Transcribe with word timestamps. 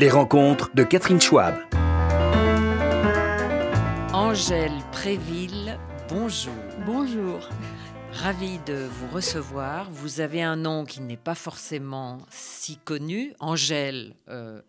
Les 0.00 0.08
rencontres 0.08 0.70
de 0.74 0.82
Catherine 0.82 1.20
Schwab. 1.20 1.56
Angèle 4.14 4.72
Préville, 4.92 5.78
bonjour. 6.08 6.54
Bonjour. 6.86 7.46
Ravi 8.14 8.58
de 8.64 8.88
vous 8.90 9.14
recevoir. 9.14 9.90
Vous 9.90 10.22
avez 10.22 10.40
un 10.40 10.56
nom 10.56 10.86
qui 10.86 11.02
n'est 11.02 11.18
pas 11.18 11.34
forcément 11.34 12.16
si 12.30 12.78
connu. 12.78 13.34
Angèle, 13.40 14.14
euh, 14.30 14.62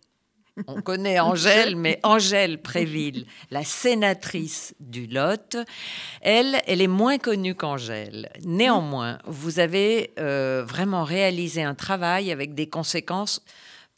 on 0.67 0.81
connaît 0.81 1.19
Angèle, 1.21 1.77
mais 1.77 2.01
Angèle 2.03 2.61
Préville, 2.61 3.25
la 3.51 3.63
sénatrice 3.63 4.75
du 4.81 5.07
Lot, 5.07 5.55
elle, 6.19 6.61
elle 6.67 6.81
est 6.81 6.87
moins 6.87 7.19
connue 7.19 7.55
qu'Angèle. 7.55 8.29
Néanmoins, 8.43 9.17
vous 9.25 9.59
avez 9.59 10.11
euh, 10.19 10.65
vraiment 10.67 11.05
réalisé 11.05 11.63
un 11.63 11.73
travail 11.73 12.33
avec 12.33 12.53
des 12.53 12.67
conséquences 12.67 13.41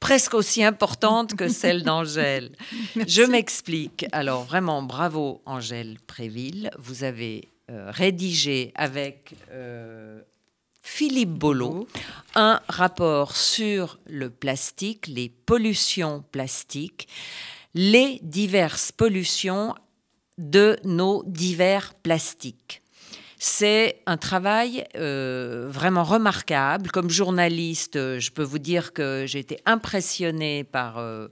presque 0.04 0.34
aussi 0.34 0.62
importantes 0.66 1.34
que 1.34 1.48
celles 1.62 1.84
d'Angèle. 1.84 2.52
Je 3.08 3.22
m'explique. 3.22 4.06
Alors 4.12 4.44
vraiment, 4.44 4.84
bravo 4.84 5.42
Angèle 5.46 5.98
Préville. 6.06 6.70
Vous 6.78 7.06
avez 7.06 7.48
euh, 7.72 7.90
rédigé 7.90 8.74
avec 8.76 9.34
euh, 9.52 10.22
Philippe 10.82 11.32
Bolo 11.32 11.88
un 12.36 12.60
rapport 12.68 13.38
sur 13.38 13.98
le 14.06 14.30
plastique, 14.30 15.08
les 15.08 15.30
pollutions 15.30 16.26
plastiques, 16.34 17.08
les 17.74 18.20
diverses 18.24 18.92
pollutions 18.92 19.74
de 20.38 20.78
nos 20.84 21.24
divers 21.26 21.94
plastiques. 21.94 22.83
C'est 23.46 24.00
un 24.06 24.16
travail 24.16 24.86
euh, 24.96 25.68
vraiment 25.68 26.06
remarquable. 26.06 26.90
Comme 26.92 27.10
journaliste, 27.10 27.96
je 27.96 28.32
peux 28.32 28.42
vous 28.42 28.58
dire 28.58 28.94
que 28.94 29.26
j'ai 29.28 29.40
été 29.40 29.60
impressionnée 29.66 30.64
par 30.64 30.98
euh, 30.98 31.28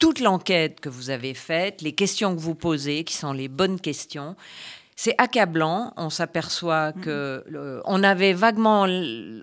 toute 0.00 0.18
l'enquête 0.18 0.80
que 0.80 0.88
vous 0.88 1.10
avez 1.10 1.32
faite, 1.32 1.80
les 1.80 1.92
questions 1.92 2.34
que 2.34 2.40
vous 2.40 2.56
posez, 2.56 3.04
qui 3.04 3.14
sont 3.14 3.32
les 3.32 3.46
bonnes 3.46 3.78
questions. 3.78 4.34
C'est 4.96 5.14
accablant. 5.18 5.92
On 5.96 6.08
s'aperçoit 6.08 6.92
Mhm. 6.94 7.00
que 7.02 7.44
on 7.84 8.02
avait 8.04 8.32
vaguement 8.32 8.86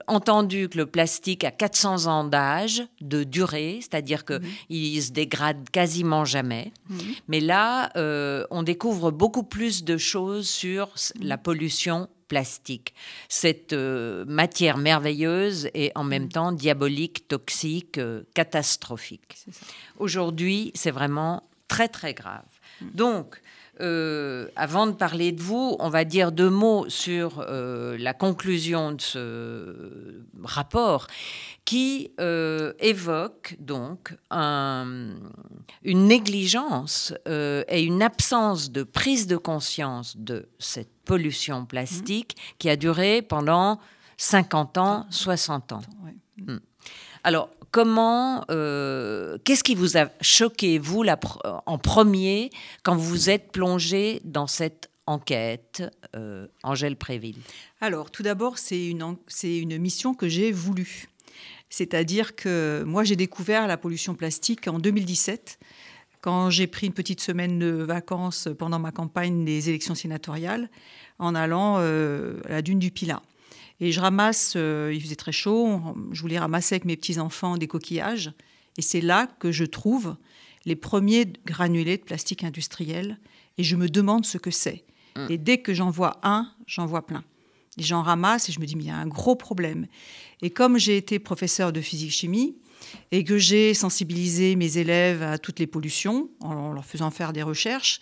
entendu 0.08 0.70
que 0.70 0.78
le 0.78 0.86
plastique 0.86 1.44
a 1.44 1.52
400 1.52 2.06
ans 2.08 2.24
d'âge, 2.24 2.84
de 3.02 3.24
durée, 3.26 3.80
c'est-à-dire 3.82 4.24
que 4.24 4.40
il 4.70 5.02
se 5.02 5.12
dégrade 5.12 5.70
quasiment 5.70 6.24
jamais. 6.26 6.72
Mais 7.28 7.42
là, 7.42 7.92
euh, 7.98 8.46
on 8.50 8.64
découvre 8.64 9.12
beaucoup 9.12 9.44
plus 9.44 9.84
de 9.84 9.98
choses 9.98 10.48
sur 10.50 10.88
Mhm. 10.88 11.28
la 11.28 11.38
pollution 11.38 12.08
plastique. 12.30 12.94
Cette 13.28 13.74
euh, 13.74 14.24
matière 14.26 14.78
merveilleuse 14.78 15.70
et 15.74 15.92
en 15.96 16.06
même 16.06 16.30
temps 16.30 16.54
diabolique, 16.54 17.28
toxique, 17.28 17.98
euh, 17.98 18.24
catastrophique. 18.34 19.36
Aujourd'hui, 19.98 20.72
c'est 20.76 20.92
vraiment 20.92 21.44
très 21.68 21.90
très 21.90 22.14
grave. 22.14 22.46
Mm. 22.82 22.86
Donc, 22.94 23.42
euh, 23.80 24.48
avant 24.56 24.86
de 24.86 24.92
parler 24.92 25.32
de 25.32 25.42
vous, 25.42 25.76
on 25.80 25.90
va 25.90 26.04
dire 26.04 26.32
deux 26.32 26.50
mots 26.50 26.86
sur 26.90 27.40
euh, 27.40 27.98
la 27.98 28.14
conclusion 28.14 28.92
de 28.92 29.02
ce 29.02 30.22
rapport 30.44 31.08
qui 31.66 32.12
euh, 32.20 32.74
évoque 32.80 33.56
donc 33.60 34.16
un- 34.30 35.14
une 35.84 36.06
négligence 36.08 37.14
et 37.28 37.82
une 37.84 38.02
absence 38.04 38.72
de 38.72 38.84
prise 38.84 39.26
de 39.28 39.38
conscience 39.38 40.18
de 40.18 40.50
cette 40.60 40.92
pollution 41.06 41.66
plastique 41.66 42.36
qui 42.60 42.70
a 42.70 42.76
duré 42.76 43.22
pendant 43.22 43.80
50 44.18 44.78
ans, 44.78 45.06
60 45.10 45.72
ans. 45.72 45.82
Ouais. 46.04 46.56
Alors, 47.24 47.50
comment, 47.72 48.44
euh, 48.52 49.38
qu'est-ce 49.44 49.64
qui 49.64 49.76
vous 49.76 49.98
a 49.98 50.10
choqué, 50.22 50.78
vous, 50.78 51.04
en 51.66 51.78
premier, 51.78 52.50
quand 52.84 52.96
vous 52.96 53.10
vous 53.10 53.30
êtes 53.30 53.52
plongé 53.52 54.22
dans 54.24 54.48
cette 54.48 54.90
enquête, 55.08 55.84
euh, 56.16 56.48
Angèle 56.64 56.98
Préville? 56.98 57.40
Alors, 57.80 58.12
tout 58.12 58.24
d'abord, 58.24 58.58
c'est 58.58 58.88
une, 58.88 59.18
une 59.44 59.78
mission 59.78 60.14
que 60.14 60.28
j'ai 60.28 60.52
voulu. 60.52 61.08
C'est-à-dire 61.70 62.36
que 62.36 62.84
moi, 62.86 63.04
j'ai 63.04 63.16
découvert 63.16 63.66
la 63.66 63.78
pollution 63.78 64.14
plastique 64.14 64.68
en 64.68 64.78
2017, 64.78 65.58
quand 66.20 66.50
j'ai 66.50 66.68
pris 66.68 66.88
une 66.88 66.94
petite 66.94 67.22
semaine 67.22 67.58
de 67.58 67.72
vacances 67.72 68.48
pendant 68.60 68.78
ma 68.78 68.92
campagne 68.92 69.44
des 69.44 69.70
élections 69.70 69.96
sénatoriales, 69.96 70.70
en 71.18 71.34
allant 71.34 71.78
euh, 71.80 72.40
à 72.46 72.50
la 72.50 72.62
dune 72.62 72.80
du 72.80 72.92
Pilat. 72.92 73.22
Et 73.82 73.92
je 73.92 74.00
ramasse, 74.00 74.54
euh, 74.56 74.92
il 74.94 75.02
faisait 75.02 75.16
très 75.16 75.32
chaud, 75.32 75.82
je 76.12 76.22
voulais 76.22 76.40
ramasser 76.40 76.76
avec 76.76 76.86
mes 76.86 76.96
petits-enfants 76.96 77.58
des 77.58 77.68
coquillages. 77.68 78.32
Et 78.78 78.82
c'est 78.82 79.02
là 79.02 79.28
que 79.40 79.52
je 79.52 79.66
trouve 79.66 80.16
les 80.66 80.76
premiers 80.76 81.26
granulés 81.46 81.98
de 81.98 82.04
plastique 82.04 82.44
industriel. 82.44 83.20
Et 83.58 83.64
je 83.64 83.76
me 83.76 83.90
demande 83.90 84.26
ce 84.26 84.38
que 84.38 84.52
c'est. 84.52 84.86
Et 85.30 85.38
dès 85.38 85.58
que 85.58 85.74
j'en 85.74 85.90
vois 85.90 86.20
un, 86.24 86.50
j'en 86.68 86.86
vois 86.86 87.06
plein. 87.06 87.24
Et 87.78 87.84
j'en 87.84 88.02
ramasse 88.02 88.48
et 88.48 88.52
je 88.54 88.60
me 88.60 88.66
dis, 88.66 88.76
mais 88.76 88.84
il 88.84 88.88
y 88.88 88.92
a 88.92 88.98
un 88.98 89.08
gros 89.08 89.36
problème. 89.36 89.88
Et 90.42 90.52
comme 90.52 90.78
j'ai 90.78 90.96
été 90.96 91.20
professeur 91.20 91.74
de 91.74 91.82
physique-chimie 91.82 92.56
et 93.12 93.24
que 93.24 93.38
j'ai 93.38 93.74
sensibilisé 93.74 94.56
mes 94.56 94.78
élèves 94.78 95.22
à 95.22 95.38
toutes 95.38 95.60
les 95.60 95.68
pollutions 95.68 96.30
en 96.40 96.72
leur 96.72 96.86
faisant 96.86 97.12
faire 97.12 97.34
des 97.34 97.44
recherches, 97.44 98.00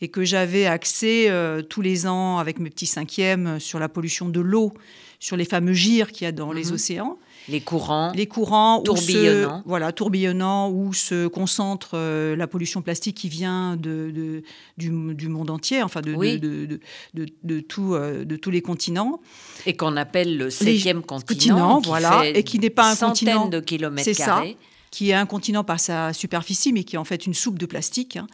et 0.00 0.08
que 0.08 0.24
j'avais 0.24 0.66
accès 0.66 1.28
euh, 1.28 1.62
tous 1.62 1.80
les 1.80 2.06
ans 2.06 2.38
avec 2.38 2.58
mes 2.58 2.70
petits 2.70 2.86
cinquièmes 2.86 3.58
sur 3.58 3.78
la 3.78 3.88
pollution 3.88 4.28
de 4.28 4.40
l'eau, 4.40 4.72
sur 5.20 5.36
les 5.36 5.44
fameux 5.44 5.72
gyres 5.72 6.12
qu'il 6.12 6.24
y 6.24 6.28
a 6.28 6.32
dans 6.32 6.52
les 6.52 6.66
Mhm. 6.66 6.72
océans, 6.74 7.18
Les 7.48 7.60
courants 7.60 8.12
les 8.14 8.26
courants 8.26 8.78
se- 8.78 8.84
Tourbillonnants. 8.84 9.62
voilà, 9.66 9.90
tourbillonnants, 9.92 10.70
où 10.70 10.92
se 10.92 11.26
concentre 11.26 11.90
euh, 11.94 12.36
la 12.36 12.46
pollution 12.46 12.82
plastique 12.82 13.16
qui 13.16 13.28
vient 13.28 13.76
de, 13.76 14.10
de- 14.14 14.42
du, 14.76 14.90
du 15.14 15.28
monde 15.28 15.50
entier, 15.50 15.82
enfin 15.82 16.00
de, 16.02 16.12
de- 16.12 16.16
Oui. 16.16 16.38
de, 16.38 17.60
tout, 17.60 17.94
euh, 17.94 18.24
de 18.24 18.36
tous 18.36 18.50
les 18.50 18.62
continents. 18.62 19.20
et 19.66 19.76
qu'on 19.76 19.96
appelle 19.96 20.36
le 20.38 20.50
septième 20.50 21.02
continent, 21.02 21.80
qui 21.80 21.88
voilà, 21.88 22.20
fait 22.20 22.38
et 22.38 22.42
qui 22.44 22.58
n'est 22.58 22.70
pas 22.70 22.90
un 22.90 22.96
continent. 22.96 23.48
de 23.48 23.60
kilomètres 23.60 24.04
C'est 24.04 24.14
ça. 24.14 24.24
carrés. 24.26 24.56
qui 24.90 25.10
est 25.10 25.14
un 25.14 25.26
continent 25.26 25.64
par 25.64 25.78
sa 25.80 26.14
superficie, 26.14 26.72
mais 26.72 26.82
qui 26.82 26.96
est 26.96 26.98
en 26.98 27.04
fait 27.04 27.26
une 27.26 27.34
soupe 27.34 27.58
de 27.58 27.66
plastique, 27.66 28.16
hein, 28.16 28.26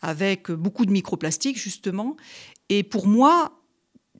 avec 0.00 0.50
beaucoup 0.50 0.86
de 0.86 0.90
microplastiques, 0.90 1.58
justement. 1.58 2.16
Et 2.70 2.82
pour 2.82 3.06
moi, 3.06 3.57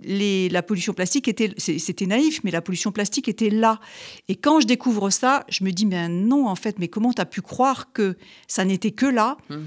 les- 0.02 0.48
la 0.48 0.62
pollution 0.62 0.92
plastique 0.94 1.28
était, 1.28 1.52
c'était 1.58 2.06
naïf, 2.06 2.40
mais 2.44 2.50
la 2.50 2.60
pollution 2.62 2.92
plastique 2.92 3.28
était 3.28 3.50
là. 3.50 3.80
Et 4.28 4.36
quand 4.36 4.60
je 4.60 4.66
découvre 4.66 5.10
ça, 5.10 5.44
je 5.48 5.64
me 5.64 5.70
dis, 5.72 5.86
mais 5.86 6.08
non, 6.08 6.46
en 6.46 6.54
fait, 6.56 6.78
mais 6.78 6.88
comment 6.88 7.12
tu 7.12 7.20
as 7.20 7.26
pu 7.26 7.42
croire 7.42 7.92
que 7.92 8.16
ça 8.46 8.64
n'était 8.64 8.90
que 8.92 9.06
là? 9.06 9.36
Mhm. 9.50 9.64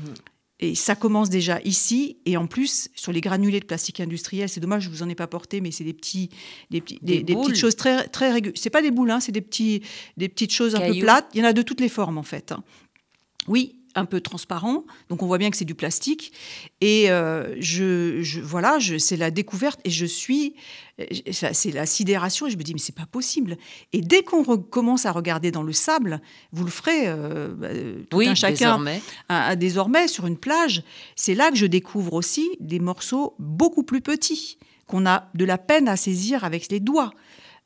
et 0.64 0.76
ça 0.76 0.94
commence 0.94 1.32
déjà 1.32 1.60
ici. 1.66 2.18
Et 2.28 2.38
en 2.38 2.46
plus, 2.46 2.88
sur 2.94 3.12
les 3.12 3.20
granulés 3.20 3.60
de 3.60 3.66
plastique 3.66 4.00
industriel, 4.00 4.48
c'est 4.48 4.60
dommage, 4.60 4.84
je 4.84 4.90
vous 4.92 5.02
en 5.02 5.10
ai 5.10 5.16
pas 5.16 5.26
porté, 5.26 5.60
mais 5.60 5.72
c'est 5.72 5.84
des 5.84 5.94
petits, 5.94 6.30
des, 6.70 6.82
petits, 6.82 7.00
Des 7.02 7.18
des, 7.18 7.24
des 7.24 7.34
boules. 7.34 7.46
petites 7.48 7.58
choses 7.60 7.76
très, 7.76 8.08
très 8.10 8.32
régulières. 8.32 8.54
C'est 8.62 8.70
pas 8.70 8.84
des 8.84 8.92
boules, 8.92 9.10
hein, 9.10 9.20
c'est 9.20 9.32
des 9.32 9.42
petits, 9.42 9.82
des 10.18 10.30
petites 10.30 10.54
choses 10.54 10.76
un 10.76 10.82
peu 10.82 11.00
plates. 11.00 11.26
Il 11.34 11.40
y 11.40 11.44
en 11.44 11.48
a 11.48 11.54
de 11.54 11.64
toutes 11.64 11.80
les 11.82 11.90
formes, 11.90 12.20
en 12.20 12.24
fait. 12.24 12.52
hein. 12.52 12.64
Oui, 13.48 13.81
un 13.96 14.06
peu 14.06 14.22
transparent, 14.22 14.86
donc 15.10 15.22
on 15.24 15.28
voit 15.28 15.38
bien 15.38 15.50
que 15.52 15.58
c'est 15.58 15.66
du 15.66 15.76
plastique. 15.76 16.32
Et 16.82 17.12
euh, 17.12 17.56
je, 17.60 18.22
je- 18.22 18.42
voilà, 18.42 18.80
je, 18.80 18.98
c'est 18.98 19.18
la 19.18 19.32
découverte 19.32 19.80
et 19.84 19.90
je 19.90 20.06
suis, 20.06 20.56
euh, 21.00 21.06
c'est 21.32 21.72
la 21.72 21.86
sidération 21.86 22.48
et 22.48 22.52
je 22.52 22.58
me 22.58 22.64
dis 22.64 22.74
mais 22.74 22.80
c'est 22.80 22.96
pas 22.96 23.06
possible. 23.06 23.58
Et 23.94 24.02
dès 24.02 24.24
qu'on 24.24 24.44
commence 24.44 25.06
à 25.06 25.12
regarder 25.12 25.52
dans 25.52 25.64
le 25.64 25.74
sable, 25.74 26.22
vous 26.52 26.64
le 26.64 26.72
ferez, 26.72 27.08
euh, 27.08 27.54
bah, 27.56 27.68
euh, 27.68 28.04
tout 28.10 28.18
Oui, 28.18 28.28
un 28.28 28.36
chacun 28.36 28.54
désormais. 28.54 29.02
à- 29.30 29.48
à 29.50 29.56
désormais 29.56 30.08
sur 30.08 30.26
une 30.28 30.38
plage, 30.38 30.84
c'est 31.16 31.36
là 31.36 31.50
que 31.52 31.58
je 31.58 31.66
découvre 31.66 32.14
aussi 32.14 32.48
des 32.60 32.80
morceaux 32.80 33.36
beaucoup 33.40 33.84
plus 33.84 34.02
petits 34.02 34.58
qu'on 34.88 35.06
a 35.06 35.30
de 35.36 35.46
la 35.46 35.58
peine 35.58 35.88
à 35.88 35.96
saisir 35.98 36.44
avec 36.44 36.70
les 36.72 36.80
doigts. 36.80 37.12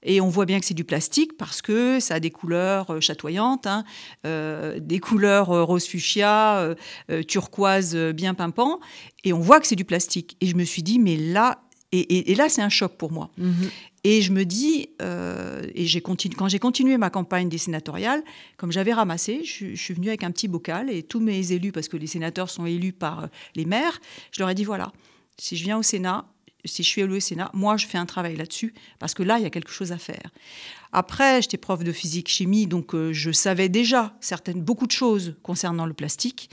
Et 0.04 0.22
on 0.22 0.30
voit 0.30 0.46
bien 0.46 0.60
que 0.60 0.66
c'est 0.66 0.74
du 0.76 0.84
plastique 0.84 1.36
parce 1.38 1.62
que 1.62 2.00
ça 2.00 2.16
a 2.16 2.20
des 2.20 2.30
couleurs 2.32 2.92
euh, 2.92 3.00
chatoyantes, 3.00 3.66
hein, 3.68 3.84
euh, 4.26 4.80
des 4.80 5.00
couleurs 5.00 5.50
euh, 5.52 5.64
rose 5.64 5.86
fuchsia, 5.88 6.76
euh, 7.10 7.24
turquoise 7.24 7.96
bien 8.14 8.34
pimpant. 8.34 8.80
Et 9.24 9.34
on 9.34 9.40
voit 9.40 9.60
que 9.60 9.68
c'est 9.68 9.76
du 9.76 9.86
plastique. 9.86 10.38
Et 10.42 10.48
je 10.48 10.56
me 10.56 10.64
suis 10.64 10.84
dit, 10.84 11.00
mais 11.00 11.18
là, 11.18 11.62
et, 11.92 12.00
et- 12.00 12.32
et 12.32 12.36
là, 12.36 12.50
c'est 12.50 12.62
un 12.62 12.70
choc 12.70 12.98
pour 12.98 13.12
moi. 13.12 13.32
Mhm. 13.38 13.70
Et 14.04 14.22
je 14.22 14.32
me 14.32 14.46
dis, 14.46 14.90
euh, 15.02 15.66
et 15.74 15.86
j'ai 15.88 16.02
continué, 16.02 16.36
quand 16.36 16.48
j'ai 16.50 16.60
continué 16.60 16.98
ma 16.98 17.10
campagne 17.10 17.50
des 17.50 17.58
sénatoriales, 17.58 18.24
comme 18.58 18.72
j'avais 18.72 18.94
ramassé, 18.94 19.42
je, 19.44 19.74
je 19.74 19.82
suis 19.82 19.96
venue 19.96 20.10
avec 20.10 20.24
un 20.24 20.30
petit 20.30 20.48
bocal 20.48 20.92
et 20.92 21.02
tous 21.02 21.20
mes 21.20 21.52
élus, 21.54 21.72
parce 21.72 21.88
que 21.88 21.98
les 21.98 22.06
sénateurs 22.06 22.52
sont 22.52 22.68
élus 22.68 22.94
par 22.94 23.30
les 23.56 23.66
maires, 23.66 24.00
je 24.32 24.42
leur 24.42 24.50
ai 24.52 24.54
dit 24.54 24.64
voilà, 24.64 24.92
si 25.40 25.58
je 25.58 25.64
viens 25.64 25.80
au 25.80 25.82
Sénat, 25.84 26.26
si 26.66 26.84
je 26.84 26.88
suis 26.88 27.02
élu 27.02 27.18
au 27.18 27.20
Sénat, 27.20 27.50
moi 27.54 27.78
je 27.78 27.88
fais 27.88 27.98
un 27.98 28.06
travail 28.06 28.36
là-dessus, 28.36 28.74
parce 29.00 29.14
que 29.14 29.24
là, 29.24 29.38
il 29.38 29.44
y 29.44 29.46
a 29.46 29.50
quelque 29.50 29.72
chose 29.72 29.92
à 29.92 29.98
faire. 29.98 30.30
Après, 30.92 31.42
j'étais 31.42 31.58
prof 31.58 31.84
de 31.84 31.92
physique-chimie, 31.92 32.68
donc 32.68 32.96
euh, 32.96 33.12
je 33.14 33.32
savais 33.32 33.70
déjà 33.70 34.16
certaines, 34.22 34.62
beaucoup 34.62 34.88
de 34.88 34.92
choses 34.92 35.36
concernant 35.44 35.86
le 35.86 35.94
plastique. 35.94 36.50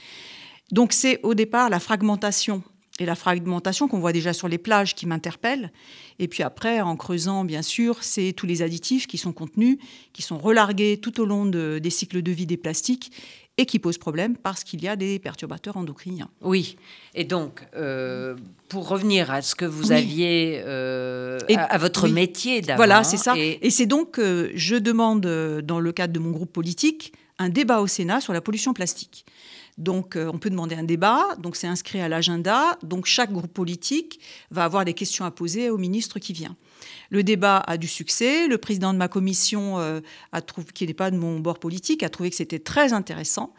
Donc 0.70 0.92
c'est 0.92 1.20
au 1.22 1.34
départ 1.34 1.70
la 1.70 1.80
fragmentation 1.80 2.62
et 2.98 3.06
la 3.06 3.14
fragmentation 3.14 3.88
qu'on 3.88 4.00
voit 4.00 4.12
déjà 4.12 4.32
sur 4.32 4.48
les 4.48 4.58
plages 4.58 4.94
qui 4.94 5.06
m'interpelle. 5.06 5.72
Et 6.18 6.28
puis 6.28 6.42
après, 6.42 6.80
en 6.82 6.94
creusant, 6.96 7.44
bien 7.44 7.62
sûr, 7.62 8.02
c'est 8.02 8.32
tous 8.32 8.46
les 8.46 8.60
additifs 8.62 9.06
qui 9.06 9.16
sont 9.16 9.32
contenus, 9.32 9.78
qui 10.12 10.22
sont 10.22 10.38
relargués 10.38 10.98
tout 10.98 11.20
au 11.20 11.24
long 11.24 11.46
de- 11.46 11.78
des 11.82 11.90
cycles 11.90 12.22
de 12.22 12.30
vie 12.32 12.46
des 12.46 12.58
plastiques 12.58 13.10
et 13.58 13.66
qui 13.66 13.78
pose 13.78 13.98
problème 13.98 14.36
parce 14.36 14.64
qu'il 14.64 14.82
y 14.82 14.88
a 14.88 14.96
des 14.96 15.18
perturbateurs 15.18 15.76
endocriniens. 15.76 16.30
Oui, 16.40 16.76
et 17.14 17.24
donc, 17.24 17.66
euh, 17.76 18.34
pour 18.68 18.88
revenir 18.88 19.30
à 19.30 19.42
ce 19.42 19.54
que 19.54 19.64
vous 19.64 19.92
aviez, 19.92 20.62
euh, 20.64 21.38
à, 21.54 21.78
votre 21.78 22.08
métier 22.08 22.62
d'avant. 22.62 22.78
Voilà, 22.78 23.04
c'est 23.04 23.18
ça. 23.18 23.34
Et, 23.36 23.70
c'est 23.70 23.86
donc, 23.86 24.12
que 24.12 24.50
je 24.54 24.76
demande, 24.76 25.20
dans 25.20 25.80
le 25.80 25.92
cadre 25.92 26.12
de 26.12 26.18
mon 26.18 26.30
groupe 26.30 26.52
politique, 26.52 27.12
un 27.38 27.50
débat 27.50 27.80
au 27.80 27.86
Sénat 27.86 28.20
sur 28.20 28.32
la 28.32 28.40
pollution 28.40 28.72
plastique. 28.72 29.26
Donc, 29.78 30.16
on 30.16 30.38
peut 30.38 30.50
demander 30.50 30.74
un 30.74 30.84
débat, 30.84 31.24
donc 31.38 31.56
c'est 31.56 31.66
inscrit 31.66 32.00
à 32.00 32.08
l'agenda, 32.08 32.78
donc 32.82 33.06
chaque 33.06 33.32
groupe 33.32 33.52
politique 33.52 34.20
va 34.50 34.64
avoir 34.64 34.84
des 34.84 34.92
questions 34.94 35.24
à 35.24 35.30
poser 35.30 35.70
au 35.70 35.78
ministre 35.78 36.18
qui 36.18 36.32
vient. 36.32 36.56
Le 37.10 37.22
débat 37.22 37.58
a 37.58 37.76
du 37.76 37.88
succès. 37.88 38.48
Le 38.48 38.58
président 38.58 38.92
de 38.92 38.98
ma 38.98 39.08
commission, 39.08 39.78
euh, 39.78 40.00
a 40.32 40.40
qui 40.40 40.86
n'est 40.86 40.94
pas 40.94 41.10
de 41.10 41.16
mon 41.16 41.40
bord 41.40 41.58
politique, 41.58 42.02
a 42.02 42.08
trouvé 42.08 42.30
que 42.30 42.36
c'était 42.36 42.58
très 42.58 42.92
intéressant. 42.92 43.54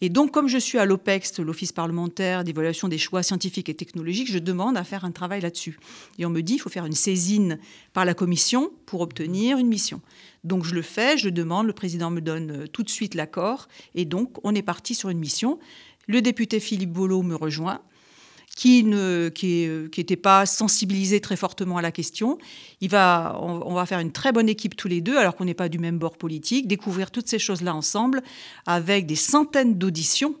Et 0.00 0.08
donc, 0.08 0.30
comme 0.30 0.48
je 0.48 0.58
suis 0.58 0.78
à 0.78 0.84
l'OPEX, 0.84 1.38
l'Office 1.40 1.72
parlementaire 1.72 2.44
d'évaluation 2.44 2.88
des 2.88 2.98
choix 2.98 3.22
scientifiques 3.22 3.68
et 3.68 3.74
technologiques, 3.74 4.30
je 4.30 4.38
demande 4.38 4.76
à 4.76 4.84
faire 4.84 5.04
un 5.04 5.10
travail 5.10 5.40
là-dessus. 5.40 5.78
Et 6.18 6.26
on 6.26 6.30
me 6.30 6.42
dit, 6.42 6.54
il 6.54 6.58
faut 6.58 6.70
faire 6.70 6.86
une 6.86 6.92
saisine 6.92 7.58
par 7.92 8.04
la 8.04 8.14
commission 8.14 8.70
pour 8.86 9.00
obtenir 9.00 9.58
une 9.58 9.68
mission. 9.68 10.00
Donc 10.44 10.64
je 10.64 10.74
le 10.74 10.82
fais, 10.82 11.18
je 11.18 11.26
le 11.26 11.32
demande, 11.32 11.66
le 11.66 11.72
président 11.72 12.10
me 12.10 12.20
donne 12.20 12.50
euh, 12.50 12.66
tout 12.66 12.82
de 12.82 12.90
suite 12.90 13.14
l'accord, 13.14 13.68
et 13.94 14.04
donc 14.04 14.38
on 14.44 14.54
est 14.54 14.62
parti 14.62 14.94
sur 14.94 15.08
une 15.08 15.18
mission. 15.18 15.58
Le 16.06 16.22
député 16.22 16.60
Philippe 16.60 16.92
Bolo 16.92 17.22
me 17.22 17.34
rejoint 17.34 17.82
qui 18.58 18.82
ne 18.82 19.28
qui, 19.28 19.62
était 19.98 20.16
pas 20.16 20.44
sensibilisé 20.44 21.20
très 21.20 21.36
fortement 21.36 21.76
à 21.76 21.82
la 21.82 21.92
question. 21.92 22.38
Il 22.80 22.90
va, 22.90 23.38
on, 23.40 23.72
va 23.72 23.86
faire 23.86 24.00
une 24.00 24.10
très 24.10 24.32
bonne 24.32 24.48
équipe 24.48 24.74
tous 24.74 24.88
les 24.88 25.00
deux, 25.00 25.16
alors 25.16 25.36
qu'on 25.36 25.44
n'est 25.44 25.54
pas 25.54 25.68
du 25.68 25.78
même 25.78 25.96
bord 25.96 26.16
politique, 26.18 26.66
découvrir 26.66 27.12
toutes 27.12 27.28
ces 27.28 27.38
choses-là 27.38 27.72
ensemble, 27.72 28.20
avec 28.66 29.06
des 29.06 29.14
centaines 29.14 29.78
d'auditions. 29.78 30.34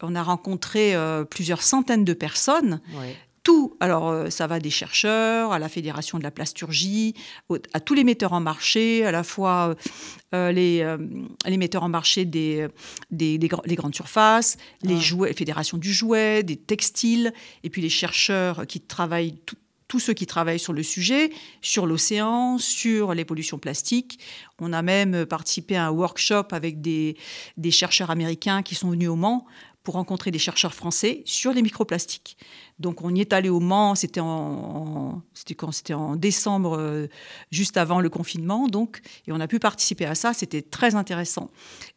On 0.00 0.14
a 0.14 0.22
rencontré 0.22 0.94
euh, 0.94 1.24
plusieurs 1.24 1.60
centaines 1.60 2.06
de 2.06 2.14
personnes 2.14 2.80
tout. 3.44 3.76
Alors, 3.78 4.08
euh, 4.08 4.30
ça 4.30 4.48
va 4.48 4.58
des 4.58 4.70
chercheurs 4.70 5.52
à 5.52 5.60
la 5.60 5.68
Fédération 5.68 6.18
de 6.18 6.24
la 6.24 6.32
plasturgie, 6.32 7.14
à 7.72 7.78
tous 7.78 7.94
les 7.94 8.02
metteurs 8.02 8.32
en 8.32 8.40
marché, 8.40 9.04
à 9.04 9.12
la 9.12 9.22
fois 9.22 9.76
euh, 10.34 10.50
les, 10.50 10.80
euh, 10.80 10.96
les, 11.46 11.58
metteurs 11.58 11.84
en 11.84 11.88
marché 11.88 12.24
des, 12.24 12.66
des, 13.12 13.38
grandes 13.38 13.94
surfaces, 13.94 14.56
les 14.82 14.98
jouets, 14.98 15.32
fédérations 15.34 15.78
du 15.78 15.92
jouet, 15.92 16.42
des 16.42 16.56
textiles, 16.56 17.32
et 17.62 17.70
puis 17.70 17.82
les 17.82 17.90
chercheurs 17.90 18.66
qui 18.66 18.80
travaillent 18.80 19.38
tous 19.86 20.00
ceux 20.00 20.14
qui 20.14 20.26
travaillent 20.26 20.58
sur 20.58 20.72
le 20.72 20.82
sujet, 20.82 21.30
sur 21.60 21.86
l'océan, 21.86 22.58
sur 22.58 23.14
les 23.14 23.24
pollutions 23.24 23.58
plastiques. 23.58 24.18
On 24.58 24.72
a 24.72 24.80
même 24.82 25.26
participé 25.26 25.76
à 25.76 25.86
un 25.86 25.90
workshop 25.90 26.46
avec 26.50 26.80
des, 26.80 27.16
des 27.58 27.70
chercheurs 27.70 28.10
américains 28.10 28.62
qui 28.62 28.74
sont 28.74 28.90
venus 28.90 29.10
au 29.10 29.16
Mans 29.16 29.46
pour 29.84 29.94
rencontrer 29.94 30.30
des 30.30 30.38
chercheurs 30.38 30.74
français 30.74 31.22
sur 31.26 31.52
les 31.52 31.62
microplastiques. 31.62 32.36
Donc 32.80 33.02
on 33.02 33.14
y 33.14 33.20
est 33.20 33.32
allé 33.32 33.50
au 33.50 33.60
Mans, 33.60 33.94
c'était 33.94 34.20
en, 34.20 35.22
quand 35.56 35.72
c'était 35.72 35.94
en 35.94 36.16
décembre, 36.16 36.76
euh, 36.78 37.06
juste 37.52 37.76
avant 37.76 38.00
le 38.00 38.08
confinement, 38.08 38.66
donc 38.66 39.00
et 39.28 39.32
on 39.32 39.38
a 39.38 39.46
pu 39.46 39.60
participer 39.60 40.06
à 40.06 40.14
ça, 40.14 40.32
c'était 40.32 40.62
très 40.62 40.94
intéressant. 40.94 41.50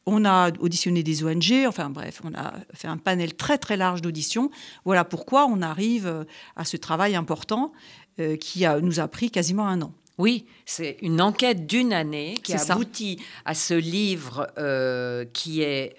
On 0.06 0.26
a 0.26 0.52
auditionné 0.60 1.02
des 1.02 1.24
ONG, 1.24 1.66
enfin 1.66 1.90
bref, 1.90 2.22
on 2.24 2.34
a 2.36 2.54
fait 2.74 2.90
un 2.90 2.98
panel 2.98 3.36
très 3.36 3.58
très 3.58 3.78
large 3.78 4.02
d'auditions. 4.02 4.52
Voilà 4.86 5.06
pourquoi 5.06 5.48
on 5.48 5.62
arrive 5.62 6.08
euh, 6.08 6.26
à 6.58 6.66
ce 6.66 6.78
travail 6.78 7.16
important 7.16 7.72
euh, 8.20 8.36
qui 8.36 8.66
nous 8.84 9.00
a 9.00 9.08
pris 9.08 9.32
quasiment 9.32 9.68
un 9.68 9.82
an. 9.82 9.94
Oui, 10.18 10.46
c'est 10.70 10.98
une 11.02 11.22
enquête 11.22 11.66
d'une 11.66 11.94
année 11.94 12.36
qui 12.44 12.54
aboutit 12.54 13.20
à 13.46 13.56
ce 13.56 13.74
livre 13.74 14.48
qui 15.34 15.62
est 15.62 15.96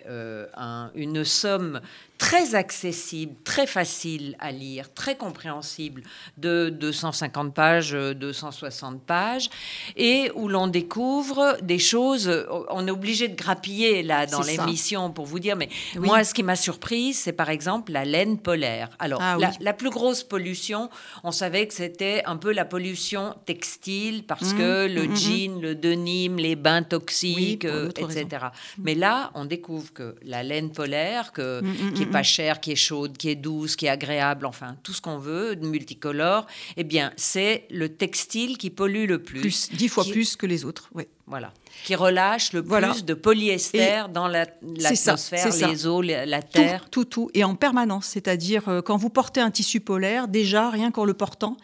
une 0.94 1.24
somme 1.24 1.80
très 2.18 2.56
accessible, 2.56 3.34
très 3.44 3.66
facile 3.66 4.36
à 4.40 4.50
lire, 4.50 4.92
très 4.92 5.16
compréhensible, 5.16 6.02
de 6.36 6.68
250 6.68 7.54
pages, 7.54 7.92
260 7.92 9.00
pages, 9.02 9.48
et 9.96 10.30
où 10.34 10.48
l'on 10.48 10.66
découvre 10.66 11.56
des 11.62 11.78
choses. 11.78 12.46
On 12.70 12.86
est 12.86 12.90
obligé 12.90 13.28
de 13.28 13.36
grappiller 13.36 14.02
là 14.02 14.26
dans 14.26 14.42
l'émission 14.42 15.10
pour 15.10 15.26
vous 15.26 15.38
dire, 15.38 15.56
mais 15.56 15.68
moi, 15.96 16.24
ce 16.24 16.34
qui 16.34 16.42
m'a 16.42 16.56
surprise, 16.56 17.18
c'est 17.18 17.32
par 17.32 17.50
exemple 17.50 17.92
la 17.92 18.04
laine 18.04 18.38
polaire. 18.38 18.90
Alors, 18.98 19.20
ah 19.22 19.38
la, 19.60 19.72
plus 19.72 19.90
grosse 19.90 20.24
pollution, 20.24 20.90
on 21.22 21.30
savait 21.30 21.68
que 21.68 21.74
c'était 21.74 22.22
un 22.26 22.36
peu 22.36 22.52
la 22.52 22.64
pollution 22.64 23.36
textile 23.46 24.24
parce 24.24 24.52
mmh, 24.52 24.57
que 24.58 24.86
le 24.86 25.06
mmh, 25.06 25.10
mmh, 25.10 25.16
jean, 25.16 25.60
le 25.60 25.74
denim, 25.74 26.36
les 26.36 26.56
bains 26.56 26.82
toxiques, 26.82 27.64
euh, 27.64 27.90
etc. 27.96 28.46
Mais 28.78 28.94
là, 28.94 29.30
on 29.34 29.44
découvre 29.44 29.92
que 29.92 30.16
la 30.22 30.42
laine 30.42 30.70
polaire, 30.70 31.32
que, 31.32 31.62
qui 31.94 32.06
pas 32.06 32.22
chère, 32.22 32.60
qui 32.60 32.72
est 32.72 32.76
chaude, 32.76 33.16
qui 33.16 33.30
est 33.30 33.36
douce, 33.36 33.76
qui 33.76 33.86
est 33.86 33.90
agréable, 33.90 34.46
enfin 34.46 34.76
tout 34.82 34.92
ce 34.92 35.00
qu'on 35.00 35.18
veut, 35.18 35.54
multicolore, 35.56 36.46
eh 36.76 36.84
bien 36.84 37.12
c'est 37.16 37.64
le 37.70 37.88
textile 37.88 38.58
qui 38.58 38.70
pollue 38.70 39.06
le 39.06 39.22
plus. 39.22 39.40
plus 39.40 39.70
dix 39.72 39.88
fois 39.88 40.04
plus 40.04 40.36
que 40.36 40.46
les 40.46 40.64
autres, 40.64 40.88
oui. 40.94 41.04
Voilà. 41.28 41.52
Qui 41.84 41.94
relâche 41.94 42.54
le 42.54 42.62
plus 42.62 43.04
de 43.04 43.14
polyester 43.14 44.04
dans 44.12 44.28
l'atmosphère, 44.28 45.68
les 45.68 45.86
eaux, 45.86 46.00
la, 46.00 46.42
terre. 46.42 46.88
Tout, 46.90 47.04
tout, 47.04 47.30
Et 47.34 47.44
en 47.44 47.54
permanence. 47.54 48.06
C'est-à-dire, 48.06 48.68
euh, 48.68 48.80
quand 48.80 48.96
vous 48.96 49.10
portez 49.10 49.40
un 49.40 49.50
tissu 49.50 49.80
polaire, 49.80 50.26
déjà, 50.26 50.70
rien 50.70 50.90
qu'en 50.90 51.04
le 51.04 51.12
portant, 51.14 51.58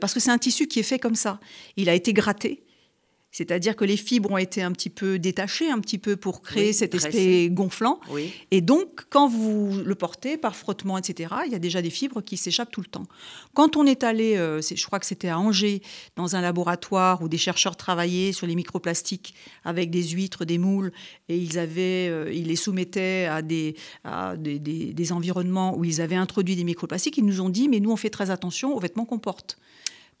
parce 0.00 0.14
que 0.14 0.20
c'est 0.20 0.30
un 0.30 0.38
tissu 0.38 0.66
qui 0.66 0.80
est 0.80 0.84
fait 0.84 0.98
comme 0.98 1.14
ça. 1.14 1.40
Il 1.76 1.88
a 1.88 1.94
été 1.94 2.12
gratté. 2.12 2.62
C'est-à-dire 3.32 3.76
que 3.76 3.84
les 3.84 3.96
fibres 3.96 4.30
ont 4.30 4.38
été 4.38 4.60
un 4.62 4.72
petit 4.72 4.90
peu 4.90 5.18
détachées, 5.18 5.70
un 5.70 5.78
petit 5.78 5.98
peu 5.98 6.16
pour 6.16 6.42
créer 6.42 6.72
cet 6.72 6.94
aspect 6.96 7.48
gonflant. 7.50 8.00
Et 8.50 8.60
donc, 8.60 9.02
quand 9.08 9.28
vous 9.28 9.80
le 9.84 9.94
portez 9.94 10.36
par 10.36 10.56
frottement, 10.56 10.98
etc., 10.98 11.34
il 11.46 11.52
y 11.52 11.54
a 11.54 11.60
déjà 11.60 11.80
des 11.80 11.90
fibres 11.90 12.22
qui 12.22 12.36
s'échappent 12.36 12.72
tout 12.72 12.80
le 12.80 12.88
temps. 12.88 13.06
Quand 13.54 13.76
on 13.76 13.86
est 13.86 14.02
allé, 14.02 14.36
euh, 14.36 14.60
je 14.60 14.84
crois 14.84 14.98
que 14.98 15.06
c'était 15.06 15.28
à 15.28 15.38
Angers, 15.38 15.80
dans 16.16 16.34
un 16.34 16.40
laboratoire 16.40 17.22
où 17.22 17.28
des 17.28 17.38
chercheurs 17.38 17.76
travaillaient 17.76 18.32
sur 18.32 18.46
les 18.48 18.56
microplastiques 18.56 19.34
avec 19.64 19.90
des 19.90 20.02
huîtres, 20.02 20.44
des 20.44 20.58
moules, 20.58 20.92
et 21.28 21.36
ils, 21.36 21.58
avaient, 21.58 22.08
euh, 22.08 22.32
ils 22.32 22.48
les 22.48 22.56
soumettaient 22.56 23.26
à, 23.26 23.42
des, 23.42 23.76
des, 24.38 24.58
des 24.58 25.12
environnements 25.12 25.76
où 25.76 25.84
ils 25.84 26.00
avaient 26.00 26.16
introduit 26.16 26.56
des 26.56 26.64
microplastiques, 26.64 27.16
ils 27.18 27.24
nous 27.24 27.40
ont 27.40 27.48
dit, 27.48 27.68
mais 27.68 27.78
nous, 27.78 27.92
on 27.92 27.96
fait 27.96 28.10
très 28.10 28.30
attention 28.30 28.74
aux 28.74 28.80
vêtements 28.80 29.04
qu'on 29.04 29.18
porte. 29.18 29.56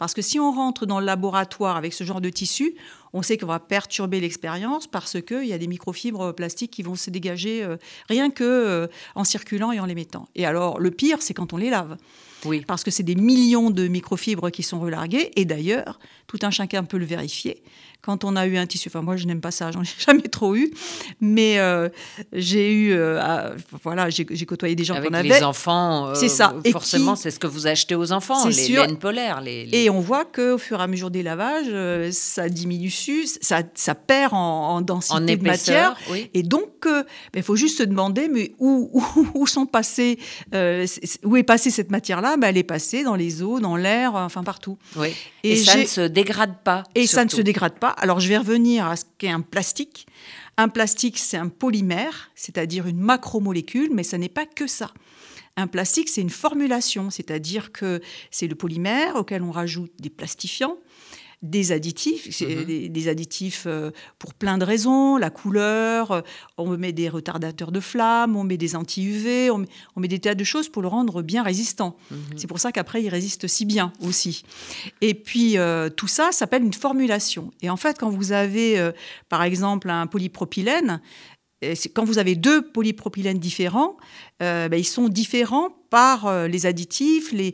Parce 0.00 0.14
que 0.14 0.22
si 0.22 0.40
on 0.40 0.50
rentre 0.50 0.86
dans 0.86 0.98
le 0.98 1.04
laboratoire 1.04 1.76
avec 1.76 1.92
ce 1.92 2.04
genre 2.04 2.22
de 2.22 2.30
tissu, 2.30 2.74
on 3.12 3.20
sait 3.20 3.36
qu'on 3.36 3.46
va 3.46 3.60
perturber 3.60 4.18
l'expérience 4.18 4.86
parce 4.86 5.20
qu'il 5.20 5.44
y 5.44 5.52
a 5.52 5.58
des 5.58 5.66
microfibres 5.66 6.34
plastiques 6.34 6.70
qui 6.70 6.82
vont 6.82 6.94
se 6.94 7.10
dégager 7.10 7.62
euh, 7.62 7.76
rien 8.08 8.30
que 8.30 8.42
euh, 8.42 8.86
en 9.14 9.24
circulant 9.24 9.72
et 9.72 9.78
en 9.78 9.84
les 9.84 9.94
mettant. 9.94 10.26
Et 10.34 10.46
alors, 10.46 10.80
le 10.80 10.90
pire, 10.90 11.20
c'est 11.20 11.34
quand 11.34 11.52
on 11.52 11.58
les 11.58 11.68
lave. 11.68 11.98
Oui. 12.44 12.64
Parce 12.66 12.84
que 12.84 12.90
c'est 12.90 13.02
des 13.02 13.14
millions 13.14 13.70
de 13.70 13.88
microfibres 13.88 14.50
qui 14.50 14.62
sont 14.62 14.80
relarguées. 14.80 15.30
Et 15.36 15.44
d'ailleurs, 15.44 15.98
tout 16.26 16.38
un 16.42 16.50
chacun 16.50 16.84
peut 16.84 16.98
le 16.98 17.06
vérifier 17.06 17.62
quand 18.02 18.24
on 18.24 18.36
a 18.36 18.46
eu 18.46 18.56
un 18.56 18.66
tissu. 18.66 18.88
Enfin, 18.88 19.02
moi, 19.02 19.16
je 19.16 19.26
n'aime 19.26 19.40
pas 19.40 19.50
ça, 19.50 19.70
j'en 19.70 19.82
ai 19.82 19.88
jamais 19.98 20.22
trop 20.22 20.54
eu. 20.54 20.72
Mais 21.20 21.58
euh, 21.58 21.88
j'ai 22.32 22.72
eu, 22.72 22.92
euh, 22.92 23.54
voilà, 23.82 24.08
j'ai 24.10 24.24
côtoyé 24.46 24.74
des 24.74 24.84
gens 24.84 25.00
qui 25.00 25.08
en 25.08 25.12
avaient. 25.12 25.28
les 25.28 25.42
enfants, 25.42 26.08
euh, 26.08 26.14
c'est 26.14 26.28
ça. 26.28 26.54
Forcément, 26.72 27.16
c'est 27.16 27.30
ce 27.30 27.38
que 27.38 27.46
vous 27.46 27.66
achetez 27.66 27.94
aux 27.94 28.12
enfants, 28.12 28.46
les 28.46 28.52
sûr. 28.52 28.86
laines 28.86 28.98
polaires. 28.98 29.40
Les, 29.40 29.68
Et 29.72 29.90
on 29.90 30.00
voit 30.00 30.24
qu'au 30.24 30.58
fur 30.58 30.80
et 30.80 30.82
à 30.82 30.86
mesure 30.86 31.10
des 31.10 31.22
lavages, 31.22 31.70
ça 32.12 32.48
diminue, 32.48 32.90
ça, 33.40 33.62
ça 33.74 33.94
perd 33.94 34.32
en, 34.34 34.80
densité 34.80 35.36
de 35.36 35.42
matière. 35.42 35.96
Et 36.34 36.42
donc, 36.42 36.70
ben, 36.84 37.04
il 37.34 37.42
faut 37.42 37.56
juste 37.56 37.78
se 37.78 37.82
demander, 37.82 38.28
mais 38.28 38.52
où, 38.58 39.02
où, 39.34 39.46
sont 39.46 39.66
passés, 39.66 40.18
où 41.24 41.36
est 41.36 41.42
passée 41.42 41.70
cette 41.70 41.90
matière-là 41.90 42.29
ben, 42.36 42.48
Elle 42.48 42.58
est 42.58 42.62
passée 42.62 43.02
dans 43.02 43.14
les 43.14 43.42
eaux, 43.42 43.60
dans 43.60 43.76
l'air, 43.76 44.14
enfin 44.14 44.42
partout. 44.42 44.78
Oui. 44.96 45.14
Et, 45.42 45.56
ça 45.56 45.76
ne 45.76 45.84
se 45.84 46.00
dégrade 46.02 46.62
pas. 46.64 46.84
Et 46.94 47.06
ça 47.06 47.24
ne 47.24 47.30
se 47.30 47.40
dégrade 47.40 47.78
pas. 47.78 47.90
Alors 47.90 48.20
je 48.20 48.28
vais 48.28 48.38
revenir 48.38 48.86
à 48.86 48.96
ce 48.96 49.04
qu'est 49.18 49.30
un 49.30 49.40
plastique. 49.40 50.06
Un 50.56 50.68
plastique, 50.68 51.18
c'est 51.18 51.36
un 51.36 51.48
polymère, 51.48 52.30
c'est-à-dire 52.34 52.86
une 52.86 52.98
macromolécule, 52.98 53.90
mais 53.92 54.02
ce 54.02 54.16
n'est 54.16 54.28
pas 54.28 54.46
que 54.46 54.66
ça. 54.66 54.90
Un 55.56 55.66
plastique, 55.66 56.08
c'est 56.08 56.20
une 56.20 56.30
formulation, 56.30 57.10
c'est-à-dire 57.10 57.72
que 57.72 58.00
c'est 58.30 58.46
le 58.46 58.54
polymère 58.54 59.16
auquel 59.16 59.42
on 59.42 59.50
rajoute 59.50 59.92
des 59.98 60.10
plastifiants 60.10 60.76
des 61.42 61.72
additifs, 61.72 62.40
mhm. 62.42 62.88
des, 62.88 63.08
additifs 63.08 63.64
euh, 63.66 63.90
pour 64.18 64.34
plein 64.34 64.58
de 64.58 64.64
raisons, 64.64 65.16
la 65.16 65.30
couleur, 65.30 66.10
euh, 66.10 66.20
on 66.58 66.76
met 66.76 66.92
des 66.92 67.08
retardateurs 67.08 67.72
de 67.72 67.80
flamme, 67.80 68.36
on 68.36 68.44
met 68.44 68.58
des 68.58 68.76
anti-UV, 68.76 69.50
on, 69.50 69.66
met 69.96 70.08
des 70.08 70.18
tas 70.18 70.34
de 70.34 70.44
choses 70.44 70.68
pour 70.68 70.82
le 70.82 70.88
rendre 70.88 71.22
bien 71.22 71.42
résistant. 71.42 71.96
Mhm. 72.10 72.18
C'est 72.36 72.46
pour 72.46 72.60
ça 72.60 72.72
qu'après, 72.72 73.02
il 73.02 73.08
résiste 73.08 73.46
si 73.46 73.64
bien 73.64 73.92
aussi. 74.00 74.44
Et 75.00 75.14
puis, 75.14 75.56
euh, 75.56 75.88
tout 75.88 76.08
ça 76.08 76.30
s'appelle 76.30 76.62
une 76.62 76.74
formulation. 76.74 77.50
Et 77.62 77.70
en 77.70 77.76
fait, 77.76 77.98
quand 77.98 78.10
vous 78.10 78.32
avez, 78.32 78.90
par 79.28 79.42
exemple, 79.42 79.88
un 79.88 80.06
polypropylène, 80.06 81.00
quand 81.94 82.04
vous 82.04 82.18
avez 82.18 82.36
deux 82.36 82.62
polypropylènes 82.62 83.38
différents, 83.38 83.96
ben, 84.40 84.72
ils 84.72 84.84
sont 84.84 85.08
différents 85.08 85.70
par 85.90 86.26
euh, 86.26 86.46
les 86.46 86.64
additifs, 86.66 87.32
les, 87.32 87.52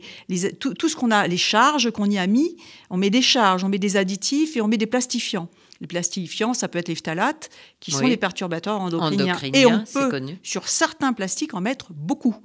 tout, 0.53 0.87
ce 0.87 0.95
qu'on 0.95 1.11
a, 1.11 1.27
les 1.27 1.37
charges 1.37 1.91
qu'on 1.91 2.09
y 2.09 2.17
a 2.17 2.27
mis. 2.27 2.55
On 2.89 2.97
met 2.97 3.09
des 3.09 3.23
charges, 3.23 3.63
on 3.63 3.69
met 3.69 3.79
des 3.79 3.97
additifs 3.97 4.55
et 4.55 4.61
on 4.61 4.67
met 4.67 4.77
des 4.77 4.85
plastifiants. 4.85 5.49
Les 5.81 5.87
plastifiants, 5.87 6.53
ça 6.53 6.67
peut 6.67 6.79
être 6.79 6.87
les 6.87 6.95
phtalates, 6.95 7.49
qui 7.79 7.91
sont 7.91 8.07
des 8.07 8.17
perturbateurs 8.17 8.79
endocriniens. 8.79 9.37
Et 9.53 9.65
on 9.65 9.83
peut, 9.83 10.09
connu. 10.09 10.39
sur 10.41 10.67
certains 10.67 11.13
plastiques, 11.13 11.53
en 11.53 11.61
mettre 11.61 11.93
beaucoup. 11.93 12.35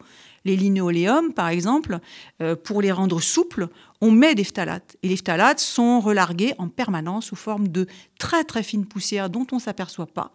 Les 0.44 0.56
linoléums, 0.56 1.32
par 1.32 1.48
exemple, 1.48 2.00
euh, 2.42 2.56
pour 2.56 2.82
les 2.82 2.92
rendre 2.92 3.22
souples, 3.22 3.68
on 4.00 4.10
met 4.10 4.34
des 4.34 4.44
phtalates. 4.44 4.96
Et 5.02 5.08
les 5.08 5.16
phtalates 5.16 5.60
sont 5.60 6.00
relargués 6.00 6.52
en 6.58 6.68
permanence 6.68 7.26
sous 7.26 7.36
forme 7.36 7.68
de 7.68 7.86
très 8.18 8.44
très 8.44 8.62
fines 8.62 8.86
poussières 8.86 9.30
dont 9.30 9.46
on 9.52 9.56
ne 9.56 9.60
s'aperçoit 9.60 10.06
pas. 10.06 10.34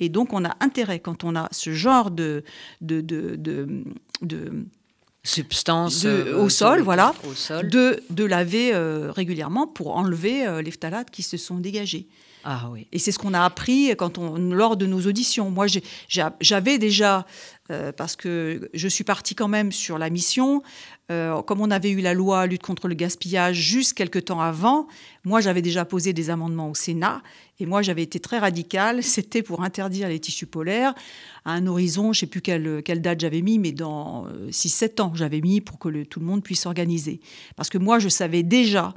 Et 0.00 0.08
donc, 0.08 0.32
on 0.32 0.44
a 0.44 0.54
intérêt, 0.60 1.00
quand 1.00 1.24
on 1.24 1.34
a 1.36 1.48
ce 1.52 1.72
genre 1.72 2.10
de, 2.10 2.42
de, 2.80 3.00
de, 3.00 3.36
de- 3.36 3.84
de- 4.22 4.66
Substance 5.24 6.02
De- 6.04 6.08
euh, 6.08 6.38
au 6.44 6.48
sol, 6.48 6.78
le- 6.78 6.84
voilà. 6.84 7.12
Au 7.28 7.34
sol. 7.34 7.68
de, 7.68 8.00
de 8.10 8.24
laver 8.24 8.72
euh, 8.72 9.10
régulièrement 9.10 9.66
pour 9.66 9.96
enlever 9.96 10.46
euh, 10.46 10.62
les 10.62 10.70
phtalates 10.70 11.10
qui 11.10 11.22
se 11.24 11.36
sont 11.36 11.56
dégagés. 11.56 12.06
Ah. 12.48 12.70
Et 12.92 13.00
c'est 13.00 13.10
ce 13.10 13.18
qu'on 13.18 13.34
a 13.34 13.44
appris 13.44 13.92
lors 14.38 14.76
de 14.76 14.86
nos 14.86 15.00
auditions. 15.00 15.50
Moi, 15.50 15.66
j'avais 16.38 16.78
déjà, 16.78 17.26
euh, 17.72 17.90
parce 17.90 18.14
que 18.14 18.70
je 18.72 18.86
suis 18.86 19.02
partie 19.02 19.34
quand 19.34 19.48
même 19.48 19.72
sur 19.72 19.98
la 19.98 20.10
mission, 20.10 20.62
euh, 21.10 21.42
comme 21.42 21.60
on 21.60 21.72
avait 21.72 21.90
eu 21.90 22.00
la 22.00 22.14
loi 22.14 22.46
lutte 22.46 22.62
contre 22.62 22.86
le 22.86 22.94
gaspillage 22.94 23.56
juste 23.56 23.94
quelques 23.94 24.26
temps 24.26 24.40
avant, 24.40 24.86
moi 25.24 25.40
j'avais 25.40 25.60
déjà 25.60 25.84
posé 25.84 26.12
des 26.12 26.30
amendements 26.30 26.70
au 26.70 26.74
Sénat, 26.76 27.20
et 27.58 27.66
moi 27.66 27.82
j'avais 27.82 28.04
été 28.04 28.20
très 28.20 28.38
radicale, 28.38 29.02
c'était 29.02 29.42
pour 29.42 29.64
interdire 29.64 30.08
les 30.08 30.20
tissus 30.20 30.46
polaires 30.46 30.94
à 31.44 31.50
un 31.50 31.66
horizon, 31.66 32.12
je 32.12 32.18
ne 32.18 32.20
sais 32.20 32.26
plus 32.26 32.42
quelle, 32.42 32.82
date 33.00 33.20
j'avais 33.20 33.42
mis, 33.42 33.58
mais 33.58 33.72
dans 33.72 34.26
6-7 34.50 35.02
ans 35.02 35.12
j'avais 35.16 35.40
mis 35.40 35.60
pour 35.60 35.80
que 35.80 36.04
tout 36.04 36.20
le 36.20 36.26
monde 36.26 36.44
puisse 36.44 36.60
s'organiser. 36.60 37.20
Parce 37.56 37.70
que 37.70 37.78
moi 37.78 37.98
je 37.98 38.08
savais 38.08 38.44
déjà 38.44 38.94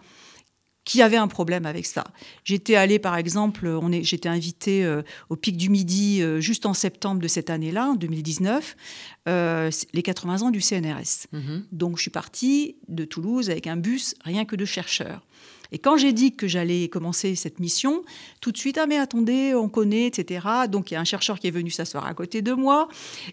qu'il 0.90 1.02
y 1.02 1.04
avait 1.04 1.18
un 1.18 1.28
problème 1.28 1.68
avec 1.68 1.86
ça. 1.86 2.04
J'étais 2.44 2.74
allée, 2.74 2.98
par 2.98 3.16
exemple, 3.16 3.68
est, 3.94 4.04
j'étais 4.04 4.28
invitée 4.28 4.84
euh, 4.84 5.04
au 5.30 5.36
Pic 5.36 5.56
du 5.56 5.70
Midi 5.70 6.24
euh, 6.24 6.40
juste 6.40 6.66
en 6.66 6.74
septembre 6.74 7.22
de 7.22 7.28
cette 7.28 7.52
année-là, 7.52 7.90
en 7.90 7.96
2019, 7.96 8.76
euh, 9.28 9.70
c'est 9.70 9.88
les 9.94 10.02
80 10.02 10.42
ans 10.42 10.50
du 10.50 10.62
CNRS. 10.62 11.28
Mhm. 11.32 11.66
Donc 11.72 11.98
je 11.98 12.02
suis 12.02 12.12
partie 12.12 12.76
de 12.88 13.06
Toulouse 13.06 13.52
avec 13.52 13.68
un 13.68 13.78
bus 13.78 14.16
rien 14.24 14.46
que 14.46 14.56
de 14.56 14.66
chercheurs. 14.66 15.28
Et 15.72 15.78
quand 15.78 15.98
j'ai 15.98 16.12
dit 16.12 16.36
que 16.36 16.48
j'allais 16.48 16.88
commencer 16.88 17.36
cette 17.36 17.60
mission, 17.60 18.02
tout 18.42 18.52
de 18.52 18.58
suite, 18.58 18.80
ah 18.80 18.88
mais 18.88 18.98
attendez, 18.98 19.54
on 19.54 19.70
connaît, 19.70 20.08
etc. 20.08 20.48
Donc 20.68 20.90
il 20.90 20.96
y 20.96 20.98
a 20.98 21.00
un 21.00 21.06
chercheur 21.06 21.38
qui 21.38 21.46
est 21.46 21.52
venu 21.52 21.70
s'asseoir 21.70 22.08
à 22.08 22.16
côté 22.16 22.42
de 22.42 22.54
moi 22.54 22.88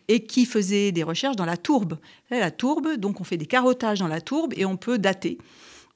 et 0.09 0.27
qui 0.27 0.45
faisait 0.45 0.93
des 0.93 1.05
recherches 1.05 1.37
dans 1.37 1.47
la 1.47 1.57
tourbe. 1.57 1.97
La 2.29 2.51
tourbe, 2.51 2.97
donc 2.99 3.23
on 3.23 3.25
fait 3.25 3.39
des 3.39 3.47
carottages 3.47 4.01
dans 4.01 4.09
la 4.09 4.21
tourbe 4.21 4.53
et 4.59 4.67
on 4.67 4.77
peut 4.77 4.99
dater. 4.99 5.39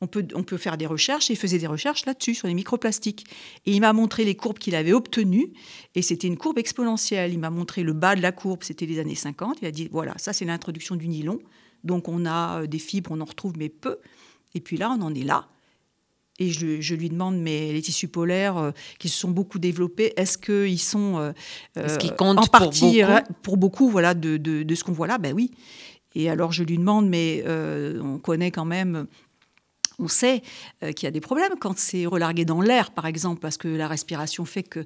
On 0.02 0.06
peut, 0.06 0.26
on 0.34 0.42
peut 0.42 0.56
faire 0.56 0.78
des 0.78 0.86
recherches 0.86 1.28
et 1.30 1.34
il 1.34 1.36
faisait 1.36 1.58
des 1.58 1.66
recherches 1.66 2.06
là-dessus, 2.06 2.34
sur 2.34 2.48
les 2.48 2.54
microplastiques. 2.54 3.26
Et 3.66 3.72
il 3.72 3.80
m'a 3.80 3.92
montré 3.92 4.24
les 4.24 4.34
courbes 4.34 4.58
qu'il 4.58 4.74
avait 4.74 4.94
obtenues 4.94 5.52
et 5.94 6.00
c'était 6.00 6.26
une 6.26 6.38
courbe 6.38 6.56
exponentielle. 6.58 7.32
Il 7.32 7.38
m'a 7.38 7.50
montré 7.50 7.82
le 7.82 7.92
bas 7.92 8.16
de 8.16 8.22
la 8.22 8.32
courbe, 8.32 8.62
c'était 8.62 8.86
les 8.86 8.98
années 8.98 9.14
50. 9.14 9.58
Il 9.60 9.66
a 9.68 9.70
dit, 9.70 9.88
voilà, 9.92 10.14
ça 10.16 10.32
c'est 10.32 10.46
l'introduction 10.46 10.96
du 10.96 11.06
nylon. 11.08 11.38
Donc 11.84 12.08
on 12.08 12.24
a 12.24 12.62
euh, 12.62 12.66
des 12.66 12.78
fibres, 12.78 13.10
on 13.12 13.20
en 13.20 13.24
retrouve, 13.26 13.52
mais 13.58 13.68
peu. 13.68 13.98
Et 14.54 14.60
puis 14.60 14.76
là, 14.78 14.90
on 14.98 15.02
en 15.02 15.14
est 15.14 15.22
là. 15.24 15.48
Et 16.38 16.48
je, 16.50 16.80
je 16.80 16.94
lui 16.94 17.10
demande, 17.10 17.36
mais 17.38 17.70
les 17.74 17.82
tissus 17.82 18.08
polaires 18.08 18.56
euh, 18.56 18.70
qui 18.98 19.10
se 19.10 19.18
sont 19.18 19.30
beaucoup 19.30 19.58
développés, 19.58 20.14
est-ce 20.16 20.38
qu'ils 20.38 20.80
sont 20.80 21.18
euh, 21.18 21.32
Est-ce 21.76 21.98
qu'ils 21.98 22.12
euh, 22.12 22.14
comptent 22.14 22.38
en 22.38 22.42
pour 22.42 22.50
partie 22.50 23.02
beaucoup 23.02 23.32
pour 23.42 23.56
beaucoup 23.58 23.88
voilà, 23.90 24.14
de, 24.14 24.38
de- 24.38 24.62
de 24.62 24.74
ce 24.74 24.82
qu'on 24.82 24.92
voit 24.92 25.06
là? 25.06 25.18
Ben 25.18 25.34
oui. 25.34 25.50
Et 26.14 26.30
alors 26.30 26.52
je 26.52 26.62
lui 26.64 26.78
demande, 26.78 27.06
mais 27.08 27.42
euh, 27.46 28.00
on 28.02 28.18
connaît 28.18 28.50
quand 28.50 28.64
même, 28.64 29.06
on 30.00 30.08
sait 30.08 30.42
euh, 30.82 30.92
qu'il 30.92 31.06
y 31.06 31.08
a 31.08 31.10
des 31.12 31.20
problèmes 31.20 31.52
quand 31.60 31.78
c'est 31.78 32.06
relargué 32.06 32.44
dans 32.44 32.60
l'air, 32.60 32.90
par 32.90 33.06
exemple, 33.06 33.40
parce 33.40 33.56
que 33.56 33.68
la 33.68 33.86
respiration 33.88 34.44
fait 34.44 34.62
que 34.64 34.84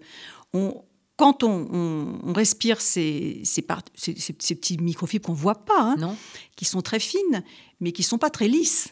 on, 0.52 0.82
quand 1.16 1.42
on, 1.44 1.68
on- 1.72 2.18
on 2.24 2.32
respire 2.32 2.80
ces, 2.80 3.40
ces, 3.44 3.62
par- 3.62 3.82
ces- 3.94 4.16
ces- 4.16 4.34
ces 4.38 4.54
petits 4.54 4.78
microfibres 4.78 5.24
qu'on 5.26 5.32
ne 5.32 5.38
voit 5.38 5.64
pas, 5.64 5.80
hein, 5.80 5.96
Non 5.98 6.16
qui 6.56 6.64
sont 6.64 6.82
très 6.82 6.98
fines, 7.00 7.42
mais 7.80 7.92
qui 7.92 8.02
sont 8.02 8.18
pas 8.18 8.30
très 8.30 8.48
lisses 8.48 8.88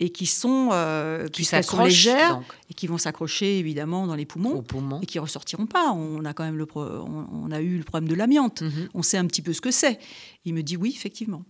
et 0.00 0.10
qui 0.10 0.26
sont, 0.26 0.68
euh, 0.72 1.24
Qui 1.26 1.32
puisqu'elles 1.32 1.64
sont 1.64 1.70
s'accrochent 1.72 1.88
légères 1.88 2.36
donc, 2.36 2.44
et 2.70 2.74
qui 2.74 2.86
vont 2.86 2.98
s'accrocher 2.98 3.58
évidemment 3.58 4.06
dans 4.06 4.14
les 4.14 4.26
poumons 4.26 4.62
poumon. 4.62 5.00
et 5.00 5.06
qui 5.06 5.18
ressortiront 5.18 5.66
pas. 5.66 5.90
On 5.92 6.24
a 6.24 6.32
quand 6.34 6.44
même 6.44 6.56
le, 6.56 6.66
pro- 6.66 6.84
on, 6.84 7.26
on 7.32 7.50
a 7.50 7.60
eu 7.60 7.78
le 7.78 7.82
problème 7.84 8.08
de 8.08 8.14
l'amiante. 8.14 8.62
Mhm. 8.62 8.88
On 8.94 9.02
sait 9.02 9.16
un 9.18 9.26
petit 9.26 9.42
peu 9.42 9.52
ce 9.52 9.60
que 9.60 9.72
c'est. 9.72 9.98
Il 10.44 10.54
me 10.54 10.62
dit 10.62 10.76
oui, 10.76 10.92
effectivement. 10.94 11.42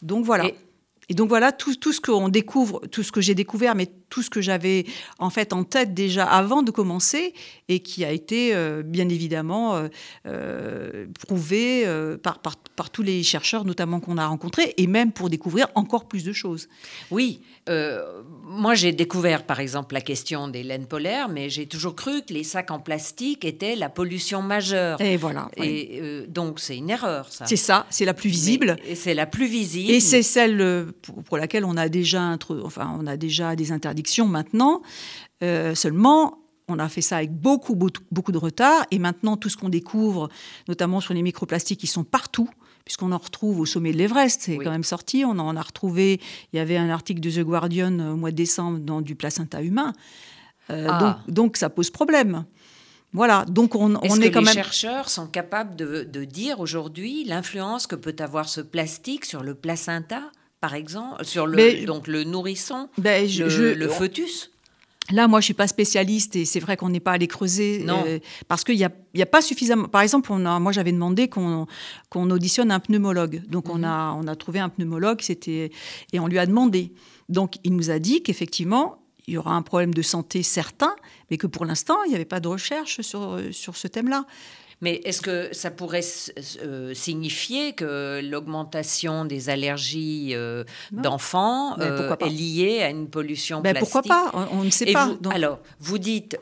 Donc 0.00 0.24
voilà. 0.24 0.46
Et- 0.46 0.54
Et, 1.08 1.14
donc 1.14 1.28
voilà 1.28 1.52
tout, 1.52 1.74
tout 1.76 1.92
ce 1.92 2.00
qu'on 2.00 2.28
découvre, 2.28 2.80
tout 2.90 3.02
ce 3.02 3.12
que 3.12 3.20
j'ai 3.20 3.34
découvert, 3.34 3.74
mais 3.74 3.86
tout 4.08 4.22
ce 4.22 4.30
que 4.30 4.40
j'avais 4.40 4.86
en 5.18 5.30
fait 5.30 5.52
en 5.52 5.64
tête 5.64 5.94
déjà 5.94 6.24
avant 6.24 6.62
de 6.62 6.70
commencer 6.70 7.34
et 7.68 7.80
qui 7.80 8.04
a 8.04 8.12
été 8.12 8.54
euh, 8.54 8.82
bien 8.82 9.08
évidemment 9.08 9.74
euh, 9.74 9.88
euh, 10.26 11.06
prouvé 11.26 11.84
par, 12.22 12.38
par, 12.40 12.56
par 12.56 12.90
tous 12.90 13.02
les 13.02 13.22
chercheurs 13.22 13.64
notamment 13.64 14.00
qu'on 14.00 14.18
a 14.18 14.26
rencontrés 14.26 14.74
et 14.76 14.86
même 14.86 15.12
pour 15.12 15.30
découvrir 15.30 15.68
encore 15.74 16.06
plus 16.06 16.24
de 16.24 16.32
choses. 16.32 16.68
Oui, 17.10 17.40
euh, 17.68 18.22
moi 18.42 18.74
j'ai 18.74 18.92
découvert 18.92 19.44
par 19.44 19.60
exemple 19.60 19.94
la 19.94 20.00
question 20.00 20.48
des 20.48 20.62
laines 20.62 20.86
polaires, 20.86 21.28
mais 21.28 21.50
j'ai 21.50 21.66
toujours 21.66 21.96
cru 21.96 22.22
que 22.22 22.32
les 22.32 22.44
sacs 22.44 22.70
en 22.70 22.78
plastique 22.78 23.44
étaient 23.44 23.76
la 23.76 23.88
pollution 23.88 24.40
majeure. 24.40 25.00
Et 25.00 25.16
voilà. 25.16 25.48
oui. 25.58 25.66
Et 25.66 26.00
euh, 26.00 26.26
donc 26.28 26.60
c'est 26.60 26.76
une 26.76 26.90
erreur 26.90 27.30
ça. 27.30 27.46
C'est 27.46 27.56
ça, 27.56 27.86
c'est 27.90 28.04
la 28.04 28.14
plus 28.14 28.30
visible. 28.30 28.76
C'est 28.94 29.14
la 29.14 29.26
plus 29.26 29.46
visible. 29.46 29.90
Et 29.90 30.00
c'est 30.00 30.22
celle 30.22 30.60
euh, 30.60 30.86
pour, 31.26 31.38
laquelle 31.38 31.64
on 31.64 31.76
a 31.76 31.88
déjà, 31.88 32.36
enfin, 32.62 32.96
on 32.98 33.06
a 33.06 33.16
déjà 33.16 33.56
des 33.56 33.72
interdictions 33.72 34.26
maintenant. 34.26 34.82
Euh, 35.42 35.74
seulement, 35.74 36.38
on 36.68 36.78
a 36.78 36.88
fait 36.88 37.00
ça 37.00 37.18
avec 37.18 37.32
beaucoup, 37.32 37.74
beaucoup, 37.74 38.02
beaucoup 38.10 38.32
de 38.32 38.38
retard. 38.38 38.86
Et 38.90 38.98
maintenant, 38.98 39.36
tout 39.36 39.48
ce 39.48 39.56
qu'on 39.56 39.68
découvre, 39.68 40.28
notamment 40.68 41.00
sur 41.00 41.14
les 41.14 41.22
microplastiques, 41.22 41.80
qui 41.80 41.86
sont 41.86 42.04
partout, 42.04 42.48
puisqu'on 42.86 43.10
en 43.12 43.18
retrouve 43.18 43.58
au 43.60 43.66
sommet 43.66 43.92
de 43.92 43.98
l'Everest, 43.98 44.42
c'est 44.44 44.56
Oui. 44.56 44.64
quand 44.64 44.70
même 44.70 44.84
sorti. 44.84 45.24
On 45.26 45.38
en 45.40 45.56
a 45.56 45.60
retrouvé. 45.60 46.20
Il 46.52 46.56
y 46.56 46.60
avait 46.60 46.76
un 46.78 46.88
article 46.88 47.20
de 47.20 47.28
The 47.30 47.40
Guardian 47.40 47.98
au 48.12 48.16
mois 48.16 48.30
de 48.30 48.36
décembre 48.36 48.78
dans 48.78 49.00
du 49.02 49.16
placenta 49.16 49.60
humain. 49.60 49.92
Euh, 50.70 50.86
Ah. 50.88 50.98
donc, 51.26 51.34
donc, 51.34 51.56
ça 51.56 51.68
pose 51.68 51.90
problème. 51.90 52.44
Voilà. 53.12 53.44
Donc, 53.48 53.74
on, 53.74 54.00
Est-ce 54.00 54.14
on 54.14 54.16
que 54.18 54.22
est 54.24 54.30
quand 54.30 54.38
les 54.40 54.46
même. 54.46 54.54
chercheurs 54.54 55.08
sont 55.10 55.26
capables 55.26 55.74
de, 55.74 56.04
de 56.04 56.24
dire 56.24 56.60
aujourd'hui 56.60 57.24
l'influence 57.24 57.88
que 57.88 57.96
peut 57.96 58.14
avoir 58.20 58.48
ce 58.48 58.60
plastique 58.60 59.24
sur 59.24 59.42
le 59.42 59.54
placenta, 59.54 60.22
par 60.60 60.74
exemple, 60.74 61.24
sur 61.24 61.46
le, 61.48 61.56
Mais- 61.56 61.84
donc 61.86 62.06
le 62.06 62.22
nourrisson, 62.22 62.88
Ben, 62.98 63.28
je- 63.28 63.44
le, 63.44 63.48
je- 63.50 63.62
le 63.64 63.88
fœtus 63.88 64.50
Là, 65.10 65.28
moi, 65.28 65.40
je 65.40 65.44
suis 65.46 65.54
pas 65.54 65.68
spécialiste 65.68 66.34
et 66.36 66.44
c'est 66.44 66.58
vrai 66.60 66.76
qu'on 66.76 66.88
n'est 66.88 67.00
pas 67.00 67.12
allé 67.12 67.28
creuser 67.28 67.82
Non. 67.84 68.02
euh, 68.06 68.18
parce 68.48 68.64
qu'il 68.64 68.76
n'y 68.76 68.84
a, 68.84 68.90
y 69.14 69.22
a 69.22 69.26
pas 69.26 69.40
suffisamment. 69.40 69.88
Par 69.88 70.00
exemple, 70.02 70.32
on 70.32 70.44
a, 70.44 70.58
moi, 70.58 70.72
j'avais 70.72 70.92
demandé 70.92 71.28
qu'on 71.28 71.66
auditionne 72.12 72.70
un 72.72 72.80
pneumologue. 72.80 73.42
Donc, 73.48 73.68
on, 73.68 73.82
a, 73.84 74.12
on 74.18 74.26
a 74.26 74.34
trouvé 74.36 74.58
un 74.58 74.68
pneumologue 74.68 75.20
c'était, 75.22 75.70
et 76.12 76.18
on 76.20 76.26
lui 76.26 76.38
a 76.38 76.46
demandé. 76.46 76.92
Donc, 77.28 77.54
il 77.64 77.74
nous 77.74 77.90
a 77.90 77.98
dit 77.98 78.22
qu'effectivement, 78.22 78.98
il 79.28 79.34
y 79.34 79.38
aura 79.38 79.54
un 79.54 79.62
problème 79.62 79.94
de 79.94 80.02
santé 80.02 80.42
certain, 80.42 80.94
mais 81.30 81.36
que 81.36 81.46
pour 81.46 81.64
l'instant, 81.64 81.96
il 82.04 82.10
n'y 82.10 82.14
avait 82.14 82.24
pas 82.24 82.40
de 82.40 82.48
recherche 82.48 83.00
sur, 83.00 83.40
sur 83.52 83.76
ce 83.76 83.88
thème-là. 83.88 84.24
Mais 84.82 85.00
est-ce 85.04 85.22
que 85.22 85.48
ça 85.52 85.70
pourrait 85.70 86.02
euh, 86.62 86.92
signifier 86.92 87.72
que 87.72 88.20
l'augmentation 88.22 89.24
des 89.24 89.48
allergies 89.48 90.32
euh, 90.34 90.64
d'enfants 90.92 91.76
Mais 91.78 91.84
euh, 91.86 92.14
est 92.20 92.28
liée 92.28 92.82
à 92.82 92.90
une 92.90 93.08
pollution 93.08 93.60
Ben, 93.62 93.72
plastique 93.72 93.92
pourquoi 94.02 94.30
pas? 94.32 94.46
On, 94.52 94.58
on 94.60 94.64
ne 94.64 94.70
sait 94.70 94.90
Et 94.90 94.92
pas. 94.92 95.06
vous- 95.06 95.14
Donc, 95.16 95.34
alors, 95.34 95.60
vous 95.80 95.96
dites 95.98 96.36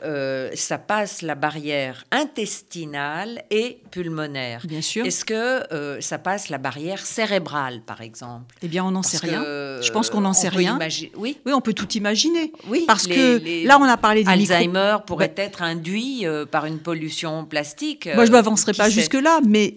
ça 0.53 0.77
passe 0.77 1.21
la 1.21 1.35
barrière 1.35 2.03
intestinale 2.11 3.43
et 3.51 3.81
pulmonaire. 3.91 4.61
bien 4.67 4.81
sûr. 4.81 5.05
Est-ce 5.05 5.25
que 5.25 5.97
ça 6.01 6.17
passe 6.17 6.49
la 6.49 6.57
barrière 6.57 7.05
cérébrale, 7.05 7.81
par 7.85 8.01
exemple? 8.01 8.55
Eh 8.61 8.67
bien, 8.67 8.83
on 8.83 8.91
n'en 8.91 9.03
sait 9.03 9.17
rien. 9.17 9.41
Je 9.81 9.91
pense 9.91 10.09
qu'on 10.09 10.21
n'en 10.21 10.33
sait 10.33 10.49
rien. 10.49 10.77
Oui, 11.17 11.37
Oui, 11.45 11.53
on 11.53 11.61
peut 11.61 11.73
tout 11.73 11.91
imaginer. 11.93 12.51
oui. 12.67 12.83
Parce 12.87 13.07
les- 13.07 13.15
que 13.15 13.37
les- 13.43 13.63
là, 13.63 13.77
on 13.79 13.83
a 13.83 13.97
parlé 13.97 14.23
des 14.23 14.29
micro- 14.35 14.99
pourrait 15.05 15.33
être 15.37 15.61
induit 15.61 16.25
par 16.51 16.65
une 16.65 16.79
pollution 16.79 17.45
plastique. 17.45 18.09
Moi, 18.25 18.27
je 18.27 18.31
m'avancerai 18.31 18.73
pas 18.73 18.89
jusque-là, 18.89 19.39
mais 19.47 19.73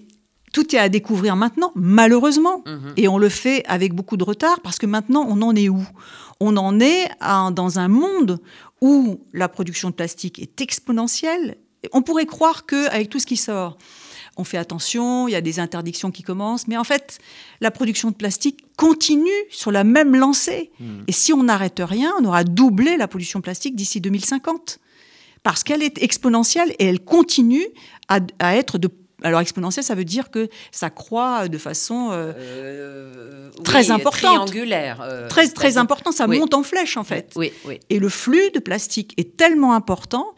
tout 0.53 0.75
est 0.75 0.79
à 0.79 0.89
découvrir 0.89 1.37
maintenant, 1.37 1.73
malheureusement. 1.75 2.63
Mhm. 2.67 2.93
Et 2.97 3.09
on 3.09 3.19
le 3.19 3.29
fait 3.29 3.65
avec 3.67 3.93
beaucoup 3.95 4.17
de 4.17 4.25
retard 4.25 4.61
parce 4.61 4.79
que 4.79 4.87
maintenant, 4.87 5.27
on 5.29 5.43
en 5.43 5.55
est 5.55 5.69
où? 5.69 5.83
On 6.41 6.57
en 6.57 6.81
est 6.81 7.09
à- 7.21 7.51
dans 7.51 7.79
un 7.79 7.89
monde 7.89 8.41
où 8.81 9.21
la 9.33 9.49
production 9.49 9.91
de 9.91 9.95
plastique 9.95 10.39
est 10.39 10.61
exponentielle. 10.61 11.57
On 11.93 12.03
pourrait 12.03 12.27
croire 12.27 12.65
qu'avec 12.67 13.09
tout 13.11 13.19
ce 13.21 13.27
qui 13.27 13.37
sort, 13.37 13.77
on 14.37 14.45
fait 14.45 14.57
attention, 14.57 15.27
il 15.29 15.33
y 15.33 15.35
a 15.35 15.41
des 15.41 15.59
interdictions 15.59 16.11
qui 16.13 16.23
commencent, 16.23 16.69
mais 16.69 16.77
en 16.77 16.85
fait, 16.85 17.19
la 17.61 17.71
production 17.73 18.11
de 18.11 18.15
plastique 18.15 18.61
continue 18.77 19.29
sur 19.51 19.73
la 19.73 19.83
même 19.85 20.15
lancée. 20.15 20.71
Et 21.09 21.13
si 21.13 21.33
on 21.33 21.43
n'arrête 21.45 21.81
rien, 21.85 22.13
on 22.21 22.25
aura 22.25 22.45
doublé 22.45 22.97
la 22.97 23.09
pollution 23.09 23.41
plastique 23.41 23.75
d'ici 23.77 24.01
2050 24.01 24.79
parce 25.49 25.65
qu'elle 25.65 25.83
est 25.83 26.03
exponentielle 26.03 26.75
et 26.79 26.85
elle 26.85 27.01
continue 27.01 27.67
à, 28.09 28.21
à 28.39 28.55
être 28.57 28.77
de... 28.77 28.91
Alors 29.23 29.41
exponentielle, 29.41 29.83
ça 29.83 29.95
veut 29.95 30.05
dire 30.05 30.31
que 30.31 30.51
ça 30.73 30.91
croît 30.91 31.49
de 31.49 31.57
façon 31.57 32.11
euh, 32.13 32.35
Euh, 32.37 33.51
Très 33.65 33.87
oui, 33.87 33.93
importante. 33.93 34.49
Triangulaire. 34.49 35.01
euh, 35.01 35.27
très, 35.29 35.49
très 35.49 35.79
importante, 35.79 36.13
ça 36.13 36.27
oui. 36.29 36.39
monte 36.39 36.53
en 36.53 36.63
flèche 36.63 36.99
en 36.99 37.03
fait. 37.03 37.33
Oui, 37.35 37.51
oui. 37.65 37.81
Et 37.89 37.99
le 37.99 38.11
flux 38.11 38.51
de 38.53 38.59
plastique 38.59 39.15
est 39.17 39.39
tellement 39.39 39.73
important 39.73 40.35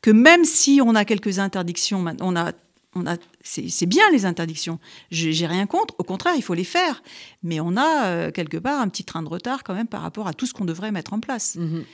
que 0.00 0.12
même 0.12 0.44
si 0.44 0.80
on 0.80 0.94
a 0.94 1.04
quelques 1.04 1.40
interdictions, 1.40 2.04
on 2.20 2.36
a 2.36 2.52
on 2.94 3.06
a, 3.06 3.16
c'est 3.42 3.86
bien 3.86 4.04
les 4.10 4.26
interdictions. 4.26 4.78
J'ai 5.10 5.46
rien 5.46 5.66
contre. 5.66 5.94
Au 5.98 6.04
contraire, 6.04 6.34
il 6.36 6.42
faut 6.42 6.52
les 6.52 6.64
faire. 6.64 7.02
Mais 7.42 7.58
on 7.58 7.76
a 7.76 8.04
euh, 8.04 8.30
quelque 8.30 8.58
part 8.58 8.80
un 8.80 8.88
petit 8.88 9.04
train 9.04 9.22
de 9.22 9.28
retard 9.28 9.64
quand 9.64 9.74
même 9.74 9.86
par 9.86 10.02
rapport 10.02 10.28
à 10.28 10.34
tout 10.34 10.46
ce 10.46 10.52
qu'on 10.52 10.66
devrait 10.66 10.92
mettre 10.92 11.14
en 11.14 11.20
place. 11.20 11.56
Mhm. 11.56 11.84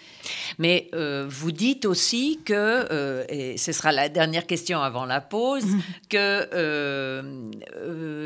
Mais 0.59 0.90
euh, 0.95 1.26
vous 1.28 1.52
dites 1.52 1.85
aussi 1.85 2.40
que, 2.45 2.52
euh, 2.90 3.25
et 3.28 3.57
ce 3.57 3.71
sera 3.73 3.93
la 3.93 4.09
dernière 4.09 4.47
question 4.47 4.81
avant 4.81 5.05
la 5.05 5.21
pause, 5.21 5.64
mhm. 5.67 5.83
que 6.11 6.49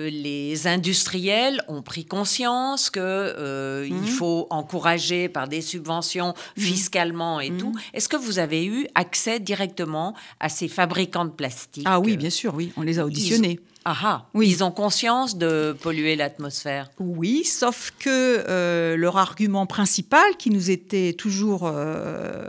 les 0.08 0.66
industriels 0.66 1.62
ont 1.68 1.82
pris 1.82 2.06
conscience 2.06 2.88
qu'il 2.88 3.02
mhm. 3.02 4.06
faut 4.06 4.46
encourager 4.50 5.28
par 5.28 5.46
des 5.46 5.60
subventions 5.60 6.34
fiscalement 6.56 7.38
et 7.40 7.50
tout. 7.56 7.74
Est-ce 7.92 8.08
que 8.08 8.16
vous 8.16 8.38
avez 8.38 8.64
eu 8.64 8.86
accès 8.94 9.40
directement 9.40 10.14
à 10.40 10.48
ces 10.48 10.68
fabricants 10.68 11.26
de 11.26 11.30
plastique? 11.30 11.84
Ah 11.86 12.00
oui, 12.00 12.16
bien 12.16 12.30
sûr, 12.30 12.54
oui 12.54 12.61
on 12.76 12.82
les 12.82 12.98
a 12.98 13.04
auditionnés. 13.04 13.58
Ah, 13.84 13.96
ah 14.02 14.26
oui. 14.34 14.48
Ils 14.48 14.62
ont 14.62 14.70
conscience 14.70 15.36
de 15.36 15.76
polluer 15.80 16.14
l'atmosphère. 16.14 16.90
Oui, 16.98 17.44
sauf 17.44 17.92
que 17.98 18.08
euh, 18.48 18.96
leur 18.96 19.16
argument 19.16 19.66
principal, 19.66 20.36
qui 20.38 20.50
nous 20.50 20.70
était 20.70 21.14
toujours 21.14 21.66
euh, 21.66 22.46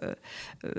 euh, 0.65 0.72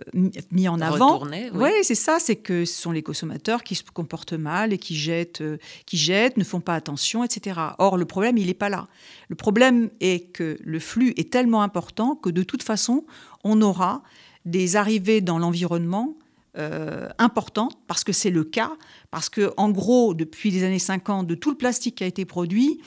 mis 0.52 0.68
en 0.68 0.80
avant, 0.80 1.24
oui, 1.24 1.50
ouais, 1.54 1.82
c'est 1.82 1.96
ça, 1.96 2.18
c'est 2.20 2.36
que 2.36 2.64
ce 2.64 2.80
sont 2.80 2.92
les 2.92 3.02
consommateurs 3.02 3.64
qui 3.64 3.74
se 3.74 3.82
comportent 3.82 4.32
mal 4.32 4.72
et 4.72 4.78
qui 4.78 4.96
jettent, 4.96 5.42
qui 5.86 5.96
jettent, 5.96 6.36
ne 6.36 6.44
font 6.44 6.60
pas 6.60 6.74
attention, 6.74 7.24
etc. 7.24 7.60
Or, 7.78 7.96
le 7.96 8.04
problème, 8.04 8.38
il 8.38 8.46
n'est 8.46 8.54
pas 8.54 8.68
là. 8.68 8.86
Le 9.28 9.34
problème 9.34 9.90
est 10.00 10.30
que 10.30 10.56
le 10.62 10.78
flux 10.78 11.14
est 11.16 11.32
tellement 11.32 11.62
important 11.62 12.14
que 12.14 12.30
de 12.30 12.42
toute 12.44 12.62
façon, 12.62 13.04
on 13.42 13.60
aura 13.60 14.02
des 14.44 14.76
arrivées 14.76 15.20
dans 15.20 15.38
l'environnement 15.38 16.14
euh, 16.56 17.08
importante, 17.18 17.76
parce 17.86 18.04
que 18.04 18.12
c'est 18.12 18.30
le 18.30 18.44
cas, 18.44 18.72
parce 19.10 19.28
que 19.28 19.52
en 19.56 19.70
gros, 19.70 20.14
depuis 20.14 20.50
les 20.50 20.62
années 20.62 20.78
50, 20.78 21.26
de 21.26 21.34
tout 21.34 21.50
le 21.50 21.56
plastique 21.56 21.96
qui 21.96 22.04
a 22.04 22.06
été 22.06 22.24
produit, 22.24 22.80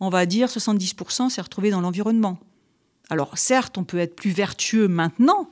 on 0.00 0.08
va 0.08 0.26
dire 0.26 0.48
70% 0.48 1.30
s'est 1.30 1.40
retrouvé 1.40 1.70
dans 1.70 1.80
l'environnement. 1.80 2.38
Alors 3.08 3.38
certes, 3.38 3.78
on 3.78 3.84
peut 3.84 3.98
être 3.98 4.16
plus 4.16 4.30
vertueux 4.30 4.88
maintenant, 4.88 5.48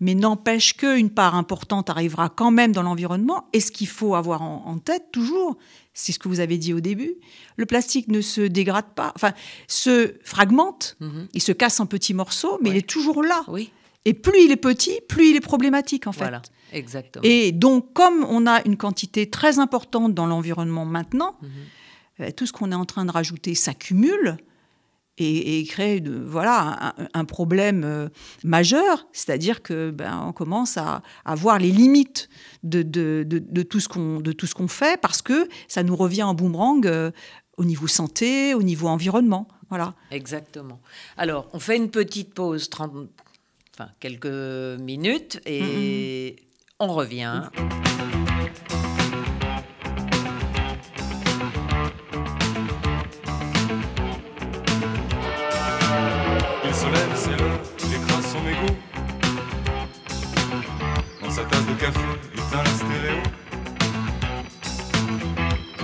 mais 0.00 0.14
n'empêche 0.14 0.76
qu'une 0.76 1.10
part 1.10 1.34
importante 1.34 1.88
arrivera 1.88 2.28
quand 2.28 2.50
même 2.50 2.72
dans 2.72 2.82
l'environnement. 2.82 3.48
Et 3.52 3.60
ce 3.60 3.72
qu'il 3.72 3.88
faut 3.88 4.14
avoir 4.14 4.42
en, 4.42 4.78
tête 4.78 5.10
toujours, 5.12 5.56
c'est 5.94 6.12
ce 6.12 6.18
que 6.18 6.28
vous 6.28 6.40
avez 6.40 6.58
dit 6.58 6.74
au 6.74 6.80
début, 6.80 7.14
le 7.56 7.64
plastique 7.64 8.08
ne 8.08 8.20
se 8.20 8.42
dégrade 8.42 8.92
pas, 8.94 9.12
enfin, 9.14 9.32
se 9.68 10.14
fragmente, 10.24 10.96
mhm. 11.00 11.28
il 11.32 11.40
se 11.40 11.52
casse 11.52 11.80
en 11.80 11.86
petits 11.86 12.14
morceaux, 12.14 12.58
mais 12.60 12.70
il 12.70 12.76
est 12.76 12.86
toujours 12.86 13.22
là. 13.22 13.42
Oui. 13.48 13.70
Et 14.04 14.14
plus 14.14 14.44
il 14.44 14.50
est 14.50 14.56
petit, 14.56 15.00
plus 15.08 15.30
il 15.30 15.36
est 15.36 15.40
problématique 15.40 16.06
en 16.06 16.12
fait. 16.12 16.24
Voilà. 16.24 16.42
Exactement. 16.72 17.22
Et 17.24 17.52
donc, 17.52 17.92
comme 17.92 18.24
on 18.28 18.46
a 18.46 18.62
une 18.66 18.76
quantité 18.76 19.30
très 19.30 19.58
importante 19.58 20.14
dans 20.14 20.26
l'environnement 20.26 20.84
maintenant, 20.84 21.36
mhm. 21.40 21.50
euh, 22.20 22.30
tout 22.36 22.46
ce 22.46 22.52
qu'on 22.52 22.72
est 22.72 22.76
en 22.76 22.84
train 22.84 23.04
de 23.04 23.10
rajouter 23.10 23.54
s'accumule 23.54 24.36
et, 25.16 25.64
crée 25.68 26.00
de, 26.00 26.12
voilà, 26.12 26.94
un, 27.14 27.24
problème 27.24 27.84
euh, 27.84 28.08
majeur, 28.42 29.06
c'est-à-dire 29.12 29.62
que 29.62 29.90
ben, 29.90 30.24
on 30.26 30.32
commence 30.32 30.76
à, 30.76 31.02
à, 31.24 31.36
voir 31.36 31.58
les 31.60 31.70
limites 31.70 32.28
de, 32.64 32.82
de, 32.82 33.24
de, 33.24 33.62
tout 33.62 33.78
ce 33.78 33.88
qu'on 33.88 34.68
fait 34.68 35.00
parce 35.00 35.22
que 35.22 35.48
ça 35.68 35.84
nous 35.84 35.94
revient 35.94 36.24
en 36.24 36.34
boomerang 36.34 36.84
euh, 36.86 37.12
au 37.56 37.64
niveau 37.64 37.86
santé, 37.86 38.54
au 38.54 38.62
niveau 38.64 38.88
environnement. 38.88 39.46
Voilà. 39.68 39.94
Exactement. 40.10 40.80
Alors, 41.16 41.48
on 41.52 41.60
fait 41.60 41.76
une 41.76 41.90
petite 41.90 42.34
pause, 42.34 42.68
30, 42.68 43.08
enfin, 43.76 43.90
quelques 43.98 44.26
minutes, 44.80 45.40
et 45.46 46.36
on 46.78 46.88
revient. 46.88 47.42
Il 56.64 56.74
se 56.74 56.86
lève, 56.86 57.16
c'est 57.16 57.36
l'heure, 57.36 57.60
il 57.84 57.94
écrase 57.94 58.26
son 58.32 58.46
égo. 58.46 58.74
Dans 61.22 61.30
sa 61.30 61.44
tasse 61.44 61.66
de 61.66 61.74
café, 61.74 62.00
éteint 62.32 62.62
la 62.62 62.70
stéréo. 62.70 63.22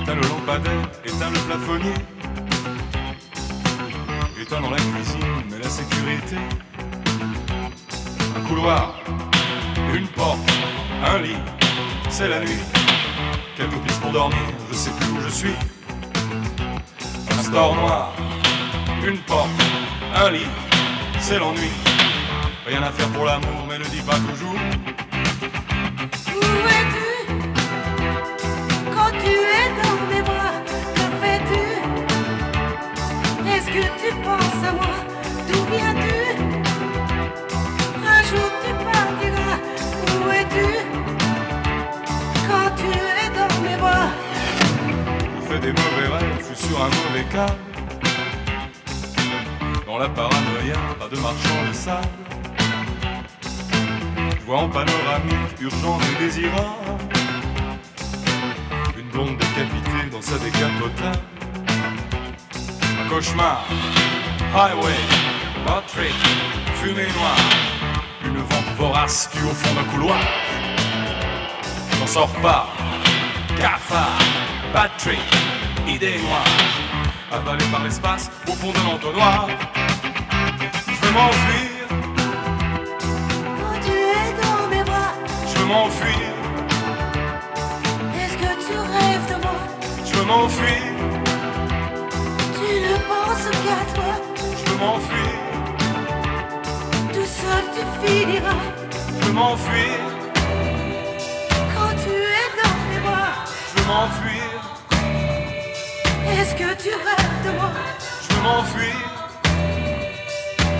Éteint 0.00 0.14
le 0.14 0.22
lampadaire, 0.22 0.90
éteint 1.04 1.30
le 1.30 1.38
plafonnier. 1.46 1.94
Éteint 4.40 4.60
dans 4.60 4.70
la 4.70 4.78
cuisine, 4.78 5.44
mais 5.50 5.58
la 5.58 5.68
sécurité. 5.68 6.36
Une 9.94 10.08
porte 10.08 10.38
un 11.04 11.18
lit, 11.18 11.36
c'est 12.08 12.28
la 12.28 12.40
nuit. 12.40 12.58
Quelques 13.56 13.78
pistes 13.78 14.00
pour 14.00 14.10
dormir, 14.10 14.38
je 14.68 14.74
sais 14.74 14.90
plus 14.90 15.06
où 15.12 15.20
je 15.20 15.28
suis. 15.28 15.54
Un 17.30 17.42
store 17.44 17.76
noir, 17.76 18.12
une 19.06 19.18
porte, 19.18 19.50
un 20.16 20.30
lit, 20.30 20.48
c'est 21.20 21.38
l'ennui. 21.38 21.70
Rien 22.66 22.82
à 22.82 22.90
faire 22.90 23.08
pour 23.10 23.24
l'amour, 23.24 23.66
mais 23.68 23.78
ne 23.78 23.84
dis 23.84 24.02
pas 24.02 24.16
toujours. 24.16 24.49
Dans 49.86 49.98
la 49.98 50.08
paranoïa, 50.08 50.76
pas 50.98 51.08
de 51.08 51.16
marchand 51.20 51.68
de 51.68 51.72
sable. 51.72 52.08
Je 54.36 54.46
vois 54.46 54.58
en 54.58 54.68
panoramique, 54.68 55.60
urgent 55.60 55.98
et 56.00 56.24
désirant 56.24 56.76
Une 58.98 59.08
blonde 59.10 59.36
décapitée 59.36 60.10
dans 60.10 60.20
sa 60.20 60.38
décapotable. 60.38 61.18
Un 63.00 63.08
cauchemar, 63.08 63.64
highway, 64.52 64.98
Patrick, 65.64 66.14
fumée 66.74 67.06
noire. 67.16 67.36
Une 68.24 68.38
vente 68.38 68.76
vorace 68.76 69.30
tue 69.32 69.44
au 69.44 69.54
fond 69.54 69.74
d'un 69.74 69.84
couloir. 69.92 70.18
J'en 71.98 72.06
sors 72.06 72.32
pas, 72.42 72.66
cafard, 73.56 74.18
Patrick 74.72 75.20
idée 75.90 76.18
noire, 76.18 76.44
avalée 77.30 77.64
par 77.70 77.82
l'espace 77.84 78.30
au 78.48 78.52
fond 78.52 78.72
de 78.72 78.78
l'entonnoir. 78.84 79.48
Je 80.86 81.06
veux 81.06 81.12
m'enfuir. 81.12 81.86
Quand 83.60 83.80
tu 83.84 83.92
es 83.92 84.32
dans 84.42 84.68
mes 84.68 84.82
bras, 84.82 85.12
je 85.46 85.58
veux 85.58 85.66
m'enfuir. 85.66 86.30
Est-ce 88.20 88.36
que 88.36 88.50
tu 88.66 88.74
rêves 88.96 89.26
de 89.28 89.36
moi? 89.42 89.60
Je 90.04 90.12
veux 90.14 90.24
m'enfuir. 90.24 90.82
Tu 92.56 92.68
ne 92.86 92.96
penses 93.10 93.48
qu'à 93.64 93.80
toi. 93.94 94.14
Je 94.58 94.70
veux 94.70 94.78
m'enfuir. 94.78 95.34
Tout 97.12 97.30
seul 97.40 97.64
tu 97.74 97.82
finiras. 98.06 98.62
Je 99.20 99.26
veux 99.26 99.32
m'enfuir. 99.32 99.98
Quand 101.74 101.94
tu 102.02 102.10
es 102.10 102.48
dans 102.60 102.76
mes 102.90 103.00
bras, 103.06 103.34
je 103.68 103.80
veux 103.80 103.86
m'enfuir. 103.86 104.48
Est-ce 106.32 106.54
que 106.54 106.82
tu 106.82 106.90
rêves? 106.90 107.19
De 107.44 107.50
moi 107.50 107.70
Je 108.22 108.34
veux 108.34 108.42
m'enfuir. 108.42 108.96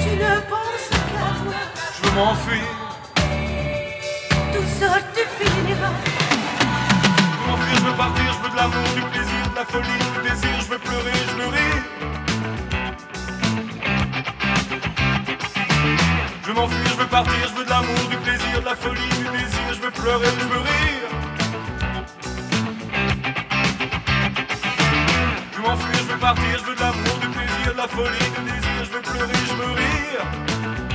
Tu 0.03 0.11
ne 0.17 0.41
penses 0.51 0.87
qu'à 0.91 1.03
toi. 1.13 1.31
Je 1.95 2.09
veux 2.09 2.15
m'enfuir. 2.17 2.69
Tout 4.53 4.69
seul 4.79 5.03
tu 5.15 5.23
finiras. 5.39 5.95
Je 7.33 7.39
veux 7.39 7.51
m'enfuir, 7.51 7.77
je 7.77 7.85
veux 7.85 7.97
partir, 7.97 8.33
je 8.33 8.41
veux 8.43 8.51
de 8.51 8.57
l'amour, 8.57 8.89
du 8.95 9.03
plaisir, 9.13 9.43
de 9.51 9.57
la 9.57 9.65
folie, 9.65 10.01
du 10.15 10.21
désir, 10.29 10.61
je 10.61 10.69
veux 10.73 10.79
pleurer, 10.79 11.19
je 11.29 11.35
veux 11.41 11.51
rire. 11.59 11.83
Je 16.43 16.49
veux 16.49 16.55
m'enfuir, 16.55 16.87
je 16.87 16.97
veux 16.97 17.07
partir, 17.07 17.49
je 17.49 17.55
veux 17.59 17.65
de 17.65 17.71
l'amour, 17.71 18.09
du 18.11 18.17
plaisir, 18.17 18.61
de 18.61 18.65
la 18.65 18.77
folie, 18.77 19.09
du 19.19 19.29
désir, 19.39 19.75
je 19.75 19.81
veux 19.81 19.91
pleurer, 19.91 20.29
je 20.41 20.47
veux 20.47 20.61
rire. 20.61 21.00
Je 26.37 26.65
veux 26.65 26.75
de 26.75 26.81
l'amour, 26.81 27.19
du 27.21 27.29
plaisir, 27.29 27.73
de 27.73 27.77
la 27.77 27.89
folie, 27.89 28.31
du 28.37 28.53
désir, 28.53 28.85
je 28.85 28.91
veux 28.91 29.03
pleurer, 29.03 29.33
je 29.49 29.55
veux 29.55 29.73
rire. 29.73 30.90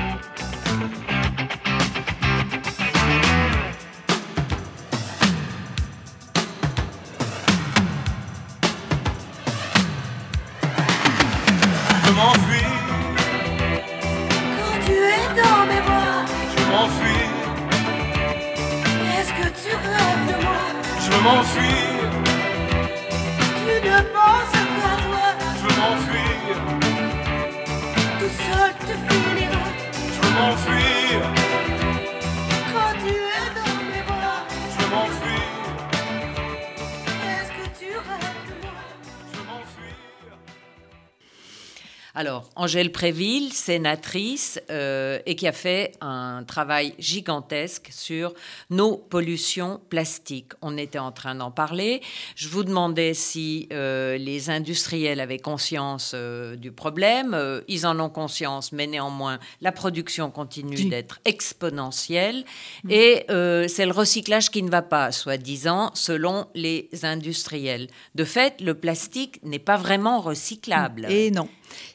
Angèle 42.55 42.91
Préville, 42.91 43.51
sénatrice, 43.51 44.59
euh, 44.69 45.19
et 45.25 45.35
qui 45.35 45.47
a 45.47 45.51
fait 45.51 45.93
un 46.01 46.43
travail 46.45 46.93
gigantesque 46.99 47.89
sur 47.91 48.33
nos 48.69 48.97
pollutions 48.97 49.81
plastiques. 49.89 50.53
On 50.61 50.77
était 50.77 50.99
en 50.99 51.11
train 51.11 51.35
d'en 51.35 51.51
parler. 51.51 52.01
Je 52.35 52.47
vous 52.47 52.63
demandais 52.63 53.13
si 53.13 53.67
euh, 53.73 54.17
les 54.17 54.49
industriels 54.49 55.19
avaient 55.19 55.39
conscience 55.39 56.11
euh, 56.13 56.55
du 56.55 56.71
problème. 56.71 57.37
Ils 57.67 57.85
en 57.85 57.99
ont 57.99 58.09
conscience, 58.09 58.71
mais 58.71 58.87
néanmoins, 58.87 59.39
la 59.61 59.71
production 59.71 60.31
continue 60.31 60.77
Oui. 60.77 60.89
d'être 60.89 61.19
exponentielle. 61.25 62.45
Et 62.89 63.25
euh, 63.29 63.67
c'est 63.67 63.85
le 63.85 63.91
recyclage 63.91 64.49
qui 64.49 64.63
ne 64.63 64.69
va 64.69 64.81
pas, 64.81 65.11
soi-disant, 65.11 65.91
selon 65.93 66.47
les 66.55 66.89
industriels. 67.03 67.87
De 68.15 68.23
fait, 68.23 68.61
le 68.61 68.73
plastique 68.73 69.39
n'est 69.43 69.59
pas 69.59 69.77
vraiment 69.77 70.21
recyclable. 70.21 71.07
Et 71.09 71.31
non, 71.31 71.49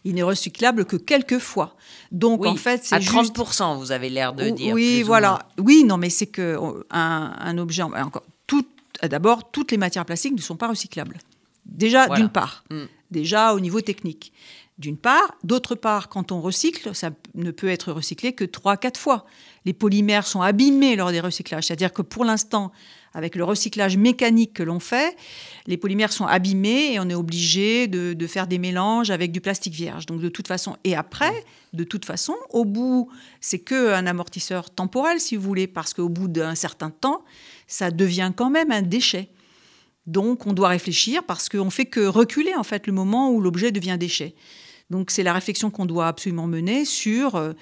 il 0.04 0.14
n'est 0.14 0.22
que 0.50 0.96
quelques 0.96 1.38
fois. 1.38 1.76
Donc 2.12 2.40
Oui, 2.42 2.48
en 2.48 2.56
fait, 2.56 2.82
c'est 2.84 2.94
à 2.96 3.00
juste 3.00 3.34
30%, 3.36 3.78
vous 3.78 3.92
avez 3.92 4.10
l'air 4.10 4.32
de 4.32 4.50
dire. 4.50 4.74
Oui, 4.74 5.02
voilà. 5.02 5.38
Oui, 5.58 5.84
non, 5.84 5.96
mais 5.96 6.10
c'est 6.10 6.26
que 6.26 6.58
un, 6.90 7.34
un 7.38 7.58
objet, 7.58 7.82
en- 7.82 7.92
encore, 7.92 8.22
tout, 8.46 8.66
d'abord, 9.02 9.50
toutes 9.50 9.70
les 9.72 9.78
matières 9.78 10.04
plastiques 10.04 10.34
ne 10.34 10.40
sont 10.40 10.56
pas 10.56 10.68
recyclables. 10.68 11.18
Déjà, 11.66 12.06
Voilà. 12.06 12.20
d'une 12.20 12.30
part, 12.30 12.64
Mm. 12.70 12.84
déjà 13.10 13.54
au 13.54 13.60
niveau 13.60 13.80
technique. 13.80 14.32
D'une 14.78 14.96
part, 14.96 15.34
d'autre 15.44 15.74
part, 15.74 16.08
quand 16.08 16.32
on 16.32 16.40
recycle, 16.40 16.94
ça 16.94 17.10
ne 17.34 17.50
peut 17.50 17.68
être 17.68 17.92
recyclé 17.92 18.32
que 18.32 18.44
trois, 18.44 18.78
quatre 18.78 18.98
fois. 18.98 19.26
Les 19.66 19.74
polymères 19.74 20.26
sont 20.26 20.40
abîmés 20.40 20.96
lors 20.96 21.10
des 21.12 21.20
recyclages, 21.20 21.64
c'est-à-dire 21.66 21.92
que 21.92 22.00
pour 22.00 22.24
l'instant, 22.24 22.72
avec 23.12 23.34
le 23.34 23.44
recyclage 23.44 23.96
mécanique 23.96 24.54
que 24.54 24.62
l'on 24.62 24.80
fait, 24.80 25.16
les 25.66 25.76
polymères 25.76 26.12
sont 26.12 26.26
abîmés 26.26 26.92
et 26.92 27.00
on 27.00 27.08
est 27.08 27.14
obligé 27.14 27.88
de, 27.88 28.26
faire 28.26 28.46
des 28.46 28.58
mélanges 28.58 29.10
avec 29.10 29.32
du 29.32 29.40
plastique 29.40 29.74
vierge. 29.74 30.06
Donc 30.06 30.20
de 30.20 30.28
toute 30.28 30.46
façon, 30.46 30.76
et 30.84 30.94
après, 30.94 31.44
de 31.72 31.84
toute 31.84 32.04
façon, 32.04 32.34
au 32.50 32.64
bout, 32.64 33.10
c'est 33.40 33.58
que 33.58 33.92
un 33.92 34.06
amortisseur 34.06 34.70
temporel, 34.70 35.20
si 35.20 35.36
vous 35.36 35.42
voulez, 35.42 35.66
parce 35.66 35.94
qu'au 35.94 36.08
bout 36.08 36.28
d'un 36.28 36.54
certain 36.54 36.90
temps, 36.90 37.24
ça 37.66 37.90
devient 37.90 38.32
quand 38.34 38.50
même 38.50 38.70
un 38.70 38.82
déchet. 38.82 39.28
Donc 40.06 40.46
on 40.46 40.52
doit 40.52 40.68
réfléchir 40.68 41.22
parce 41.24 41.48
qu'on 41.48 41.70
fait 41.70 41.86
que 41.86 42.00
reculer 42.00 42.54
en 42.54 42.64
fait 42.64 42.86
le 42.86 42.92
moment 42.92 43.30
où 43.30 43.40
l'objet 43.40 43.70
devient 43.70 43.96
déchet. 43.98 44.34
Donc 44.90 45.12
c'est 45.12 45.22
la 45.22 45.32
réflexion 45.32 45.70
qu'on 45.70 45.86
doit 45.86 46.08
absolument 46.08 46.48
mener 46.48 46.84
sur 46.84 47.36
euh, 47.36 47.52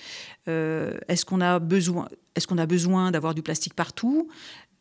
euh, 0.48 0.96
est-ce 1.08 1.26
qu'on 1.26 1.42
a 1.42 1.58
besoin, 1.58 2.08
est-ce 2.34 2.46
qu'on 2.46 2.58
a 2.58 2.66
besoin 2.66 3.10
d'avoir 3.10 3.34
du 3.34 3.42
plastique 3.42 3.74
partout? 3.74 4.28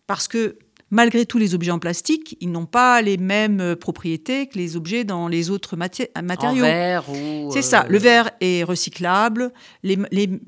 Parce 0.08 0.28
que 0.28 0.58
malgré 0.90 1.26
tous 1.26 1.38
les 1.38 1.54
objets 1.54 1.72
en 1.72 1.80
plastique, 1.80 2.38
ils 2.40 2.50
n'ont 2.52 2.66
pas 2.66 3.02
les 3.02 3.18
mêmes 3.18 3.60
euh, 3.60 3.76
propriétés 3.76 4.48
que 4.48 4.58
les 4.58 4.76
objets 4.78 5.04
dans 5.04 5.28
les 5.28 5.50
autres 5.50 5.76
maté- 5.76 6.10
En 6.18 6.24
matériaux. 6.24 6.64
verre 6.64 7.10
ou. 7.10 7.50
C'est 7.52 7.60
euh, 7.60 7.62
ça. 7.62 7.86
Le 7.90 7.98
verre 7.98 8.32
est 8.42 8.64
recyclable 8.64 9.52
les, 9.84 9.98
les- 10.12 10.40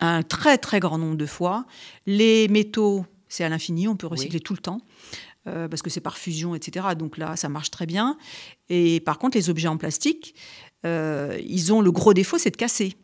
un 0.00 0.22
très 0.22 0.58
très 0.58 0.80
grand 0.80 0.98
nombre 0.98 1.16
de 1.16 1.26
fois. 1.26 1.64
Les 2.06 2.48
métaux, 2.48 3.04
c'est 3.28 3.44
à 3.44 3.48
l'infini, 3.48 3.86
on 3.86 3.96
peut 3.96 4.06
recycler 4.08 4.40
tout 4.40 4.54
le 4.54 4.58
temps. 4.60 4.80
euh, 5.48 5.66
parce 5.68 5.82
que 5.82 5.90
c'est 5.90 6.00
par 6.00 6.16
fusion, 6.18 6.54
etc. 6.54 6.86
Donc 6.96 7.18
là, 7.18 7.34
ça 7.36 7.48
marche 7.48 7.70
très 7.72 7.84
bien. 7.84 8.16
Et 8.68 9.00
par 9.00 9.18
contre, 9.18 9.36
les 9.36 9.50
objets 9.50 9.66
en 9.66 9.76
plastique, 9.76 10.36
euh, 10.86 11.36
ils 11.44 11.72
ont 11.72 11.80
le 11.80 11.90
gros 11.90 12.14
défaut, 12.14 12.38
c'est 12.38 12.50
de 12.52 12.56
casser. 12.56 12.94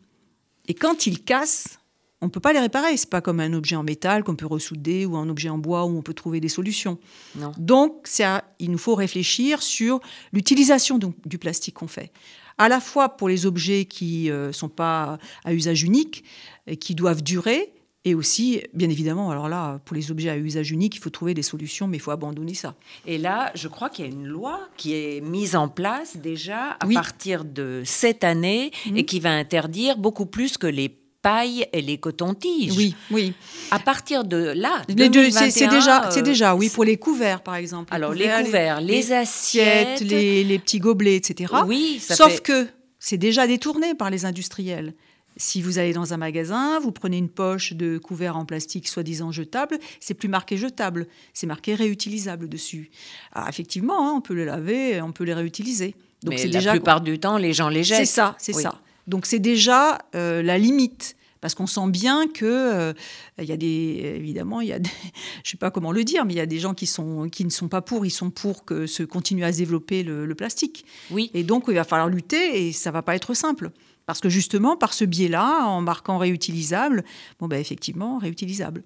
Et 0.69 0.73
quand 0.73 1.05
ils 1.05 1.21
cassent, 1.21 1.78
on 2.21 2.25
ne 2.25 2.31
peut 2.31 2.39
pas 2.39 2.53
les 2.53 2.59
réparer. 2.59 2.95
C'est 2.97 3.09
pas 3.09 3.21
comme 3.21 3.39
un 3.39 3.53
objet 3.53 3.75
en 3.75 3.83
métal 3.83 4.23
qu'on 4.23 4.35
peut 4.35 4.45
ressouder 4.47 5.05
ou 5.05 5.15
un 5.15 5.29
objet 5.29 5.49
en 5.49 5.57
bois 5.57 5.85
où 5.85 5.97
on 5.97 6.01
peut 6.01 6.13
trouver 6.13 6.39
des 6.39 6.49
solutions. 6.49 6.97
Non. 7.35 7.51
Donc, 7.57 8.07
à- 8.19 8.43
il 8.59 8.71
nous 8.71 8.77
faut 8.77 8.95
réfléchir 8.95 9.61
sur 9.61 9.99
l'utilisation 10.33 10.99
du 11.25 11.37
plastique 11.37 11.75
qu'on 11.75 11.87
fait. 11.87 12.11
À 12.57 12.67
la 12.67 12.81
fois 12.81 13.09
pour 13.09 13.29
les 13.29 13.45
objets 13.45 13.85
qui 13.85 14.29
ne 14.29 14.51
sont 14.51 14.67
pas 14.69 15.17
à 15.45 15.53
usage 15.53 15.83
unique, 15.83 16.23
et 16.67 16.75
qui 16.77 16.93
doivent 16.93 17.23
durer, 17.23 17.73
et 18.05 18.15
aussi, 18.15 18.61
bien 18.73 18.89
évidemment, 18.89 19.29
alors 19.31 19.49
là, 19.49 19.79
pour 19.85 19.95
les 19.95 20.09
objets 20.11 20.29
à 20.29 20.37
usage 20.37 20.71
unique, 20.71 20.95
il 20.95 20.99
faut 20.99 21.09
trouver 21.09 21.33
des 21.33 21.41
solutions, 21.41 21.87
mais 21.87 21.97
il 21.97 21.99
faut 21.99 22.11
abandonner 22.11 22.53
ça. 22.53 22.75
Et 23.05 23.17
là, 23.17 23.51
je 23.55 23.67
crois 23.67 23.89
qu'il 23.89 24.05
y 24.05 24.07
a 24.07 24.11
une 24.11 24.25
loi 24.25 24.59
qui 24.77 24.93
est 24.93 25.21
mise 25.21 25.55
en 25.55 25.67
place 25.67 26.15
déjà 26.17 26.71
à 26.79 26.85
Oui. 26.87 26.93
partir 26.95 27.43
de 27.45 27.81
cette 27.85 28.23
année 28.23 28.71
et 28.95 29.05
qui 29.05 29.19
va 29.19 29.31
interdire 29.31 29.97
beaucoup 29.97 30.25
plus 30.25 30.57
que 30.57 30.67
les 30.67 30.89
pailles 31.21 31.65
et 31.73 31.81
les 31.81 31.97
cotons-tiges. 31.97 32.75
Oui, 32.77 32.95
oui. 33.11 33.33
À 33.71 33.79
partir 33.79 34.23
de 34.23 34.53
là, 34.55 34.81
Les 34.87 35.09
deux, 35.09 35.29
c'est 35.31 35.51
c'est 35.51 35.65
2021, 35.67 35.69
déjà, 35.69 36.09
c'est 36.11 36.21
déjà, 36.21 36.55
oui, 36.55 36.69
pour 36.69 36.83
les 36.85 36.97
couverts, 36.97 37.41
par 37.41 37.55
exemple. 37.55 37.93
Alors, 37.93 38.13
les 38.13 38.29
couverts, 38.43 38.81
les 38.81 39.11
assiettes, 39.11 39.95
assiettes. 39.95 40.01
les, 40.09 40.43
les 40.43 40.59
petits 40.59 40.79
gobelets, 40.79 41.15
etc. 41.15 41.53
Oui, 41.67 41.99
ça 42.01 42.15
Sauf 42.15 42.33
fait- 42.35 42.41
que 42.41 42.67
c'est 42.99 43.17
déjà 43.17 43.47
détourné 43.47 43.95
par 43.95 44.09
les 44.09 44.25
industriels. 44.25 44.93
Si 45.37 45.61
vous 45.61 45.77
allez 45.77 45.93
dans 45.93 46.13
un 46.13 46.17
magasin, 46.17 46.79
vous 46.81 46.91
prenez 46.91 47.17
une 47.17 47.29
poche 47.29 47.71
de 47.73 47.97
couverts 47.97 48.35
en 48.35 48.43
plastique 48.45 48.89
soi-disant 48.89 49.31
jetable, 49.31 49.79
c'est 50.01 50.13
plus 50.13 50.27
marqué 50.27 50.57
jetable, 50.57 51.07
c'est 51.33 51.47
marqué 51.47 51.75
réutilisable 51.75 52.49
dessus. 52.49 52.89
Ah, 53.33 53.45
effectivement, 53.47 54.09
hein, 54.09 54.13
on 54.17 54.21
peut 54.21 54.33
les 54.33 54.43
laver, 54.43 55.01
on 55.01 55.13
peut 55.13 55.23
les 55.23 55.33
réutiliser. 55.33 55.95
Donc 56.23 56.33
mais 56.33 56.43
la 56.45 56.51
déjà 56.59 56.71
plupart 56.71 56.99
du 56.99 57.17
temps, 57.19 57.37
les 57.37 57.53
gens 57.53 57.69
les 57.69 57.85
jettent. 57.85 57.99
c'est 57.99 58.05
ça, 58.05 58.35
c'est 58.37 58.53
Oui. 58.55 58.63
ça. 58.63 58.79
Donc 59.09 59.25
c'est 59.25 59.39
déjà 59.39 59.97
euh, 60.15 60.41
la 60.41 60.57
limite. 60.57 61.15
Parce 61.41 61.55
qu'on 61.55 61.67
sent 61.67 61.87
bien 61.87 62.27
que 62.27 62.43
euh, 62.43 62.93
il 63.37 63.45
y 63.45 63.53
a 63.53 63.55
des 63.55 64.13
évidemment 64.17 64.59
il 64.59 64.67
y 64.67 64.73
a 64.73 64.79
des, 64.79 64.89
je 65.45 65.51
sais 65.51 65.55
pas 65.55 65.71
comment 65.71 65.93
le 65.93 66.03
dire 66.03 66.25
mais 66.25 66.33
il 66.33 66.35
y 66.35 66.41
a 66.41 66.45
des 66.45 66.59
gens 66.59 66.73
qui 66.73 66.85
sont 66.85 67.29
qui 67.29 67.45
ne 67.45 67.49
sont 67.49 67.69
pas 67.69 67.81
pour 67.81 68.05
ils 68.05 68.09
sont 68.09 68.29
pour 68.29 68.65
que 68.65 68.87
se 68.87 69.03
continue 69.03 69.45
à 69.45 69.53
se 69.53 69.59
développer 69.59 70.03
le, 70.03 70.25
le 70.25 70.35
plastique 70.35 70.83
Oui. 71.11 71.31
et 71.33 71.43
donc 71.43 71.63
il 71.69 71.75
va 71.75 71.85
falloir 71.85 72.09
lutter 72.09 72.67
et 72.67 72.73
ça 72.73 72.91
va 72.91 73.03
pas 73.03 73.15
être 73.15 73.33
simple 73.33 73.71
parce 74.05 74.19
que 74.19 74.27
justement 74.27 74.75
par 74.75 74.91
ce 74.91 75.05
biais-là 75.05 75.65
en 75.65 75.79
marquant 75.79 76.17
réutilisable 76.17 77.05
bon 77.39 77.47
ben 77.47 77.61
effectivement 77.61 78.17
réutilisable 78.17 78.83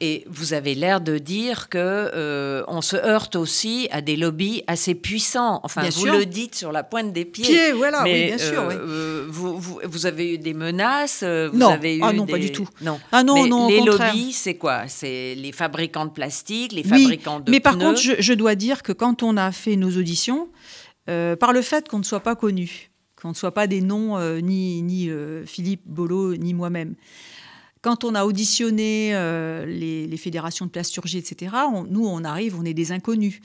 Et 0.00 0.24
vous 0.28 0.52
avez 0.54 0.74
l'air 0.74 1.00
de 1.00 1.18
dire 1.18 1.68
que 1.68 1.78
euh, 1.78 2.62
on 2.68 2.80
se 2.80 2.96
heurte 2.96 3.36
aussi 3.36 3.88
à 3.90 4.00
des 4.00 4.16
lobbies 4.16 4.62
assez 4.66 4.94
puissants. 4.94 5.60
Enfin, 5.62 5.82
Bien 5.82 5.90
vous 5.90 6.06
sûr. 6.06 6.12
le 6.18 6.26
dites 6.26 6.54
sur 6.54 6.72
la 6.72 6.82
pointe 6.84 7.12
des 7.12 7.24
pieds. 7.24 7.44
Pieds, 7.44 7.72
voilà, 7.72 8.02
oui, 8.04 8.26
bien 8.26 8.38
sûr, 8.38 8.64
oui. 8.68 8.74
euh, 8.78 9.26
vous, 9.28 9.58
vous- 9.58 9.80
vous 9.84 10.06
avez 10.06 10.34
eu 10.34 10.38
des 10.38 10.54
menaces. 10.54 11.20
euh, 11.22 11.48
Vous 11.52 11.58
Non. 11.58 11.68
avez 11.70 11.96
eu 11.96 12.00
Ah 12.02 12.12
non, 12.12 12.24
des- 12.24 12.32
pas 12.32 12.38
du 12.38 12.52
tout. 12.52 12.68
Non. 12.80 12.98
Ah 13.12 13.22
non, 13.22 13.34
Mais 13.42 13.48
non, 13.48 13.68
Les 13.68 13.80
lobbies, 13.80 14.32
c'est 14.32 14.54
quoi? 14.54 14.88
C'est 14.88 15.34
les 15.34 15.52
fabricants 15.52 16.06
de 16.06 16.10
plastique, 16.12 16.72
les 16.72 16.82
Oui, 16.90 17.02
fabricants 17.02 17.40
de 17.40 17.50
mais 17.50 17.60
par 17.60 17.76
contre, 17.78 18.00
je, 18.00 18.12
je 18.18 18.32
dois 18.34 18.54
dire 18.54 18.82
que 18.82 18.92
quand 18.92 19.22
on 19.22 19.36
a 19.36 19.52
fait 19.52 19.76
nos 19.76 19.90
auditions, 19.96 20.48
euh, 21.10 21.36
par 21.36 21.52
le 21.52 21.62
fait 21.62 21.88
qu'on 21.88 21.98
ne 21.98 22.04
soit 22.04 22.20
pas 22.20 22.36
connus, 22.36 22.90
qu'on 23.20 23.30
ne 23.30 23.34
soit 23.34 23.52
pas 23.52 23.66
des 23.66 23.80
noms 23.80 24.16
euh, 24.18 24.38
ni, 24.40 24.80
ni 24.82 25.08
euh, 25.10 25.44
Philippe 25.46 25.82
Bolo 25.86 26.36
ni 26.36 26.54
moi-même, 26.54 26.94
quand 27.82 28.04
on 28.04 28.14
a 28.14 28.24
auditionné 28.24 29.10
euh, 29.14 29.64
les, 29.66 30.06
les 30.06 30.16
fédérations 30.16 30.66
de 30.66 30.70
plasturgie, 30.70 31.18
etc., 31.18 31.52
on- 31.72 31.84
nous, 31.84 32.06
on 32.06 32.24
arrive, 32.24 32.58
on 32.58 32.64
est 32.64 32.74
des 32.74 32.92
inconnus. 32.92 33.40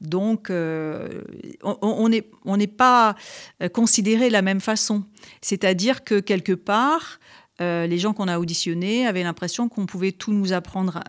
Donc, 0.00 0.50
euh, 0.50 1.22
on- 1.62 2.08
n'est 2.08 2.28
on 2.44 2.58
pas 2.76 3.16
euh, 3.62 3.68
considérés 3.68 4.28
de 4.28 4.32
la 4.32 4.42
même 4.42 4.60
façon. 4.60 5.04
C'est-à-dire 5.40 6.04
que 6.04 6.20
quelque 6.20 6.52
part, 6.52 7.18
euh, 7.60 7.86
les 7.86 7.98
gens 7.98 8.12
qu'on 8.12 8.28
a 8.28 8.38
auditionnés 8.38 9.06
avaient 9.06 9.22
l'impression 9.22 9.68
qu'on 9.68 9.86
pouvait 9.86 10.12
tout 10.12 10.32
nous 10.32 10.52
apprendre, 10.52 11.00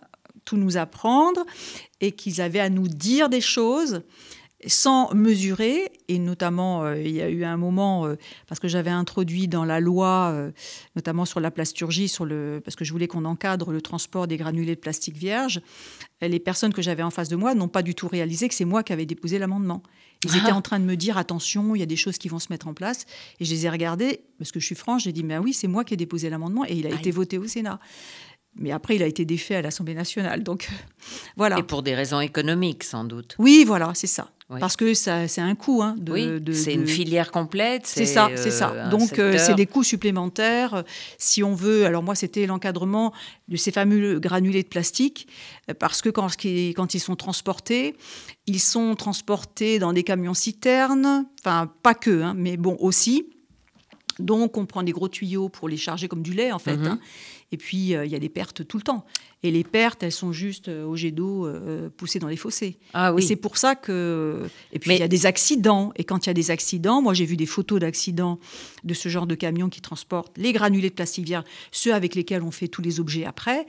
tout 0.45 0.57
nous 0.57 0.77
apprendre, 0.77 1.45
et 1.99 2.11
qu'ils 2.13 2.41
avaient 2.41 2.59
à 2.59 2.69
nous 2.69 2.87
dire 2.87 3.29
des 3.29 3.41
choses 3.41 4.01
sans 4.67 5.13
mesurer, 5.13 5.91
et 6.07 6.19
notamment, 6.19 6.83
euh, 6.83 7.01
il 7.01 7.11
y 7.11 7.21
a 7.21 7.29
eu 7.29 7.43
un 7.43 7.57
moment, 7.57 8.05
euh, 8.05 8.15
parce 8.47 8.59
que 8.59 8.67
j'avais 8.67 8.89
introduit 8.89 9.47
dans 9.47 9.65
la 9.65 9.79
loi, 9.79 10.31
euh, 10.33 10.51
notamment 10.95 11.25
sur 11.25 11.39
la 11.39 11.51
plasturgie, 11.51 12.07
sur 12.07 12.25
le, 12.25 12.61
parce 12.63 12.75
que 12.75 12.85
je 12.85 12.91
voulais 12.91 13.07
qu'on 13.07 13.25
encadre 13.25 13.71
le 13.71 13.81
transport 13.81 14.27
des 14.27 14.37
granulés 14.37 14.75
de 14.75 14.79
plastique 14.79 15.17
vierge, 15.17 15.61
les 16.21 16.39
personnes 16.39 16.73
que 16.73 16.81
j'avais 16.81 17.01
en 17.01 17.09
face 17.09 17.29
de 17.29 17.35
moi 17.35 17.55
n'ont 17.55 17.67
pas 17.67 17.81
du 17.81 17.95
tout 17.95 18.07
réalisé 18.07 18.47
que 18.47 18.53
c'est 18.53 18.65
moi 18.65 18.83
qui 18.83 18.93
avais 18.93 19.07
déposé 19.07 19.39
l'amendement. 19.39 19.81
Ils 20.23 20.37
étaient 20.37 20.51
en 20.51 20.61
train 20.61 20.79
de 20.79 20.85
me 20.85 20.95
dire, 20.95 21.17
attention, 21.17 21.75
il 21.75 21.79
y 21.79 21.83
a 21.83 21.87
des 21.87 21.95
choses 21.95 22.19
qui 22.19 22.27
vont 22.29 22.37
se 22.37 22.47
mettre 22.51 22.67
en 22.67 22.75
place, 22.75 23.07
et 23.39 23.45
je 23.45 23.51
les 23.51 23.65
ai 23.65 23.69
regardés, 23.69 24.23
parce 24.37 24.51
que 24.51 24.59
je 24.59 24.65
suis 24.67 24.75
franche, 24.75 25.03
j'ai 25.05 25.11
dit, 25.11 25.23
mais 25.23 25.39
oui, 25.39 25.53
c'est 25.53 25.67
moi 25.67 25.83
qui 25.83 25.95
ai 25.95 25.97
déposé 25.97 26.29
l'amendement, 26.29 26.63
et 26.65 26.73
il 26.73 26.85
a 26.85 26.91
Aïe. 26.91 26.95
été 26.95 27.09
voté 27.09 27.39
au 27.39 27.47
Sénat. 27.47 27.79
Mais 28.55 28.71
après, 28.71 28.97
il 28.97 29.03
a 29.03 29.07
été 29.07 29.23
défait 29.23 29.55
à 29.55 29.61
l'Assemblée 29.61 29.93
nationale. 29.93 30.43
Donc, 30.43 30.69
voilà. 31.37 31.57
Et 31.57 31.63
pour 31.63 31.83
des 31.83 31.95
raisons 31.95 32.19
économiques, 32.19 32.83
sans 32.83 33.05
doute. 33.05 33.35
Oui, 33.39 33.63
voilà, 33.65 33.93
c'est 33.95 34.07
ça. 34.07 34.29
Oui. 34.51 34.59
Parce 34.59 34.75
que 34.75 34.93
ça, 34.93 35.27
c'est 35.27 35.41
un 35.41 35.55
coût. 35.55 35.81
Hein, 35.81 35.95
de, 35.97 36.11
oui, 36.11 36.41
de- 36.41 36.51
c'est 36.53 36.75
de- 36.75 36.81
une 36.81 36.87
filière 36.87 37.31
complète. 37.31 37.87
C'est 37.87 38.05
ça, 38.05 38.29
c'est 38.35 38.49
euh, 38.49 38.51
ça. 38.51 38.85
un 38.85 38.89
Donc, 38.89 39.17
euh, 39.17 39.37
c'est 39.37 39.55
des 39.55 39.65
coûts 39.65 39.83
supplémentaires. 39.83 40.83
Si 41.17 41.41
on 41.43 41.55
veut, 41.55 41.85
alors 41.85 42.03
moi, 42.03 42.15
c'était 42.15 42.45
l'encadrement 42.45 43.13
de 43.47 43.55
ces 43.55 43.71
fameux 43.71 44.19
granulés 44.19 44.63
de 44.63 44.67
plastique, 44.67 45.27
euh, 45.69 45.73
parce 45.73 46.01
que 46.01 46.09
quand, 46.09 46.27
quand 46.75 46.93
ils 46.93 46.99
sont 46.99 47.15
transportés, 47.15 47.95
ils 48.45 48.59
sont 48.59 48.95
transportés 48.95 49.79
dans 49.79 49.93
des 49.93 50.03
camions 50.03 50.33
citernes, 50.33 51.25
enfin, 51.39 51.71
pas 51.81 51.93
que, 51.93 52.21
hein, 52.21 52.33
mais 52.35 52.57
bon, 52.57 52.75
aussi. 52.79 53.27
Donc, 54.19 54.57
on 54.57 54.65
prend 54.65 54.83
des 54.83 54.91
gros 54.91 55.07
tuyaux 55.07 55.49
pour 55.49 55.69
les 55.69 55.77
charger 55.77 56.07
comme 56.07 56.21
du 56.21 56.33
lait, 56.33 56.51
en 56.51 56.59
fait. 56.59 56.77
Mhm. 56.77 56.85
hein. 56.87 56.99
Et 57.53 57.57
puis, 57.57 57.95
euh, 57.95 58.05
il 58.05 58.11
y 58.11 58.15
a 58.15 58.19
des 58.19 58.29
pertes 58.29 58.67
tout 58.67 58.77
le 58.77 58.83
temps. 58.83 59.05
Et 59.43 59.49
les 59.49 59.63
pertes, 59.63 60.03
elles 60.03 60.11
sont 60.11 60.31
juste 60.31 60.67
euh, 60.67 60.85
au 60.85 60.95
jet 60.95 61.09
d'eau 61.11 61.47
euh, 61.47 61.89
poussées 61.97 62.19
dans 62.19 62.27
les 62.27 62.35
fossés. 62.37 62.77
Ah 62.93 63.09
Et 63.09 63.13
oui. 63.15 63.23
c'est 63.23 63.35
pour 63.35 63.57
ça 63.57 63.73
que. 63.75 64.41
Et 64.71 64.77
puis, 64.77 64.89
Mais- 64.89 64.97
il 64.97 64.99
y 64.99 65.03
a 65.03 65.07
des 65.07 65.25
accidents. 65.25 65.91
Et 65.95 66.03
quand 66.03 66.25
il 66.25 66.29
y 66.29 66.31
a 66.31 66.33
des 66.35 66.51
accidents, 66.51 67.01
moi, 67.01 67.15
j'ai 67.15 67.25
vu 67.25 67.37
des 67.37 67.47
photos 67.47 67.79
d'accidents 67.79 68.37
de 68.83 68.93
ce 68.93 69.09
genre 69.09 69.25
de 69.25 69.33
camions 69.33 69.69
qui 69.69 69.81
transportent 69.81 70.37
les 70.37 70.53
granulés 70.53 70.89
de 70.89 70.93
plastique 70.95 71.25
vierge, 71.25 71.45
ceux 71.71 71.93
avec 71.93 72.13
lesquels 72.13 72.43
on 72.43 72.51
fait 72.51 72.67
tous 72.67 72.83
les 72.83 72.99
objets 72.99 73.25
après. 73.25 73.65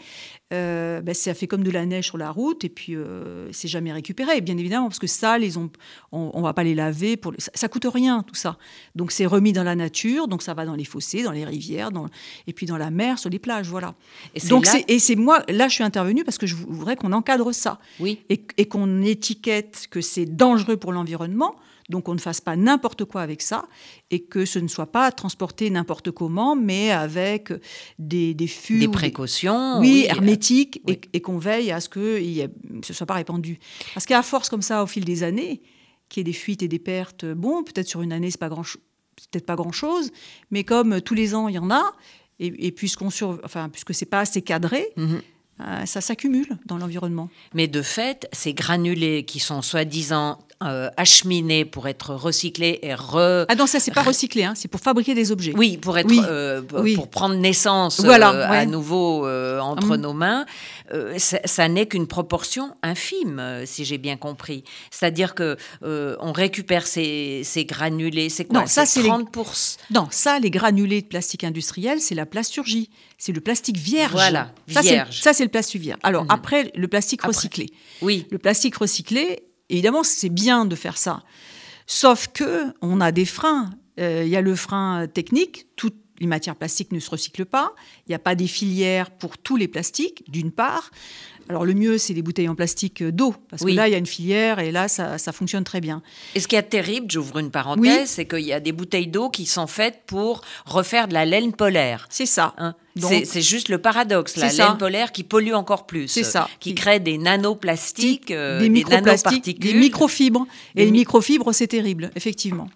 Euh, 0.52 1.00
ben, 1.00 1.14
ça 1.14 1.32
fait 1.32 1.46
comme 1.46 1.62
de 1.64 1.70
la 1.70 1.86
neige 1.86 2.04
sur 2.06 2.18
la 2.18 2.30
route. 2.30 2.64
Et 2.64 2.68
puis, 2.68 2.94
euh, 2.94 3.50
c'est 3.52 3.68
jamais 3.68 3.92
récupéré, 3.94 4.42
bien 4.42 4.58
évidemment, 4.58 4.88
parce 4.88 4.98
que 4.98 5.06
ça, 5.06 5.38
les 5.38 5.56
on, 5.56 5.70
on, 6.12 6.30
on 6.34 6.42
va 6.42 6.52
pas 6.52 6.64
les 6.64 6.74
laver. 6.74 7.16
Pour 7.16 7.32
les- 7.32 7.40
ça, 7.40 7.50
ça 7.54 7.68
coûte 7.68 7.86
rien, 7.90 8.22
tout 8.24 8.34
ça. 8.34 8.58
Donc, 8.94 9.10
c'est 9.12 9.24
remis 9.24 9.54
dans 9.54 9.64
la 9.64 9.74
nature. 9.74 10.28
Donc, 10.28 10.42
ça 10.42 10.52
va 10.52 10.66
dans 10.66 10.74
les 10.74 10.84
fossés, 10.84 11.22
dans 11.22 11.32
les 11.32 11.46
rivières, 11.46 11.90
dans, 11.90 12.08
et 12.46 12.52
puis 12.52 12.66
dans 12.66 12.76
la 12.76 12.90
mer, 12.90 13.18
sur 13.18 13.30
les 13.30 13.38
plages. 13.38 13.68
Voilà. 13.68 13.94
Et 14.34 14.46
Donc, 14.48 14.66
là- 14.66 14.80
et 14.86 14.98
c'est 14.98 15.16
moi, 15.16 15.42
là, 15.48 15.61
je 15.68 15.74
suis 15.74 15.84
intervenue 15.84 16.24
parce 16.24 16.38
que 16.38 16.46
je 16.46 16.54
voudrais 16.56 16.96
qu'on 16.96 17.12
encadre 17.12 17.52
ça 17.52 17.78
Oui. 18.00 18.20
et, 18.28 18.44
et 18.56 18.66
qu'on 18.66 19.02
étiquette 19.02 19.86
que 19.90 20.00
c'est 20.00 20.26
dangereux 20.26 20.76
pour 20.76 20.92
l'environnement, 20.92 21.54
donc 21.88 22.08
on 22.08 22.14
ne 22.14 22.20
fasse 22.20 22.40
pas 22.40 22.56
n'importe 22.56 23.04
quoi 23.04 23.20
avec 23.22 23.42
ça, 23.42 23.64
et 24.10 24.20
que 24.20 24.44
ce 24.44 24.58
ne 24.58 24.68
soit 24.68 24.90
pas 24.92 25.10
transporté 25.12 25.68
n'importe 25.68 26.10
comment, 26.10 26.54
mais 26.56 26.90
avec 26.90 27.52
des, 27.98 28.34
des 28.34 28.46
fûts. 28.46 28.78
Des 28.78 28.88
précautions. 28.88 29.78
oui, 29.80 30.06
hermétiques, 30.08 30.80
oui. 30.86 30.94
et, 31.12 31.16
et 31.16 31.20
qu'on 31.20 31.38
veille 31.38 31.70
à 31.72 31.80
ce 31.80 31.88
que 31.88 32.18
ce 32.20 32.48
ne 32.92 32.94
soit 32.94 33.06
pas 33.06 33.14
répandu. 33.14 33.58
Parce 33.94 34.06
qu'à 34.06 34.22
force 34.22 34.48
comme 34.48 34.62
ça, 34.62 34.82
au 34.82 34.86
fil 34.86 35.04
des 35.04 35.22
années, 35.22 35.60
qu'il 36.08 36.20
y 36.20 36.22
ait 36.22 36.24
des 36.32 36.38
fuites 36.38 36.62
et 36.62 36.68
des 36.68 36.78
pertes, 36.78 37.24
bon, 37.26 37.62
peut-être 37.62 37.88
sur 37.88 38.00
une 38.02 38.12
année, 38.12 38.30
c'est 38.30 38.40
pas 38.40 38.48
grand 38.48 38.62
c'est 38.64 39.30
peut-être 39.30 39.46
pas 39.46 39.56
grand-chose, 39.56 40.10
mais 40.50 40.64
comme 40.64 41.00
tous 41.02 41.14
les 41.14 41.34
ans, 41.34 41.46
il 41.48 41.54
y 41.54 41.58
en 41.58 41.70
a, 41.70 41.92
et, 42.38 42.66
et 42.66 42.72
puisqu'on 42.72 43.10
sur, 43.10 43.38
enfin, 43.44 43.68
puisque 43.68 43.92
c'est 43.92 44.06
pas 44.06 44.20
assez 44.20 44.40
cadré, 44.40 44.88
Mhm. 44.96 45.20
Ça 45.84 46.00
s'accumule 46.00 46.58
dans 46.66 46.76
l'environnement. 46.76 47.28
Mais 47.54 47.68
de 47.68 47.82
fait, 47.82 48.28
ces 48.32 48.52
granulés 48.52 49.24
qui 49.24 49.38
sont 49.38 49.62
soi-disant 49.62 50.38
euh, 50.68 50.88
acheminés 50.96 51.64
pour 51.64 51.88
être 51.88 52.14
recyclés 52.14 52.78
et 52.82 52.94
re... 52.94 53.44
Ah 53.48 53.54
non, 53.56 53.66
ça, 53.66 53.80
c'est 53.80 53.92
pas 53.94 54.02
recyclé, 54.02 54.44
hein, 54.44 54.54
c'est 54.56 54.68
pour 54.68 54.80
fabriquer 54.80 55.14
des 55.14 55.30
objets. 55.32 55.52
Oui, 55.56 55.76
pour 55.76 55.96
être, 55.98 56.08
Oui. 56.10 56.20
euh, 56.26 56.62
Oui. 56.74 56.94
pour 56.94 57.08
prendre 57.08 57.34
naissance 57.34 58.00
Voilà, 58.00 58.32
euh, 58.32 58.46
à 58.46 58.50
ouais. 58.50 58.66
nouveau 58.66 59.26
euh, 59.26 59.60
entre 59.60 59.92
Hum. 59.92 60.00
nos 60.00 60.12
mains, 60.12 60.46
ça, 61.16 61.38
ça 61.44 61.68
n'est 61.68 61.86
qu'une 61.86 62.06
proportion 62.06 62.74
infime, 62.82 63.42
si 63.64 63.84
j'ai 63.84 63.98
bien 63.98 64.16
compris. 64.16 64.62
C'est-à-dire 64.90 65.34
que 65.34 65.56
on 65.82 66.32
récupère 66.32 66.86
ces, 66.86 67.42
ces 67.44 67.64
granulés, 67.64 68.28
c'est 68.28 68.44
quoi? 68.44 68.60
Non, 68.60 68.66
ça, 68.66 68.84
c'est 68.86 69.02
les- 69.02 69.08
30 69.08 69.78
Non, 69.90 70.08
ça, 70.10 70.38
les 70.38 70.50
granulés 70.50 71.02
de 71.02 71.06
plastique 71.06 71.44
industriel, 71.44 72.00
c'est 72.00 72.14
la 72.14 72.26
plasturgie. 72.26 72.90
C'est 73.18 73.32
le 73.32 73.40
plastique 73.40 73.76
vierge. 73.78 74.12
Voilà, 74.12 74.50
vierge. 74.66 75.20
Ça, 75.20 75.32
c'est 75.32 75.44
le 75.44 75.50
plastique 75.50 75.80
vierge. 75.80 76.00
Alors, 76.02 76.24
Mhm. 76.24 76.30
après, 76.30 76.72
le 76.74 76.88
plastique 76.88 77.20
Après. 77.22 77.28
recyclé. 77.36 77.66
Oui, 78.02 78.26
Le 78.30 78.38
plastique 78.38 78.76
recyclé, 78.76 79.44
évidemment, 79.68 80.02
c'est 80.02 80.28
bien 80.28 80.64
de 80.64 80.76
faire 80.76 80.98
ça. 80.98 81.22
Sauf 81.86 82.28
que 82.28 82.72
on 82.80 83.00
a 83.00 83.12
des 83.12 83.24
freins. 83.24 83.70
Euh, 84.00 84.22
Il 84.24 84.30
y 84.30 84.36
a 84.36 84.40
le 84.40 84.56
frein 84.56 85.06
technique. 85.06 85.66
Toutes 85.76 85.96
les 86.20 86.26
matières 86.26 86.56
plastiques 86.56 86.92
ne 86.92 87.00
se 87.00 87.10
recyclent 87.10 87.44
pas. 87.44 87.74
Il 88.06 88.10
n'y 88.10 88.14
a 88.14 88.20
pas 88.20 88.34
des 88.34 88.46
filières 88.46 89.10
pour 89.10 89.38
tous 89.38 89.56
les 89.56 89.68
plastiques, 89.68 90.24
d'une 90.30 90.52
part. 90.52 90.90
Alors, 91.52 91.66
le 91.66 91.74
mieux, 91.74 91.98
c'est 91.98 92.14
les 92.14 92.22
bouteilles 92.22 92.48
en 92.48 92.54
plastique 92.54 93.02
d'eau. 93.02 93.34
Parce 93.50 93.60
Oui. 93.60 93.72
que 93.72 93.76
là, 93.76 93.86
il 93.86 93.92
y 93.92 93.94
a 93.94 93.98
une 93.98 94.06
filière 94.06 94.58
et 94.58 94.72
là, 94.72 94.88
ça, 94.88 95.18
ça 95.18 95.32
fonctionne 95.32 95.64
très 95.64 95.82
bien. 95.82 96.00
Et 96.34 96.40
ce 96.40 96.48
qui 96.48 96.56
est 96.56 96.62
terrible, 96.62 97.10
j'ouvre 97.10 97.36
une 97.40 97.50
parenthèse, 97.50 97.82
Oui. 98.00 98.06
c'est 98.06 98.24
qu'il 98.24 98.40
y 98.40 98.54
a 98.54 98.60
des 98.60 98.72
bouteilles 98.72 99.08
d'eau 99.08 99.28
qui 99.28 99.44
sont 99.44 99.66
faites 99.66 100.00
pour 100.06 100.40
refaire 100.64 101.08
de 101.08 101.12
la 101.12 101.26
laine 101.26 101.52
polaire. 101.52 102.06
C'est 102.08 102.24
ça. 102.24 102.54
hein. 102.56 102.74
C'est 102.96 103.42
juste 103.42 103.68
le 103.68 103.76
paradoxe, 103.76 104.36
la 104.36 104.48
ça. 104.48 104.68
laine 104.68 104.78
polaire 104.78 105.12
qui 105.12 105.24
pollue 105.24 105.52
encore 105.52 105.84
plus, 105.86 106.08
C'est 106.08 106.24
ça. 106.24 106.48
qui 106.58 106.74
crée 106.74 107.00
des 107.00 107.18
nanoplastiques, 107.18 108.30
euh, 108.30 108.60
des 108.60 108.68
microplastiques, 108.70 109.58
des 109.58 109.68
nanoparticules. 109.72 109.78
microfibres. 109.78 110.46
Des 110.74 110.82
Et 110.82 110.84
les 110.86 110.90
mi- 110.90 110.98
microfibres, 111.00 111.54
c'est 111.54 111.66
terrible, 111.68 112.10
effectivement. 112.16 112.68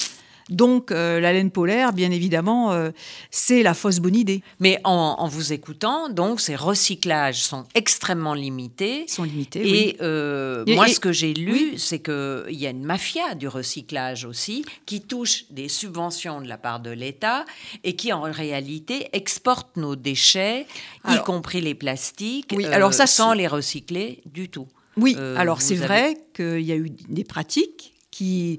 Donc, 0.48 0.92
euh, 0.92 1.18
la 1.18 1.32
laine 1.32 1.50
polaire, 1.50 1.92
bien 1.92 2.10
évidemment, 2.12 2.72
euh, 2.72 2.90
c'est 3.32 3.62
la 3.64 3.74
fausse 3.74 3.98
bonne 3.98 4.14
idée. 4.14 4.42
Mais 4.60 4.78
en, 4.84 5.16
en 5.18 5.26
vous 5.26 5.52
écoutant, 5.52 6.08
donc 6.08 6.40
ces 6.40 6.54
recyclages 6.54 7.42
sont 7.42 7.64
extrêmement 7.74 8.34
limités. 8.34 9.04
Ils 9.08 9.10
sont 9.10 9.24
limités. 9.24 9.66
Et 9.66 9.70
oui. 9.72 9.96
euh, 10.02 10.62
Et- 10.66 10.74
moi, 10.76 10.88
et- 10.88 10.92
ce 10.92 11.00
que 11.00 11.10
j'ai 11.12 11.34
lu, 11.34 11.52
oui. 11.52 11.74
c'est 11.78 11.98
qu'il 11.98 12.44
y 12.50 12.66
a 12.66 12.70
une 12.70 12.84
mafia 12.84 13.34
du 13.34 13.48
recyclage 13.48 14.24
aussi, 14.24 14.64
qui 14.86 15.00
touche 15.00 15.46
des 15.50 15.68
subventions 15.68 16.40
de 16.40 16.46
la 16.48 16.58
part 16.58 16.78
de 16.78 16.90
l'État 16.90 17.44
et 17.82 17.96
qui, 17.96 18.12
en 18.12 18.22
réalité, 18.22 19.08
exporte 19.12 19.76
nos 19.76 19.96
déchets, 19.96 20.66
y 21.08 21.16
compris 21.24 21.60
les 21.60 21.74
plastiques, 21.74 22.52
Oui, 22.54 22.66
alors 22.66 22.94
ça, 22.94 23.06
sans 23.08 23.32
les 23.32 23.48
recycler 23.48 24.22
du 24.26 24.48
tout. 24.48 24.68
Oui, 24.96 25.16
alors 25.36 25.60
c'est 25.60 25.74
avez- 25.76 25.86
vrai 25.86 26.16
qu'il 26.34 26.60
y 26.60 26.72
a 26.72 26.76
eu 26.76 26.90
des 27.08 27.24
pratiques 27.24 27.92
qui 28.16 28.58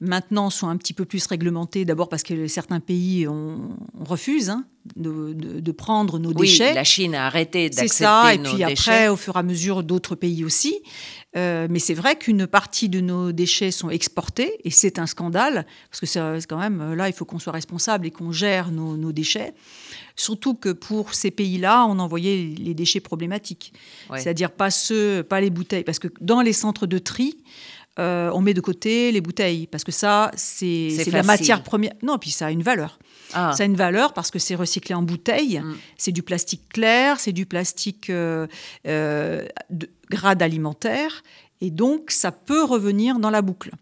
maintenant 0.00 0.50
sont 0.50 0.68
un 0.68 0.76
petit 0.76 0.92
peu 0.92 1.04
plus 1.04 1.24
réglementées, 1.26 1.84
d'abord 1.84 2.08
parce 2.08 2.22
que 2.22 2.46
certains 2.46 2.80
pays 2.80 3.26
on, 3.26 3.76
on 3.98 4.04
refuse 4.04 4.50
hein, 4.50 4.64
de, 4.96 5.32
de- 5.32 5.60
de 5.60 5.72
prendre 5.72 6.18
nos 6.18 6.30
Oui, 6.32 6.46
déchets. 6.48 6.74
la 6.74 6.84
Chine 6.84 7.14
a 7.14 7.26
arrêté 7.26 7.68
C'est 7.72 7.82
d'accepter 7.82 8.04
ça, 8.04 8.34
et 8.34 8.38
nos 8.38 8.44
puis 8.54 8.64
déchets. 8.64 8.72
après, 8.90 9.08
au 9.08 9.16
fur 9.16 9.36
et 9.36 9.38
à 9.38 9.42
mesure, 9.42 9.82
d'autres 9.82 10.14
pays 10.14 10.44
aussi. 10.44 10.76
Euh, 11.36 11.66
mais 11.70 11.78
c'est 11.78 11.94
vrai 11.94 12.16
qu'une 12.16 12.46
partie 12.46 12.88
de 12.88 13.00
nos 13.00 13.32
déchets 13.32 13.70
sont 13.70 13.90
exportés, 13.90 14.50
et 14.64 14.70
c'est 14.70 14.98
un 14.98 15.06
scandale, 15.06 15.66
parce 15.90 16.00
que 16.00 16.06
c'est 16.06 16.20
c'est 16.40 16.46
quand 16.48 16.58
même, 16.58 16.94
là, 16.94 17.08
il 17.08 17.12
faut 17.12 17.26
qu'on 17.26 17.38
soit 17.38 17.52
responsable 17.52 18.06
et 18.06 18.10
qu'on 18.10 18.32
gère 18.32 18.70
nos, 18.70 18.96
nos 18.96 19.12
déchets. 19.12 19.52
Surtout 20.16 20.54
que 20.54 20.70
pour 20.70 21.14
ces 21.14 21.30
pays-là, 21.30 21.86
on 21.86 21.98
envoyait 21.98 22.54
les 22.58 22.74
déchets 22.74 23.00
problématiques. 23.00 23.72
Ouais. 24.10 24.18
C'est-à-dire 24.20 24.50
pas 24.50 24.70
ceux, 24.70 25.22
pas 25.22 25.40
les 25.40 25.50
bouteilles, 25.50 25.84
parce 25.84 25.98
que 25.98 26.08
dans 26.20 26.40
les 26.40 26.54
centres 26.54 26.86
de 26.86 26.98
tri, 26.98 27.36
euh, 27.98 28.30
on 28.32 28.40
met 28.40 28.54
de 28.54 28.60
côté 28.60 29.10
les 29.10 29.20
bouteilles, 29.20 29.66
parce 29.66 29.84
que 29.84 29.92
ça, 29.92 30.30
c'est 30.36 31.04
la 31.10 31.22
matière 31.22 31.62
première. 31.62 31.92
Non, 32.02 32.18
puis 32.18 32.30
ça 32.30 32.46
a 32.46 32.50
une 32.50 32.62
valeur. 32.62 32.98
Ah. 33.32 33.52
Ça 33.56 33.64
a 33.64 33.66
une 33.66 33.76
valeur 33.76 34.12
parce 34.12 34.30
que 34.30 34.38
c'est 34.38 34.54
recyclé 34.54 34.94
en 34.94 35.02
bouteille. 35.02 35.58
Mm. 35.58 35.76
C'est 35.96 36.12
du 36.12 36.22
plastique 36.22 36.68
clair, 36.68 37.18
c'est 37.20 37.32
du 37.32 37.44
plastique 37.44 38.08
euh, 38.10 38.46
euh, 38.86 39.44
de 39.70 39.88
grade 40.10 40.42
alimentaire. 40.42 41.22
Et 41.60 41.70
donc, 41.70 42.10
ça 42.10 42.30
peut 42.30 42.62
revenir 42.62 43.18
dans 43.18 43.30
la 43.30 43.42
boucle. 43.42 43.72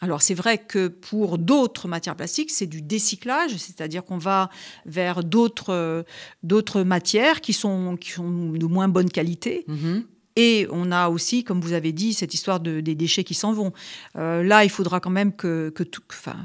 Alors, 0.00 0.22
c'est 0.22 0.34
vrai 0.34 0.58
que 0.58 0.86
pour 0.86 1.38
d'autres 1.38 1.88
matières 1.88 2.14
plastiques, 2.14 2.52
c'est 2.52 2.68
du 2.68 2.80
décyclage, 2.80 3.56
c'est-à-dire 3.56 4.04
qu'on 4.04 4.18
va 4.18 4.48
vers 4.86 5.24
d'autres 5.24 6.14
matières 6.84 7.40
qui 7.40 7.52
sont, 7.52 7.96
qui 7.96 8.12
sont 8.12 8.52
de 8.52 8.66
moins 8.66 8.86
bonne 8.86 9.10
qualité. 9.10 9.64
Mhm. 9.66 10.04
Et 10.40 10.68
on 10.70 10.92
a 10.92 11.08
aussi, 11.08 11.42
comme 11.42 11.60
vous 11.60 11.72
avez 11.72 11.90
dit, 11.92 12.14
cette 12.14 12.32
histoire 12.32 12.60
de, 12.60 12.80
des 12.80 12.94
déchets 12.94 13.24
qui 13.24 13.34
s'en 13.34 13.52
vont. 13.52 13.72
Euh, 14.16 14.44
là, 14.44 14.62
il 14.64 14.70
faudra 14.70 15.00
quand 15.00 15.10
même 15.10 15.32
que, 15.34 15.70
que, 15.70 15.82
tout- 15.82 16.00
enfin, 16.10 16.36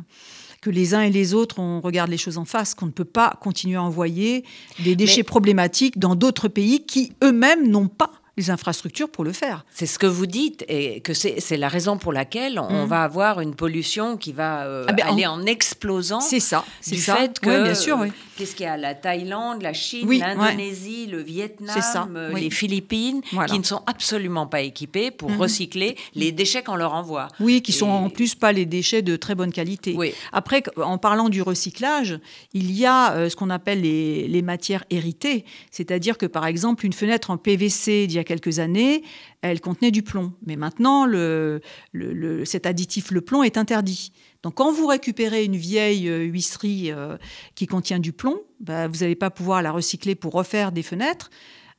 que 0.62 0.72
les 0.72 0.96
uns 0.96 1.02
et 1.02 1.12
les 1.12 1.36
autres, 1.36 1.60
on 1.60 1.80
regarde 1.80 2.10
les 2.10 2.18
choses 2.18 2.40
en 2.40 2.46
face, 2.46 2.74
qu'on 2.74 2.88
ne 2.88 2.92
peut 2.92 3.06
pas 3.06 3.38
continuer 3.40 3.76
à 3.76 3.84
envoyer 3.84 4.44
des 4.84 4.96
déchets 4.96 5.18
Mais- 5.18 5.24
problématiques 5.24 6.00
dans 6.00 6.16
d'autres 6.16 6.48
pays 6.48 6.86
qui 6.86 7.12
eux-mêmes 7.24 7.70
n'ont 7.70 7.88
pas 7.88 8.10
les 8.36 8.50
infrastructures 8.50 9.10
pour 9.10 9.24
le 9.24 9.32
faire. 9.32 9.64
C'est 9.72 9.86
ce 9.86 10.00
que 10.00 10.08
vous 10.08 10.26
dites 10.26 10.66
et 10.68 11.02
que 11.02 11.14
c'est 11.14 11.58
la 11.58 11.68
raison 11.68 11.98
pour 11.98 12.12
laquelle 12.12 12.58
on 12.60 12.82
Mhm. 12.84 12.88
va 12.88 13.04
avoir 13.04 13.42
une 13.42 13.54
pollution 13.54 14.18
qui 14.18 14.32
va 14.34 14.64
euh, 14.66 14.86
Ah 14.88 14.94
ben, 14.94 15.06
aller 15.08 15.28
en, 15.28 15.46
explosant. 15.46 16.20
C'est 16.20 16.40
ça, 16.40 16.66
c'est 16.82 16.96
du 16.96 17.02
ça. 17.02 17.16
fait 17.18 17.40
que, 17.40 17.64
bien 17.64 17.76
sûr, 17.76 17.98
oui. 18.00 18.08
euh, 18.08 18.12
qu'est-ce 18.38 18.56
qu'il 18.56 18.66
y 18.66 18.70
a? 18.70 18.76
La 18.78 18.96
Thaïlande, 18.96 19.62
la 19.62 19.74
Chine, 19.74 20.08
Oui, 20.08 20.18
l'Indonésie, 20.18 21.06
le 21.08 21.22
Vietnam, 21.22 21.80
ça, 21.82 22.08
euh, 22.16 22.34
les 22.34 22.50
Philippines, 22.50 23.22
Voilà. 23.34 23.48
qui 23.48 23.60
ne 23.60 23.64
sont 23.64 23.84
absolument 23.86 24.48
pas 24.48 24.62
équipés 24.62 25.12
pour 25.12 25.30
Mhm. 25.30 25.40
recycler 25.42 25.96
les 26.16 26.32
déchets 26.32 26.64
qu'on 26.64 26.76
leur 26.76 26.94
envoie. 26.94 27.28
Oui, 27.40 27.62
qui 27.62 27.72
sont 27.72 27.88
Et- 27.88 28.06
en 28.06 28.10
plus 28.10 28.34
pas 28.36 28.52
les 28.52 28.66
déchets 28.66 29.02
de 29.04 29.16
très 29.16 29.36
bonne 29.36 29.52
qualité. 29.52 29.94
Oui. 29.96 30.14
Après, 30.32 30.64
en 30.78 30.98
parlant 30.98 31.30
du 31.30 31.42
recyclage, 31.44 32.20
il 32.54 32.72
y 32.72 32.86
a 32.86 33.14
euh, 33.14 33.30
ce 33.30 33.36
qu'on 33.36 33.50
appelle 33.52 33.82
les, 33.82 34.28
les 34.28 34.42
matières 34.42 34.84
héritées. 34.90 35.46
C'est-à-dire 35.70 36.18
que, 36.18 36.26
par 36.26 36.46
exemple, 36.48 36.86
une 36.86 36.94
fenêtre 36.94 37.30
en 37.30 37.38
PVC 37.38 38.08
a 38.24 38.36
quelques 38.36 38.60
années, 38.60 39.04
elle 39.42 39.62
contenait 39.62 39.92
du 39.92 40.02
plomb. 40.04 40.34
Mais 40.46 40.56
maintenant, 40.56 41.06
le, 41.06 41.62
le- 41.92 42.14
le- 42.14 42.46
cet 42.46 42.66
additif, 42.66 43.12
le 43.12 43.22
plomb, 43.22 43.44
est 43.44 43.58
interdit. 43.58 44.12
Donc, 44.42 44.56
quand 44.56 44.72
vous 44.72 44.88
récupérez 44.88 45.46
une 45.46 45.56
vieille 45.56 46.10
euh, 46.10 46.24
huisserie 46.24 46.92
euh, 46.92 47.18
qui 47.56 47.68
contient 47.68 48.00
du 48.00 48.12
plomb, 48.14 48.40
bah, 48.60 48.88
vous 48.88 48.98
n'allez 49.00 49.16
pas 49.16 49.30
pouvoir 49.30 49.62
la 49.62 49.72
recycler 49.72 50.16
pour 50.16 50.34
refaire 50.34 50.72
des 50.72 50.84
fenêtres 50.84 51.30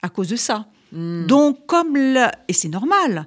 à 0.03 0.09
cause 0.09 0.29
de 0.29 0.37
ça. 0.37 0.69
Hmm. 0.93 1.27
Donc, 1.27 1.67
comme 1.67 1.97
la- 1.97 2.33
et 2.49 2.53
c'est 2.53 2.69
normal, 2.69 3.27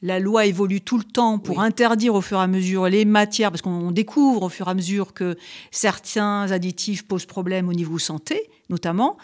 La 0.00 0.20
loi 0.20 0.46
évolue 0.46 0.80
tout 0.80 0.96
le 0.96 1.02
temps 1.02 1.40
pour 1.40 1.56
Oui. 1.58 1.64
interdire 1.64 2.14
au 2.14 2.20
fur 2.20 2.38
et 2.38 2.42
à 2.42 2.46
mesure 2.46 2.88
les 2.88 3.04
matières, 3.04 3.50
parce 3.50 3.62
qu'on 3.62 3.90
découvre 3.90 4.44
au 4.44 4.48
fur 4.48 4.68
et 4.68 4.70
à 4.70 4.74
mesure 4.74 5.12
que 5.12 5.36
certains 5.72 6.52
additifs 6.52 7.02
posent 7.08 7.26
problème 7.26 7.68
au 7.68 7.72
niveau 7.72 7.98
santé, 7.98 8.48
notamment. 8.68 9.16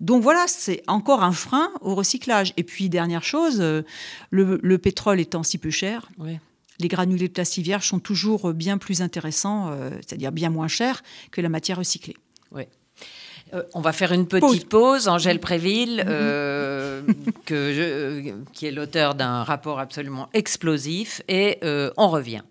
Donc 0.00 0.22
voilà, 0.22 0.44
c'est 0.46 0.82
encore 0.88 1.22
un 1.22 1.32
frein 1.32 1.68
au 1.80 1.94
recyclage. 1.94 2.52
Et 2.56 2.64
puis, 2.64 2.88
dernière 2.88 3.24
chose, 3.24 3.58
euh, 3.60 3.82
le, 4.30 4.58
le 4.62 4.78
pétrole 4.78 5.20
étant 5.20 5.42
si 5.42 5.56
peu 5.58 5.70
cher, 5.70 6.08
Oui. 6.18 6.38
les 6.78 6.88
granulés 6.88 7.28
de 7.28 7.32
plastique 7.32 7.64
vierge 7.64 7.86
sont 7.88 7.98
toujours 7.98 8.52
bien 8.52 8.76
plus 8.78 9.00
intéressants, 9.00 9.70
euh, 9.70 9.90
c'est-à-dire 10.06 10.32
bien 10.32 10.50
moins 10.50 10.68
chers 10.68 11.02
que 11.30 11.40
la 11.40 11.48
matière 11.48 11.78
recyclée. 11.78 12.16
Euh, 13.54 13.62
on 13.74 13.80
va 13.80 13.92
faire 13.92 14.10
une 14.10 14.26
petite 14.26 14.68
pause. 14.68 15.06
Angèle 15.06 15.38
Préville, 15.38 16.02
euh, 16.08 17.02
que 17.44 17.72
je- 17.72 17.80
euh, 18.30 18.32
qui 18.52 18.66
est 18.66 18.72
l'auteur 18.72 19.14
d'un 19.14 19.44
rapport 19.44 19.78
absolument 19.78 20.28
explosif, 20.34 21.22
et 21.28 21.60
on 21.96 22.08
revient. 22.08 22.42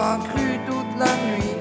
Pas 0.00 0.18
cru 0.28 0.58
toute 0.66 0.98
la 0.98 1.12
nuit. 1.26 1.59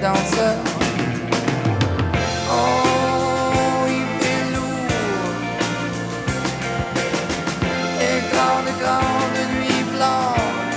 Danseur 0.00 0.56
Oh 2.50 3.86
il 3.86 4.06
fait 4.20 4.44
lourd 4.54 5.36
Et 8.06 8.18
grande 8.32 8.72
grande 8.82 9.40
nuit 9.52 9.82
blanche. 9.94 10.76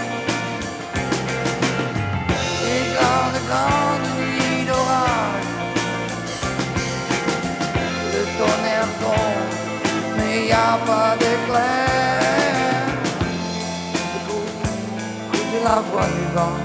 Et 2.71 2.83
grande 2.95 3.39
grande 3.49 4.07
nuit 4.17 4.65
d'orage. 4.67 5.51
Le 8.13 8.21
tonnerre 8.37 8.91
tombe 9.01 9.53
Mais 10.17 10.47
y 10.47 10.51
a 10.51 10.77
pas 10.85 11.15
d'éclair. 11.17 12.19
Écoute, 14.17 14.57
écoute 15.33 15.63
la 15.63 15.77
voix 15.89 16.07
du 16.07 16.25
vent 16.35 16.62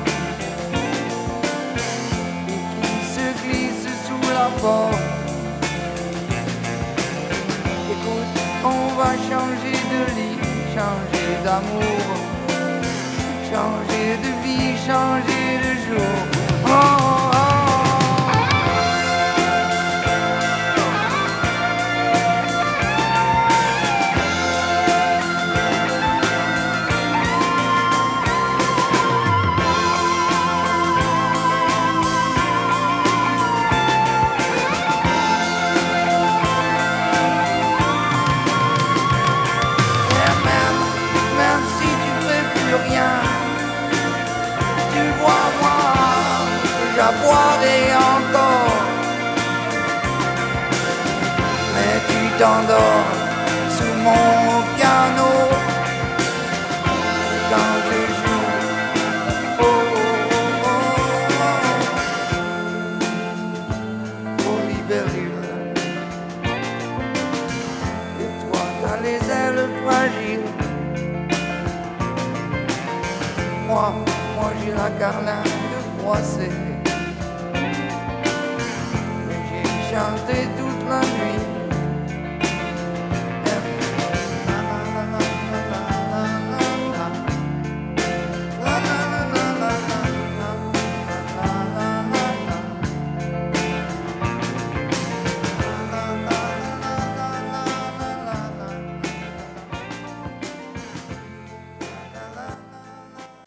changer 13.51 14.17
de 14.23 14.31
vie, 14.43 14.77
changer 14.87 15.38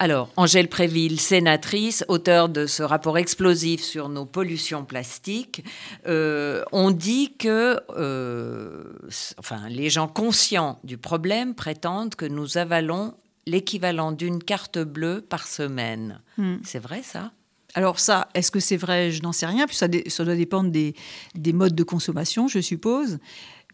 Alors, 0.01 0.31
Angèle 0.35 0.67
Préville, 0.67 1.19
sénatrice, 1.19 2.03
auteure 2.07 2.49
de 2.49 2.65
ce 2.65 2.81
rapport 2.81 3.19
explosif 3.19 3.83
sur 3.83 4.09
nos 4.09 4.25
pollutions 4.25 4.83
plastiques, 4.83 5.63
euh, 6.07 6.63
on 6.71 6.89
dit 6.89 7.35
que 7.37 7.79
euh, 7.95 8.93
enfin, 9.37 9.69
les 9.69 9.91
gens 9.91 10.07
conscients 10.07 10.79
du 10.83 10.97
problème 10.97 11.53
prétendent 11.53 12.15
que 12.15 12.25
nous 12.25 12.57
avalons 12.57 13.13
l'équivalent 13.45 14.11
d'une 14.11 14.43
carte 14.43 14.79
bleue 14.79 15.21
par 15.21 15.45
semaine. 15.45 16.19
Hmm. 16.39 16.55
C'est 16.63 16.79
vrai 16.79 17.03
ça? 17.03 17.31
Alors 17.75 17.99
ça, 17.99 18.27
est-ce 18.33 18.49
que 18.49 18.59
c'est 18.59 18.77
vrai? 18.77 19.11
Je 19.11 19.21
n'en 19.21 19.31
sais 19.31 19.45
rien, 19.45 19.67
puis 19.67 19.75
ça, 19.75 19.85
ça 20.07 20.25
doit 20.25 20.35
dépendre 20.35 20.71
des, 20.71 20.95
des 21.35 21.53
modes 21.53 21.75
de 21.75 21.83
consommation, 21.83 22.47
je 22.47 22.59
suppose. 22.59 23.19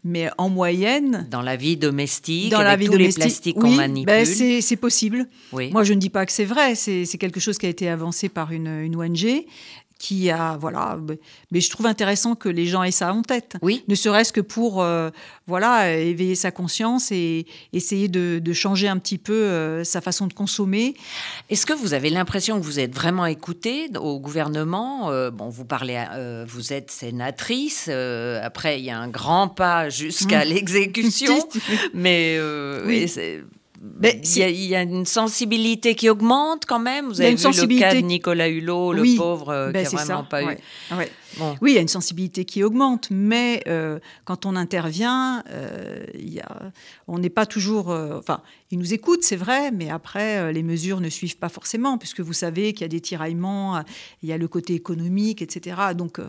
Mais 0.04 0.30
en 0.38 0.48
moyenne, 0.48 1.26
Dans 1.30 1.42
la 1.42 1.56
vie 1.56 1.76
domestique, 1.76 2.50
dans 2.50 2.62
la 2.62 2.76
vie 2.76 2.86
tous 2.86 2.92
domestique, 2.92 3.18
les 3.18 3.24
plastiques 3.24 3.56
oui, 3.56 3.62
qu'on 3.70 3.76
manipule. 3.76 4.06
ben, 4.06 4.24
c'est 4.24 4.60
c'est 4.60 4.76
possible. 4.76 5.26
oui. 5.52 5.70
Moi, 5.72 5.82
je 5.84 5.92
ne 5.94 5.98
dis 5.98 6.10
pas 6.10 6.24
que 6.26 6.32
c'est 6.32 6.44
vrai. 6.44 6.74
C'est 6.74 7.04
c'est 7.04 7.18
quelque 7.18 7.40
chose 7.40 7.58
qui 7.58 7.66
a 7.66 7.68
été 7.68 7.88
avancé 7.88 8.28
par 8.28 8.52
une, 8.52 8.68
une 8.68 8.96
ONG 8.96 9.44
qui 9.98 10.30
a 10.30 10.56
voilà 10.60 10.96
mais 11.50 11.60
je 11.60 11.68
trouve 11.70 11.86
intéressant 11.86 12.36
que 12.36 12.48
les 12.48 12.66
gens 12.66 12.84
aient 12.84 12.92
ça 12.92 13.12
en 13.12 13.22
tête 13.22 13.56
Oui. 13.62 13.82
ne 13.88 13.94
serait-ce 13.96 14.32
que 14.32 14.40
pour 14.40 14.80
euh, 14.80 15.10
voilà 15.48 15.92
éveiller 15.98 16.36
sa 16.36 16.50
conscience 16.52 17.10
et 17.10 17.46
essayer 17.72 18.06
de, 18.06 18.38
de 18.38 18.52
changer 18.52 18.86
un 18.86 18.98
petit 18.98 19.18
peu 19.18 19.32
euh, 19.34 19.82
sa 19.82 20.00
façon 20.00 20.28
de 20.28 20.32
consommer 20.34 20.94
Est-ce 21.50 21.66
que 21.66 21.72
vous 21.72 21.94
avez 21.94 22.10
l'impression 22.10 22.58
que 22.60 22.64
vous 22.64 22.78
êtes 22.78 22.94
vraiment 22.94 23.26
écouté 23.26 23.88
au 24.00 24.20
gouvernement 24.20 25.10
Euh, 25.10 25.30
Bon, 25.32 25.48
vous 25.48 25.64
parlez, 25.64 26.02
vous 26.46 26.72
êtes 26.72 26.90
sénatrice. 26.90 27.88
après, 27.88 28.78
il 28.78 28.84
y 28.84 28.90
a 28.90 28.98
un 28.98 29.08
grand 29.08 29.48
pas 29.48 29.88
jusqu'à 29.88 30.44
Mm. 30.44 30.48
l'exécution, 30.48 31.48
mais 31.94 32.38
Oui. 32.86 33.10
Il 34.02 34.38
y, 34.38 34.42
a, 34.42 34.48
il 34.48 34.64
y 34.64 34.74
a 34.74 34.82
une 34.82 35.06
sensibilité 35.06 35.94
qui 35.94 36.08
augmente 36.10 36.64
quand 36.66 36.78
même. 36.80 37.06
Vous 37.06 37.20
avez 37.20 37.30
une 37.30 37.36
vu 37.36 37.42
le 37.42 37.48
cas 37.48 37.52
sensibilité 37.54 38.02
de 38.02 38.06
Nicolas 38.06 38.48
Hulot, 38.48 38.92
le 38.92 39.00
Oui. 39.02 39.16
pauvre, 39.16 39.50
euh, 39.50 39.70
Ben, 39.70 39.84
qui 39.84 39.90
c'est 39.90 39.96
a 39.96 40.04
vraiment 40.04 40.22
ça, 40.22 40.28
pas 40.28 40.42
eu. 40.42 40.46
ouais, 40.46 40.58
ouais. 40.96 41.10
Bon. 41.36 41.54
Oui, 41.60 41.72
il 41.72 41.74
y 41.74 41.78
a 41.78 41.82
une 41.82 41.88
sensibilité 41.88 42.44
qui 42.44 42.64
augmente, 42.64 43.08
mais 43.10 43.62
euh, 43.68 44.00
quand 44.24 44.46
on 44.46 44.56
intervient, 44.56 45.44
euh, 45.50 46.02
il 46.14 46.32
y 46.34 46.40
a, 46.40 46.72
on 47.06 47.18
n'est 47.18 47.28
pas 47.30 47.46
toujours. 47.46 47.90
euh, 47.92 48.18
enfin, 48.18 48.40
ils 48.70 48.78
nous 48.78 48.92
écoutent, 48.94 49.22
c'est 49.22 49.36
vrai, 49.36 49.70
mais 49.70 49.90
après, 49.90 50.52
les 50.52 50.62
mesures 50.62 51.00
ne 51.00 51.08
suivent 51.08 51.36
pas 51.38 51.48
forcément, 51.48 51.98
puisque 51.98 52.20
vous 52.20 52.32
savez 52.32 52.72
qu'il 52.72 52.82
y 52.82 52.84
a 52.86 52.88
des 52.88 53.00
tiraillements, 53.00 53.82
il 54.22 54.28
y 54.28 54.32
a 54.32 54.38
le 54.38 54.48
côté 54.48 54.74
économique, 54.74 55.40
etc. 55.42 55.76
Donc 55.96 56.18
euh, 56.18 56.28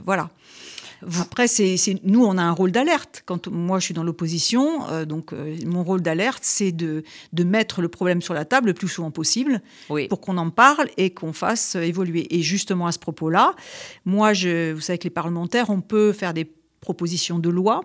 Après, 1.19 1.47
c'est, 1.47 1.77
nous, 2.03 2.23
on 2.23 2.37
a 2.37 2.43
un 2.43 2.51
rôle 2.51 2.71
d'alerte. 2.71 3.23
Quand 3.25 3.47
moi, 3.47 3.79
je 3.79 3.85
suis 3.85 3.93
dans 3.93 4.03
l'opposition, 4.03 4.87
euh, 4.89 5.05
donc 5.05 5.33
euh, 5.33 5.57
mon 5.65 5.83
rôle 5.83 6.01
d'alerte, 6.01 6.43
c'est 6.43 6.71
de, 6.71 7.03
de 7.33 7.43
mettre 7.43 7.81
le 7.81 7.87
problème 7.87 8.21
sur 8.21 8.33
la 8.33 8.45
table 8.45 8.67
le 8.67 8.73
plus 8.73 8.87
souvent 8.87 9.11
possible 9.11 9.61
Oui. 9.89 10.07
pour 10.07 10.21
qu'on 10.21 10.37
en 10.37 10.49
parle 10.49 10.89
et 10.97 11.11
qu'on 11.11 11.33
fasse 11.33 11.75
euh, 11.75 11.81
évoluer. 11.81 12.27
Et 12.35 12.41
justement 12.41 12.87
à 12.87 12.91
ce 12.91 12.99
propos-là, 12.99 13.55
moi, 14.05 14.33
je, 14.33 14.73
vous 14.73 14.81
savez 14.81 14.97
que 14.99 15.05
les 15.05 15.09
parlementaires, 15.09 15.69
on 15.69 15.81
peut 15.81 16.11
faire 16.11 16.33
des 16.33 16.51
propositions 16.81 17.39
de 17.39 17.49
loi. 17.49 17.81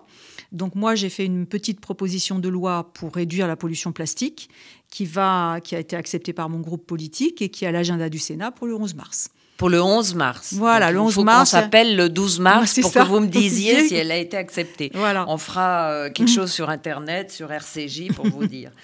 Donc 0.51 0.75
moi, 0.75 0.95
j'ai 0.95 1.09
fait 1.09 1.25
une 1.25 1.45
petite 1.45 1.79
proposition 1.81 2.39
de 2.39 2.49
loi 2.49 2.91
pour 2.93 3.13
réduire 3.13 3.47
la 3.47 3.55
pollution 3.55 3.91
plastique 3.91 4.49
qui, 4.89 5.05
va, 5.05 5.59
qui 5.61 5.75
a 5.75 5.79
été 5.79 5.95
acceptée 5.95 6.33
par 6.33 6.49
mon 6.49 6.59
groupe 6.59 6.85
politique 6.85 7.41
et 7.41 7.49
qui 7.49 7.65
est 7.65 7.67
à 7.67 7.71
l'agenda 7.71 8.09
du 8.09 8.19
Sénat 8.19 8.51
pour 8.51 8.67
le 8.67 8.75
11 8.75 8.95
mars. 8.95 9.29
Pour 9.57 9.69
le 9.69 9.81
11 9.81 10.15
mars. 10.15 10.53
Voilà, 10.53 10.87
Donc, 10.87 10.93
le 10.95 10.99
il 10.99 11.05
11 11.07 11.13
faut 11.13 11.23
mars. 11.23 11.39
qu'on 11.39 11.45
s'appelle 11.57 11.95
le 11.95 12.09
12 12.09 12.39
mars 12.39 12.79
pour 12.81 12.91
ça. 12.91 13.03
que 13.03 13.07
vous 13.07 13.19
me 13.21 13.27
disiez 13.27 13.83
si 13.87 13.95
elle 13.95 14.11
a 14.11 14.17
été 14.17 14.35
acceptée. 14.37 14.91
Voilà. 14.93 15.25
On 15.29 15.37
fera 15.37 15.89
euh, 15.91 16.09
quelque 16.09 16.31
chose 16.31 16.51
sur 16.51 16.69
Internet, 16.69 17.31
sur 17.31 17.51
RCJ, 17.51 18.13
pour 18.15 18.27
vous 18.27 18.45
dire. 18.47 18.71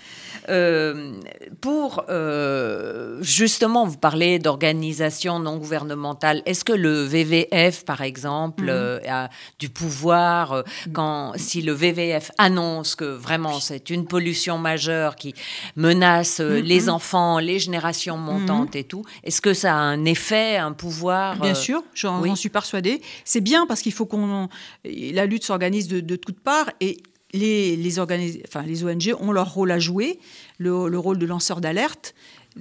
Euh, 0.50 1.14
pour 1.62 2.06
euh, 2.10 3.20
justement, 3.22 3.86
vous 3.86 3.98
parlez 3.98 4.40
d'organisations 4.40 5.38
non 5.38 5.58
gouvernementales. 5.58 6.42
Est-ce 6.48 6.66
que 6.66 6.74
le 6.74 7.04
VVF, 7.04 7.86
par 7.86 8.02
exemple, 8.02 8.66
euh, 8.68 9.00
a 9.08 9.30
du 9.60 9.70
pouvoir 9.70 10.64
quand 10.94 11.34
si 11.36 11.62
le 11.62 11.74
VVF 11.74 12.32
annonce 12.40 12.96
que 12.96 13.06
vraiment 13.06 13.60
c'est 13.60 13.92
une 13.92 14.06
pollution 14.08 14.58
majeure 14.58 15.16
qui 15.16 15.36
menace 15.76 16.40
euh, 16.40 16.60
les 16.60 16.90
enfants, 16.90 17.38
les 17.38 17.60
générations 17.60 18.18
montantes 18.18 18.76
et 18.76 18.84
tout 18.84 19.06
Est-ce 19.24 19.42
que 19.42 19.54
ça 19.54 19.74
a 19.74 19.78
un 19.78 20.06
effet, 20.06 20.58
un 20.62 20.74
pouvoir 20.74 21.40
Bien 21.40 21.52
euh, 21.52 21.56
sûr, 21.56 21.84
j'en 21.94 22.22
oui. 22.22 22.36
suis 22.38 22.50
persuadée. 22.50 23.02
C'est 23.26 23.42
bien 23.42 23.66
parce 23.68 23.82
qu'il 23.82 23.92
faut 23.94 24.06
qu'on. 24.06 24.50
La 24.86 25.26
lutte 25.26 25.44
s'organise 25.44 25.88
de, 25.88 26.00
de 26.00 26.16
toutes 26.16 26.40
parts 26.40 26.70
et 26.80 26.98
les, 27.34 27.76
les, 27.78 27.98
organis- 28.00 28.42
enfin, 28.48 28.64
les 28.64 28.84
ONG 28.84 29.14
ont 29.20 29.32
leur 29.32 29.54
rôle 29.54 29.72
à 29.72 29.80
jouer, 29.80 30.20
le, 30.58 30.88
le 30.90 31.00
rôle 31.00 31.18
de 31.18 31.26
lanceur 31.26 31.62
d'alerte. 31.62 32.14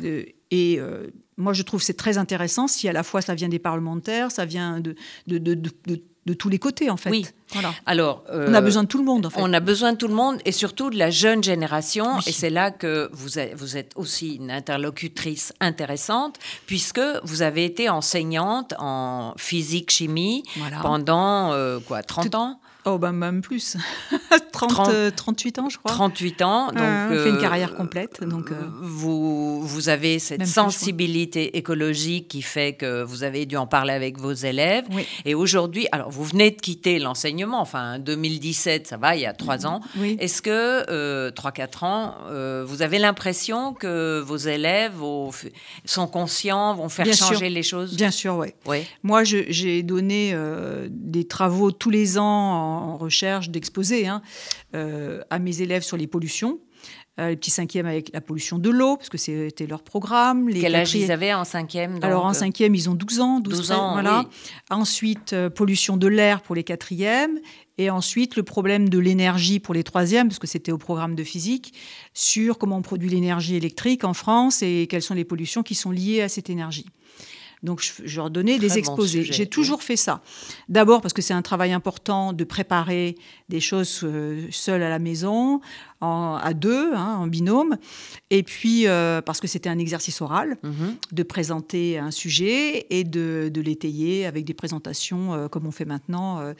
Euh, 0.04 0.24
Et 0.52 0.78
euh, 0.80 1.08
moi, 1.36 1.52
je 1.52 1.62
trouve 1.62 1.80
c'est 1.82 1.96
très 1.96 2.18
intéressant 2.18 2.68
si 2.68 2.88
à 2.88 2.92
la 2.92 3.02
fois 3.02 3.22
ça 3.22 3.34
vient 3.34 3.48
des 3.48 3.58
parlementaires, 3.58 4.30
ça 4.30 4.44
vient 4.44 4.80
de, 4.80 4.94
de, 5.26 5.38
de, 5.38 5.54
de- 5.54 6.02
de- 6.30 6.34
tous 6.34 6.48
les 6.48 6.58
côtés, 6.58 6.90
en 6.90 6.96
fait. 6.96 7.10
Oui. 7.10 7.26
Voilà. 7.52 7.72
Alors, 7.86 8.22
On 8.30 8.54
a 8.54 8.58
euh, 8.58 8.60
besoin 8.60 8.82
de 8.84 8.88
tout 8.88 8.98
le 8.98 9.04
monde, 9.04 9.26
en 9.26 9.30
fait. 9.30 9.40
On 9.42 9.52
a 9.52 9.60
besoin 9.60 9.92
de 9.92 9.96
tout 9.98 10.06
le 10.08 10.14
monde 10.14 10.38
et 10.44 10.52
surtout 10.52 10.88
de 10.90 10.96
la 10.96 11.10
jeune 11.10 11.42
génération. 11.42 12.16
Oui. 12.16 12.22
Et 12.26 12.32
c'est 12.32 12.50
là 12.50 12.70
que 12.70 13.10
vous 13.12 13.38
êtes, 13.38 13.54
vous 13.56 13.76
êtes 13.76 13.92
aussi 13.96 14.36
une 14.36 14.50
interlocutrice 14.50 15.52
intéressante 15.60 16.36
puisque 16.66 17.00
vous 17.24 17.42
avez 17.42 17.64
été 17.64 17.88
enseignante 17.88 18.74
en 18.78 19.34
physique-chimie 19.36 20.44
Voilà. 20.56 20.78
pendant 20.80 21.52
euh, 21.52 21.78
quoi, 21.80 22.02
30 22.02 22.34
ans? 22.34 22.60
Oh, 22.86 22.98
ben 22.98 23.12
même 23.12 23.42
plus. 23.42 23.76
30, 24.52 24.70
30, 24.70 24.88
euh, 24.88 25.10
38 25.14 25.58
ans, 25.58 25.68
je 25.68 25.78
crois. 25.78 25.90
38 25.92 26.42
ans. 26.42 26.66
Donc, 26.68 26.76
Ah, 26.78 27.08
on 27.10 27.14
fait 27.16 27.28
une 27.30 27.36
euh, 27.36 27.40
carrière 27.40 27.74
complète. 27.74 28.22
Donc, 28.24 28.50
euh, 28.50 28.54
vous, 28.80 29.62
vous 29.66 29.88
avez 29.88 30.18
cette 30.18 30.40
plus, 30.40 30.50
sensibilité 30.50 31.56
écologique 31.56 32.28
qui 32.28 32.42
fait 32.42 32.74
que 32.74 33.02
vous 33.02 33.22
avez 33.22 33.46
dû 33.46 33.56
en 33.56 33.66
parler 33.66 33.92
avec 33.92 34.18
vos 34.18 34.32
élèves. 34.32 34.84
Oui. 34.92 35.06
Et 35.24 35.34
aujourd'hui, 35.34 35.86
alors 35.92 36.10
vous 36.10 36.24
venez 36.24 36.50
de 36.50 36.60
quitter 36.60 36.98
l'enseignement, 36.98 37.60
enfin 37.60 37.98
2017, 37.98 38.86
ça 38.86 38.96
va, 38.96 39.16
il 39.16 39.22
y 39.22 39.26
a 39.26 39.32
trois 39.32 39.66
ans. 39.66 39.80
Oui. 39.96 40.16
Est-ce 40.20 40.42
que, 40.42 40.50
euh, 40.90 41.30
3-4 41.30 41.84
ans, 41.84 42.14
euh, 42.28 42.64
vous 42.66 42.82
avez 42.82 42.98
l'impression 42.98 43.74
que 43.74 44.20
vos 44.20 44.36
élèves 44.36 44.94
sont 45.84 46.06
conscients, 46.06 46.74
vont 46.74 46.88
faire 46.88 47.04
Bien 47.04 47.14
sûr. 47.14 47.26
changer 47.28 47.50
les 47.50 47.62
choses? 47.62 47.94
Bien 47.96 48.10
sûr, 48.10 48.36
oui. 48.36 48.82
Moi, 49.02 49.24
j'ai 49.24 49.82
donné 49.82 50.34
des 50.88 51.26
travaux 51.26 51.70
tous 51.72 51.90
les 51.90 52.18
ans 52.18 52.24
en, 52.24 52.69
en 52.70 52.96
recherche 52.96 53.50
d'exposés 53.50 54.06
hein, 54.06 54.22
euh, 54.74 55.22
à 55.30 55.38
mes 55.38 55.62
élèves 55.62 55.82
sur 55.82 55.96
les 55.96 56.06
pollutions. 56.06 56.60
Euh, 57.18 57.30
les 57.30 57.36
petits 57.36 57.50
cinquièmes 57.50 57.86
avec 57.86 58.10
la 58.14 58.20
pollution 58.20 58.58
de 58.58 58.70
l'eau, 58.70 58.96
parce 58.96 59.10
que 59.10 59.18
c'était 59.18 59.66
leur 59.66 59.82
programme. 59.82 60.48
Les 60.48 60.60
Quel 60.60 60.74
âge 60.74 60.94
ils 60.94 61.12
avaient 61.12 61.34
en 61.34 61.44
cinquième 61.44 61.94
donc, 61.94 62.04
Alors 62.04 62.24
en 62.24 62.30
euh, 62.30 62.34
cinquième, 62.34 62.74
ils 62.74 62.88
ont 62.88 62.94
12 62.94 63.20
ans. 63.20 63.40
12, 63.40 63.56
12 63.58 63.72
ans, 63.72 63.92
voilà. 63.92 64.20
oui. 64.20 64.26
Ensuite, 64.70 65.32
euh, 65.34 65.50
pollution 65.50 65.96
de 65.96 66.06
l'air 66.06 66.40
pour 66.40 66.54
les 66.54 66.64
quatrièmes. 66.64 67.38
Et 67.78 67.90
ensuite, 67.90 68.36
le 68.36 68.42
problème 68.42 68.88
de 68.88 68.98
l'énergie 68.98 69.58
pour 69.58 69.74
les 69.74 69.82
troisièmes, 69.82 70.28
parce 70.28 70.38
que 70.38 70.46
c'était 70.46 70.72
au 70.72 70.78
programme 70.78 71.14
de 71.14 71.24
physique, 71.24 71.74
sur 72.14 72.58
comment 72.58 72.78
on 72.78 72.82
produit 72.82 73.10
l'énergie 73.10 73.56
électrique 73.56 74.04
en 74.04 74.14
France 74.14 74.62
et 74.62 74.86
quelles 74.88 75.02
sont 75.02 75.14
les 75.14 75.24
pollutions 75.24 75.62
qui 75.62 75.74
sont 75.74 75.90
liées 75.90 76.22
à 76.22 76.28
cette 76.28 76.48
énergie. 76.48 76.86
Donc, 77.62 77.82
je, 77.82 77.92
je 78.04 78.16
leur 78.16 78.30
donnais 78.30 78.56
Très 78.56 78.68
des 78.68 78.78
exposés. 78.78 79.22
J'ai 79.24 79.46
toujours 79.46 79.82
fait 79.82 79.96
ça. 79.96 80.22
D'abord 80.68 81.02
parce 81.02 81.12
que 81.12 81.22
c'est 81.22 81.34
un 81.34 81.42
travail 81.42 81.72
important 81.72 82.32
de 82.32 82.44
préparer 82.44 83.16
des 83.48 83.60
choses 83.60 84.00
euh, 84.02 84.46
seules 84.50 84.82
à 84.82 84.88
la 84.88 84.98
maison, 84.98 85.60
en- 86.00 86.38
à 86.42 86.54
deux, 86.54 86.94
hein, 86.94 87.16
en 87.18 87.26
binôme. 87.26 87.76
Et 88.30 88.42
puis 88.42 88.86
euh, 88.86 89.20
parce 89.20 89.40
que 89.40 89.46
c'était 89.46 89.68
un 89.68 89.78
exercice 89.78 90.20
oral 90.20 90.56
mhm. 90.62 90.96
de 91.12 91.22
présenter 91.22 91.98
un 91.98 92.10
sujet 92.10 92.86
et 92.90 93.04
de, 93.04 93.50
de 93.52 93.60
l'étayer 93.60 94.26
avec 94.26 94.44
des 94.44 94.54
présentations 94.54 95.34
euh, 95.34 95.48
comme 95.48 95.66
on 95.66 95.70
fait 95.72 95.84
maintenant, 95.84 96.40
euh, 96.40 96.54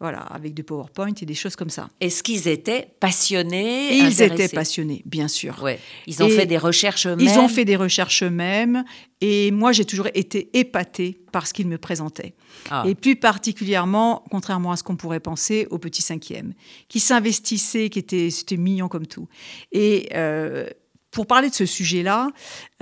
voilà, 0.00 0.20
avec 0.20 0.54
des 0.54 0.62
PowerPoint 0.62 1.12
et 1.20 1.26
des 1.26 1.34
choses 1.34 1.56
comme 1.56 1.70
ça. 1.70 1.88
Est-ce 2.00 2.22
qu'ils 2.22 2.48
étaient 2.48 2.88
passionnés 3.00 3.96
ils 3.96 4.22
étaient 4.22 4.48
passionnés, 4.48 5.02
bien 5.04 5.28
sûr. 5.28 5.62
Ouais. 5.62 5.78
Ils 6.06 6.22
ont 6.22 6.26
Et 6.26 6.30
fait 6.30 6.46
des 6.46 6.58
recherches 6.58 7.06
eux-mêmes 7.06 7.26
Ils 7.26 7.38
ont 7.38 7.48
fait 7.48 7.64
des 7.64 7.76
recherches 7.76 8.22
eux-mêmes 8.22 8.84
et 9.20 9.50
moi 9.50 9.72
j'ai 9.72 9.84
toujours 9.84 10.08
été 10.14 10.48
épatée 10.54 11.20
par 11.30 11.46
ce 11.46 11.54
qu'ils 11.54 11.68
me 11.68 11.78
présentaient. 11.78 12.34
Ah. 12.70 12.84
Et 12.86 12.94
plus 12.94 13.16
particulièrement, 13.16 14.24
contrairement 14.30 14.72
à 14.72 14.76
ce 14.76 14.82
qu'on 14.82 14.96
pourrait 14.96 15.20
penser, 15.20 15.66
aux 15.70 15.78
petits 15.78 16.02
cinquièmes, 16.02 16.54
qui 16.88 17.00
s'investissaient, 17.00 17.88
qui 17.90 17.98
étaient, 17.98 18.30
c'était 18.30 18.56
mignon 18.56 18.88
comme 18.88 19.06
tout. 19.06 19.28
Et 19.72 20.08
euh, 20.14 20.66
pour 21.10 21.26
parler 21.26 21.50
de 21.50 21.54
ce 21.54 21.66
sujet-là, 21.66 22.30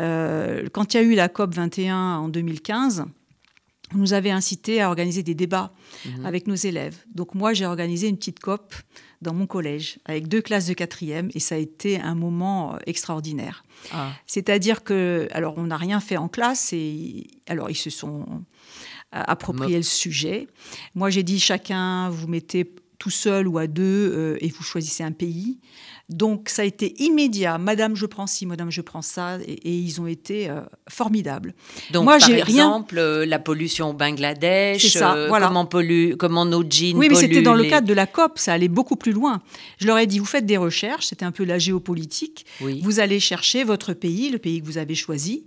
euh, 0.00 0.66
quand 0.72 0.94
il 0.94 0.96
y 0.98 1.00
a 1.00 1.02
eu 1.02 1.14
la 1.14 1.28
COP 1.28 1.54
21 1.54 2.16
en 2.16 2.28
2015, 2.28 3.04
on 3.94 3.98
nous 3.98 4.12
avait 4.12 4.30
incité 4.30 4.82
à 4.82 4.88
organiser 4.88 5.22
des 5.22 5.34
débats 5.34 5.72
Mhm. 6.04 6.26
avec 6.26 6.46
nos 6.46 6.54
élèves. 6.54 6.96
Donc 7.14 7.34
moi, 7.34 7.54
j'ai 7.54 7.64
organisé 7.64 8.08
une 8.08 8.18
petite 8.18 8.38
COP 8.40 8.74
dans 9.20 9.34
mon 9.34 9.46
collège 9.46 9.98
avec 10.04 10.28
deux 10.28 10.40
classes 10.40 10.66
de 10.66 10.74
quatrième 10.74 11.30
et 11.34 11.40
ça 11.40 11.56
a 11.56 11.58
été 11.58 12.00
un 12.00 12.14
moment 12.14 12.74
euh, 12.74 12.78
extraordinaire. 12.86 13.64
Ah. 13.92 14.10
C'est-à-dire 14.26 14.84
que, 14.84 15.28
alors, 15.32 15.58
on 15.58 15.64
n'a 15.64 15.76
rien 15.76 16.00
fait 16.00 16.16
en 16.16 16.28
classe 16.28 16.72
et 16.72 17.26
alors 17.46 17.70
ils 17.70 17.76
se 17.76 17.90
sont 17.90 18.26
euh, 18.28 19.22
approprié 19.26 19.76
le 19.76 19.82
sujet. 19.82 20.48
Moi, 20.94 21.10
j'ai 21.10 21.22
dit 21.22 21.40
chacun, 21.40 22.10
vous 22.10 22.28
mettez 22.28 22.74
tout 23.08 23.14
seul 23.14 23.48
ou 23.48 23.56
à 23.56 23.66
deux 23.66 24.12
euh, 24.14 24.36
et 24.42 24.48
vous 24.50 24.62
choisissez 24.62 25.02
un 25.02 25.12
pays. 25.12 25.58
Donc, 26.10 26.48
ça 26.50 26.60
a 26.62 26.64
été 26.66 26.94
immédiat. 27.02 27.56
Madame, 27.56 27.96
je 27.96 28.04
prends 28.04 28.26
ci, 28.26 28.44
Madame, 28.44 28.70
je 28.70 28.80
prends 28.82 29.00
ça, 29.02 29.38
et, 29.46 29.52
et 29.52 29.72
ils 29.78 29.98
ont 30.00 30.06
été 30.06 30.50
euh, 30.50 30.60
formidables. 30.90 31.54
Donc, 31.92 32.04
Moi, 32.04 32.18
par 32.18 32.28
j'ai 32.28 32.34
rien- 32.42 32.44
exemple, 32.66 32.98
euh, 32.98 33.24
la 33.24 33.38
pollution 33.38 33.90
au 33.90 33.92
Bangladesh, 33.94 34.88
ça, 34.92 35.14
euh, 35.14 35.28
voilà. 35.28 35.46
comment, 35.48 35.64
pollue, 35.64 36.16
comment 36.18 36.44
nos 36.44 36.62
jeans 36.68 36.96
Oui, 36.98 37.08
mais 37.08 37.14
c'était 37.14 37.40
dans 37.42 37.54
le 37.54 37.64
cadre 37.64 37.86
de 37.86 37.94
la 37.94 38.06
COP, 38.06 38.38
ça 38.38 38.52
allait 38.52 38.68
beaucoup 38.68 38.96
plus 38.96 39.12
loin. 39.12 39.40
Je 39.78 39.86
leur 39.86 39.96
ai 39.98 40.06
dit, 40.06 40.18
vous 40.18 40.24
faites 40.26 40.46
des 40.46 40.56
recherches, 40.58 41.06
c'était 41.06 41.24
un 41.24 41.32
peu 41.32 41.44
la 41.44 41.58
géopolitique. 41.58 42.44
Oui. 42.60 42.80
Vous 42.82 43.00
allez 43.00 43.20
chercher 43.20 43.64
votre 43.64 43.94
pays, 43.94 44.28
le 44.30 44.38
pays 44.38 44.60
que 44.60 44.66
vous 44.66 44.76
avez 44.78 44.94
choisi, 44.94 45.44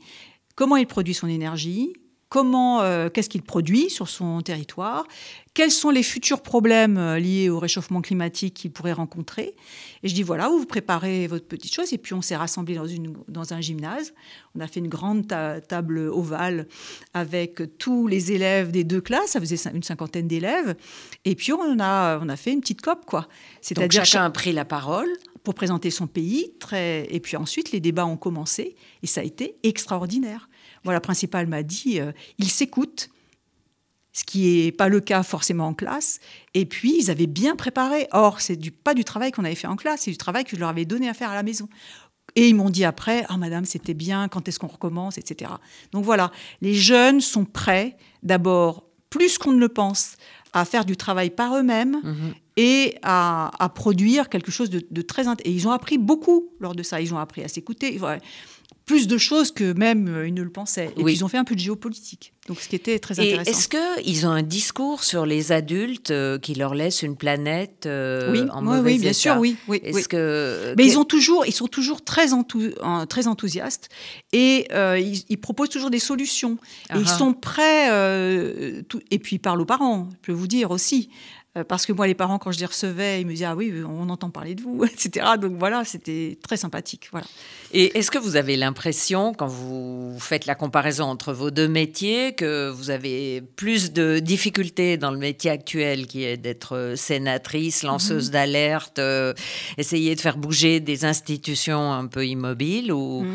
comment 0.55 0.77
il 0.77 0.87
produit 0.87 1.13
son 1.13 1.27
énergie, 1.27 1.93
comment, 2.31 2.79
euh, 2.81 3.09
qu'est-ce 3.09 3.27
qu'il 3.27 3.41
produit 3.41 3.89
sur 3.89 4.07
son 4.07 4.39
territoire, 4.39 5.05
quels 5.53 5.69
sont 5.69 5.89
les 5.89 6.01
futurs 6.01 6.41
problèmes 6.41 6.97
euh, 6.97 7.19
liés 7.19 7.49
au 7.49 7.59
réchauffement 7.59 7.99
climatique 7.99 8.53
qu'il 8.53 8.71
pourrait 8.71 8.93
rencontrer. 8.93 9.53
Et 10.01 10.07
je 10.07 10.15
dis 10.15 10.23
voilà, 10.23 10.47
vous 10.47 10.59
vous 10.59 10.65
préparez 10.65 11.27
votre 11.27 11.45
petite 11.45 11.75
chose. 11.75 11.91
Et 11.91 11.97
puis 11.97 12.13
on 12.13 12.21
s'est 12.21 12.37
rassemblés 12.37 12.75
dans, 12.75 12.87
une, 12.87 13.17
dans 13.27 13.53
un 13.53 13.59
gymnase. 13.59 14.13
On 14.55 14.61
a 14.61 14.67
fait 14.67 14.79
une 14.79 14.87
grande 14.87 15.27
ta- 15.27 15.59
table 15.59 15.99
ovale 15.99 16.69
avec 17.13 17.77
tous 17.77 18.07
les 18.07 18.31
élèves 18.31 18.71
des 18.71 18.85
deux 18.85 19.01
classes. 19.01 19.31
Ça 19.31 19.41
faisait 19.41 19.57
une 19.73 19.83
cinquantaine 19.83 20.29
d'élèves. 20.29 20.75
Et 21.25 21.35
puis 21.35 21.51
on 21.51 21.79
a, 21.81 22.17
on 22.19 22.29
a 22.29 22.37
fait 22.37 22.53
une 22.53 22.61
petite 22.61 22.81
COP, 22.81 23.05
quoi. 23.05 23.27
C'est-à-dire 23.59 24.05
chacun 24.05 24.23
a 24.23 24.29
pris 24.29 24.53
la 24.53 24.63
parole. 24.63 25.09
pour 25.43 25.53
présenter 25.53 25.89
son 25.89 26.07
pays. 26.07 26.53
Très... 26.59 27.07
Et 27.13 27.19
puis 27.19 27.35
ensuite, 27.37 27.71
les 27.71 27.79
débats 27.79 28.05
ont 28.05 28.17
commencé 28.17 28.75
et 29.03 29.07
ça 29.07 29.21
a 29.21 29.23
été 29.23 29.57
extraordinaire. 29.63 30.47
Voilà, 30.83 30.97
la 30.97 31.01
principale 31.01 31.47
m'a 31.47 31.63
dit, 31.63 31.99
euh, 31.99 32.11
ils 32.37 32.49
s'écoutent, 32.49 33.09
ce 34.13 34.23
qui 34.23 34.65
n'est 34.65 34.71
pas 34.71 34.89
le 34.89 34.99
cas 34.99 35.23
forcément 35.23 35.67
en 35.67 35.73
classe. 35.73 36.19
Et 36.53 36.65
puis, 36.65 36.97
ils 36.99 37.11
avaient 37.11 37.27
bien 37.27 37.55
préparé. 37.55 38.07
Or, 38.11 38.41
c'est 38.41 38.57
du, 38.57 38.71
pas 38.71 38.93
du 38.93 39.03
travail 39.03 39.31
qu'on 39.31 39.45
avait 39.45 39.55
fait 39.55 39.67
en 39.67 39.75
classe, 39.75 40.01
c'est 40.01 40.11
du 40.11 40.17
travail 40.17 40.43
que 40.43 40.55
je 40.55 40.59
leur 40.59 40.69
avais 40.69 40.85
donné 40.85 41.07
à 41.07 41.13
faire 41.13 41.29
à 41.29 41.35
la 41.35 41.43
maison. 41.43 41.69
Et 42.35 42.47
ils 42.47 42.55
m'ont 42.55 42.69
dit 42.69 42.85
après, 42.85 43.25
ah 43.29 43.37
madame, 43.37 43.65
c'était 43.65 43.93
bien, 43.93 44.27
quand 44.27 44.47
est-ce 44.47 44.59
qu'on 44.59 44.67
recommence, 44.67 45.17
etc. 45.17 45.51
Donc 45.91 46.05
voilà, 46.05 46.31
les 46.61 46.73
jeunes 46.73 47.19
sont 47.19 47.45
prêts, 47.45 47.97
d'abord, 48.23 48.85
plus 49.09 49.37
qu'on 49.37 49.51
ne 49.51 49.59
le 49.59 49.69
pense, 49.69 50.15
à 50.53 50.65
faire 50.65 50.85
du 50.85 50.97
travail 50.97 51.29
par 51.29 51.55
eux-mêmes 51.57 52.01
et 52.57 52.97
à, 53.03 53.51
à 53.63 53.69
produire 53.69 54.29
quelque 54.29 54.51
chose 54.51 54.69
de, 54.69 54.85
de 54.89 55.01
très 55.01 55.23
Et 55.45 55.51
ils 55.51 55.67
ont 55.67 55.71
appris 55.71 55.97
beaucoup 55.97 56.49
lors 56.59 56.75
de 56.75 56.83
ça. 56.83 56.99
Ils 56.99 57.13
ont 57.13 57.17
appris 57.17 57.43
à 57.43 57.47
s'écouter. 57.47 57.97
Plus 58.85 59.07
de 59.07 59.17
choses 59.17 59.51
que 59.51 59.73
même 59.73 60.07
euh, 60.09 60.27
ils 60.27 60.33
ne 60.33 60.41
le 60.41 60.49
pensaient. 60.49 60.91
Et 60.97 61.03
Oui. 61.03 61.13
ils 61.13 61.23
ont 61.23 61.27
fait 61.27 61.37
un 61.37 61.43
peu 61.43 61.55
de 61.55 61.59
géopolitique. 61.59 62.33
Donc 62.47 62.59
ce 62.59 62.67
qui 62.67 62.75
était 62.75 62.97
très 62.99 63.19
Et 63.19 63.33
intéressant. 63.35 63.51
est-ce 63.51 63.67
qu'ils 64.03 64.25
ont 64.25 64.31
un 64.31 64.41
discours 64.41 65.03
sur 65.03 65.25
les 65.27 65.51
adultes 65.51 66.09
euh, 66.11 66.39
qui 66.39 66.55
leur 66.55 66.73
laissent 66.73 67.03
une 67.03 67.15
planète 67.15 67.85
euh, 67.85 68.31
oui, 68.31 68.41
en 68.51 68.59
oui, 68.59 68.63
mauvais 68.65 68.91
oui, 68.93 68.97
bien 68.99 69.11
état 69.11 69.19
sûr, 69.19 69.37
oui. 69.37 69.55
oui, 69.67 69.79
Est-ce 69.83 69.95
oui. 69.97 70.03
que 70.09 70.73
Mais 70.77 70.85
ils, 70.87 70.97
ont 70.97 71.05
toujours, 71.05 71.45
ils 71.45 71.53
sont 71.53 71.67
toujours 71.67 72.03
très, 72.03 72.33
enthou- 72.33 72.73
en- 72.81 73.05
très 73.05 73.27
enthousiastes 73.27 73.89
et 74.33 74.67
euh, 74.73 74.97
ils, 74.99 75.23
ils 75.29 75.37
proposent 75.39 75.69
toujours 75.69 75.91
des 75.91 75.99
solutions. 75.99 76.57
Et 76.93 76.97
ils 76.99 77.07
sont 77.07 77.33
prêts, 77.33 78.83
tout- 78.89 79.01
et 79.11 79.19
puis 79.19 79.35
ils 79.35 79.39
parlent 79.39 79.61
aux 79.61 79.65
parents, 79.65 80.09
je 80.11 80.17
peux 80.27 80.33
vous 80.33 80.47
dire 80.47 80.71
aussi. 80.71 81.09
Euh, 81.57 81.65
Parce 81.65 81.85
que 81.85 81.91
moi, 81.91 82.07
les 82.07 82.15
parents, 82.15 82.39
quand 82.39 82.51
je 82.53 82.59
les 82.59 82.65
recevais, 82.65 83.19
ils 83.19 83.25
me 83.27 83.31
disaient 83.31 83.45
Ah 83.45 83.55
oui, 83.57 83.73
on 83.85 84.09
entend 84.09 84.29
parler 84.29 84.55
de 84.55 84.61
vous, 84.61 84.83
etc. 84.85 85.25
Donc 85.39 85.53
voilà, 85.59 85.83
c'était 85.83 86.37
très 86.41 86.55
sympathique. 86.55 87.09
Voilà. 87.11 87.27
Et 87.73 87.97
est-ce 87.97 88.09
que 88.09 88.17
vous 88.17 88.37
avez 88.37 88.55
l'impression, 88.55 89.33
quand 89.33 89.47
vous 89.47 90.15
faites 90.19 90.45
la 90.45 90.55
comparaison 90.55 91.05
entre 91.05 91.33
vos 91.33 91.51
deux 91.51 91.67
métiers, 91.67 92.35
que 92.35 92.69
vous 92.69 92.89
avez 92.89 93.41
plus 93.41 93.91
de 93.91 94.19
difficultés 94.19 94.95
dans 94.97 95.11
le 95.11 95.17
métier 95.17 95.51
actuel, 95.51 96.07
qui 96.07 96.23
est 96.23 96.37
d'être 96.37 96.75
euh, 96.77 96.95
sénatrice, 96.95 97.83
lanceuse 97.83 98.27
Mhm. 98.27 98.31
d'alerte, 98.33 98.99
euh, 98.99 99.33
essayer 99.77 100.15
de 100.15 100.21
faire 100.21 100.37
bouger 100.37 100.79
des 100.79 101.03
institutions 101.05 101.91
un 101.91 102.07
peu 102.07 102.25
immobiles 102.25 102.93
ou 102.93 103.25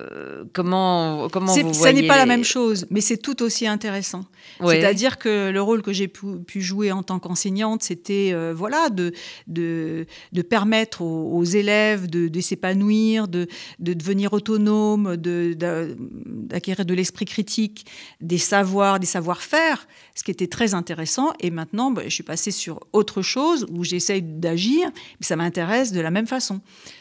euh, 0.00 0.44
comment 0.52 1.28
comment 1.28 1.52
vous 1.54 1.72
ça 1.72 1.78
voyez 1.78 2.02
n'est 2.02 2.08
pas 2.08 2.16
la 2.16 2.26
même 2.26 2.44
chose, 2.44 2.86
mais 2.90 3.00
c'est 3.00 3.16
tout 3.16 3.42
aussi 3.42 3.66
intéressant. 3.66 4.24
Ouais. 4.60 4.80
C'est-à-dire 4.80 5.18
que 5.18 5.50
le 5.50 5.62
rôle 5.62 5.82
que 5.82 5.92
j'ai 5.92 6.08
pu, 6.08 6.38
pu 6.46 6.60
jouer 6.60 6.92
en 6.92 7.02
tant 7.02 7.18
qu'enseignante, 7.18 7.82
c'était 7.82 8.30
euh, 8.32 8.54
voilà 8.56 8.88
de, 8.90 9.12
de, 9.46 10.06
de 10.32 10.42
permettre 10.42 11.02
aux, 11.02 11.36
aux 11.36 11.44
élèves 11.44 12.08
de, 12.08 12.28
de 12.28 12.40
s'épanouir, 12.40 13.28
de, 13.28 13.46
de 13.78 13.92
devenir 13.92 14.32
autonomes, 14.32 15.16
d'acquérir 15.16 16.84
de 16.84 16.94
l'esprit 16.94 17.24
critique, 17.24 17.86
des 18.20 18.38
savoirs, 18.38 18.98
des 19.00 19.06
savoir-faire, 19.06 19.86
ce 20.14 20.22
qui 20.24 20.30
était 20.30 20.46
très 20.46 20.74
intéressant. 20.74 21.32
Et 21.40 21.50
maintenant, 21.50 21.90
bah, 21.90 22.02
je 22.04 22.14
suis 22.14 22.22
passée 22.22 22.50
sur 22.50 22.80
autre 22.92 23.22
chose 23.22 23.66
où 23.70 23.84
j'essaye 23.84 24.22
d'agir, 24.22 24.90
mais 25.20 25.26
ça 25.26 25.36
m'intéresse 25.36 25.92
de 25.92 26.00
la 26.00 26.10
même 26.10 26.26
façon. 26.26 26.60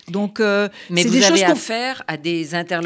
Donc, 0.10 0.40
euh, 0.40 0.68
Mais 0.90 1.04
c'est 1.04 1.08
vous 1.08 1.14
des 1.14 1.24
avez 1.24 1.38
choses 1.38 1.46
qu'on 1.46 1.52
affaire 1.54 2.04
à 2.08 2.18
des 2.18 2.54
interlocuteurs 2.56 2.81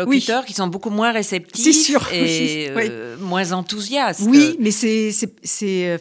qui 0.45 0.53
sont 0.53 0.67
beaucoup 0.67 0.89
moins 0.89 1.11
réceptifs 1.11 1.75
sûr, 1.75 2.07
et 2.11 2.71
oui, 2.75 2.87
euh, 2.89 3.17
moins 3.19 3.51
enthousiastes. 3.51 4.21
Oui, 4.27 4.57
mais 4.59 4.71
c'est 4.71 5.11
c'est 5.11 5.33
c'est 5.43 5.99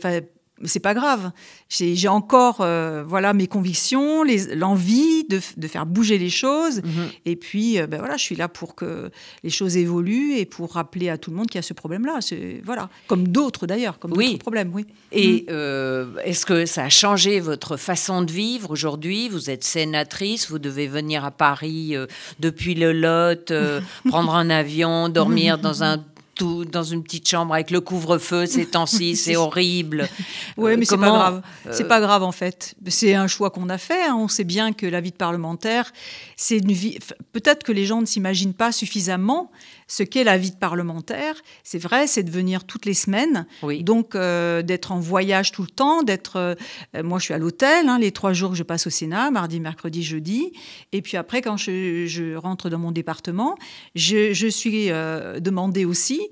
enfin 0.59 0.67
c'est 0.69 0.81
pas 0.81 0.95
grave. 0.95 1.31
J'ai 1.69 2.09
encore 2.09 2.59
euh, 2.61 3.03
voilà 3.07 3.33
mes 3.35 3.47
convictions, 3.47 4.25
l'envie 4.55 5.25
de, 5.25 5.41
faire 5.67 5.87
bouger 5.87 6.19
les 6.19 6.31
choses. 6.31 6.79
Mhm. 6.83 7.09
Et 7.27 7.37
puis 7.37 7.81
euh, 7.81 7.87
ben 7.87 7.99
voilà, 7.99 8.17
je 8.17 8.23
suis 8.23 8.37
là 8.37 8.49
pour 8.49 8.75
que 8.75 9.11
les 9.43 9.51
choses 9.51 9.77
évoluent 9.77 10.37
et 10.37 10.45
pour 10.47 10.73
rappeler 10.73 11.09
à 11.09 11.19
tout 11.19 11.31
le 11.31 11.37
monde 11.37 11.47
qu'il 11.49 11.57
y 11.57 11.61
a 11.61 11.63
ce 11.63 11.75
problème-là. 11.75 12.19
C'est- 12.21 12.61
Voilà, 12.65 12.89
comme 13.09 13.29
d'autres 13.29 13.67
d'ailleurs, 13.67 13.99
comme 13.99 14.13
Oui. 14.13 14.27
d'autres 14.27 14.39
problèmes. 14.39 14.71
Oui. 14.73 14.87
Et 15.13 15.47
euh, 15.51 16.07
est-ce 16.25 16.47
que 16.47 16.67
ça 16.67 16.85
a 16.85 16.89
changé 16.89 17.41
votre 17.41 17.77
façon 17.77 18.23
de 18.23 18.31
vivre 18.31 18.71
aujourd'hui? 18.71 19.29
Vous 19.29 19.51
êtes 19.51 19.65
sénatrice, 19.65 20.51
vous 20.51 20.59
devez 20.59 20.87
venir 20.87 21.25
à 21.25 21.31
Paris 21.31 21.95
depuis 22.39 22.75
le 22.75 22.93
Lot, 22.93 23.53
prendre 24.09 24.35
un 24.35 24.51
avion, 24.51 25.09
dormir 25.09 25.59
dans 25.59 25.83
un 25.83 26.05
tout, 26.35 26.65
dans 26.65 26.83
une 26.83 27.03
petite 27.03 27.29
chambre 27.29 27.55
avec 27.55 27.71
le 27.71 27.81
couvre-feu 27.81 28.47
ces 28.47 28.67
temps-ci, 28.71 29.17
c'est 29.17 29.37
horrible. 29.37 30.09
Oui, 30.57 30.73
Euh, 30.73 30.77
mais 30.79 30.85
c'est 30.85 30.97
pas 30.97 31.09
grave. 31.11 31.43
C'est 31.71 31.89
pas 31.89 32.01
grave 32.01 32.23
en 32.23 32.33
fait. 32.33 32.75
C'est 32.89 33.15
un 33.15 33.27
choix 33.27 33.51
qu'on 33.51 33.69
a 33.69 33.79
fait. 33.79 34.03
hein. 34.05 34.17
On 34.19 34.29
sait 34.29 34.45
bien 34.45 34.73
que 34.73 34.87
la 34.87 35.01
vie 35.01 35.11
de 35.11 35.17
parlementaire, 35.17 35.93
c'est 36.37 36.59
une 36.59 36.73
vie. 36.73 36.99
Peut-être 37.33 37.63
que 37.65 37.73
les 37.73 37.87
gens 37.87 38.01
ne 38.01 38.07
s'imaginent 38.07 38.55
pas 38.55 38.73
suffisamment 38.73 39.51
ce 39.87 40.03
qu'est 40.03 40.25
la 40.25 40.39
vie 40.39 40.51
de 40.51 40.57
parlementaire. 40.57 41.35
C'est 41.63 41.79
vrai, 41.79 42.07
c'est 42.07 42.23
de 42.23 42.31
venir 42.31 42.65
toutes 42.65 42.87
les 42.87 42.95
semaines. 42.95 43.47
Oui. 43.63 43.83
Donc 43.83 44.15
euh, 44.15 44.63
d'être 44.63 44.93
en 44.93 45.01
voyage 45.01 45.53
tout 45.53 45.63
le 45.63 45.69
temps, 45.69 46.03
d'être. 46.03 46.37
euh, 46.37 46.55
moi, 47.03 47.19
je 47.19 47.25
suis 47.25 47.35
à 47.35 47.39
l'hôtel 47.39 47.89
hein, 47.89 47.99
les 47.99 48.13
trois 48.13 48.33
jours 48.33 48.51
que 48.51 48.57
je 48.57 48.63
passe 48.63 48.87
au 48.87 48.91
Sénat, 48.91 49.31
mardi, 49.31 49.61
mercredi, 49.61 50.03
jeudi. 50.03 50.53
Et 50.93 51.03
puis 51.03 51.17
après, 51.17 51.43
quand 51.43 51.57
je, 51.57 52.07
je 52.07 52.35
rentre 52.35 52.71
dans 52.71 52.79
mon 52.79 52.93
département, 52.93 53.57
je, 53.95 54.33
je 54.33 54.47
suis 54.47 54.91
euh, 54.91 55.41
demandée 55.41 55.85
aussi 55.85 56.29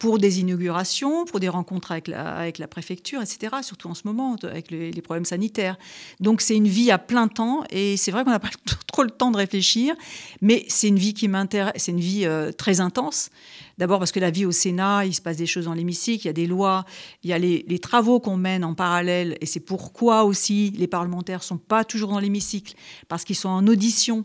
pour 0.00 0.18
des 0.18 0.40
inaugurations, 0.40 1.26
pour 1.26 1.40
des 1.40 1.50
rencontres 1.50 1.92
avec 1.92 2.08
la, 2.08 2.34
avec 2.34 2.56
la 2.56 2.66
préfecture, 2.66 3.20
etc., 3.20 3.56
surtout 3.62 3.88
en 3.88 3.94
ce 3.94 4.02
moment, 4.06 4.34
avec 4.42 4.70
les, 4.70 4.90
les 4.90 5.02
problèmes 5.02 5.26
sanitaires. 5.26 5.76
Donc 6.20 6.40
c'est 6.40 6.56
une 6.56 6.66
vie 6.66 6.90
à 6.90 6.96
plein 6.96 7.28
temps, 7.28 7.64
et 7.68 7.98
c'est 7.98 8.10
vrai 8.10 8.24
qu'on 8.24 8.30
n'a 8.30 8.40
pas 8.40 8.48
trop 8.86 9.02
le 9.02 9.10
temps 9.10 9.30
de 9.30 9.36
réfléchir, 9.36 9.94
mais 10.40 10.64
c'est 10.68 10.88
une 10.88 10.98
vie 10.98 11.12
qui 11.12 11.28
m'intéresse, 11.28 11.74
c'est 11.76 11.92
une 11.92 12.00
vie 12.00 12.24
euh, 12.24 12.50
très 12.50 12.80
intense. 12.80 13.28
D'abord 13.76 13.98
parce 13.98 14.10
que 14.10 14.20
la 14.20 14.30
vie 14.30 14.46
au 14.46 14.52
Sénat, 14.52 15.04
il 15.04 15.14
se 15.14 15.20
passe 15.20 15.36
des 15.36 15.46
choses 15.46 15.66
dans 15.66 15.74
l'hémicycle, 15.74 16.24
il 16.24 16.28
y 16.28 16.30
a 16.30 16.34
des 16.34 16.46
lois, 16.46 16.86
il 17.22 17.28
y 17.28 17.34
a 17.34 17.38
les, 17.38 17.66
les 17.68 17.78
travaux 17.78 18.20
qu'on 18.20 18.38
mène 18.38 18.64
en 18.64 18.72
parallèle, 18.72 19.36
et 19.42 19.46
c'est 19.46 19.60
pourquoi 19.60 20.24
aussi 20.24 20.70
les 20.78 20.86
parlementaires 20.86 21.42
sont 21.42 21.58
pas 21.58 21.84
toujours 21.84 22.08
dans 22.08 22.20
l'hémicycle, 22.20 22.74
parce 23.08 23.24
qu'ils 23.24 23.36
sont 23.36 23.50
en 23.50 23.66
audition 23.66 24.24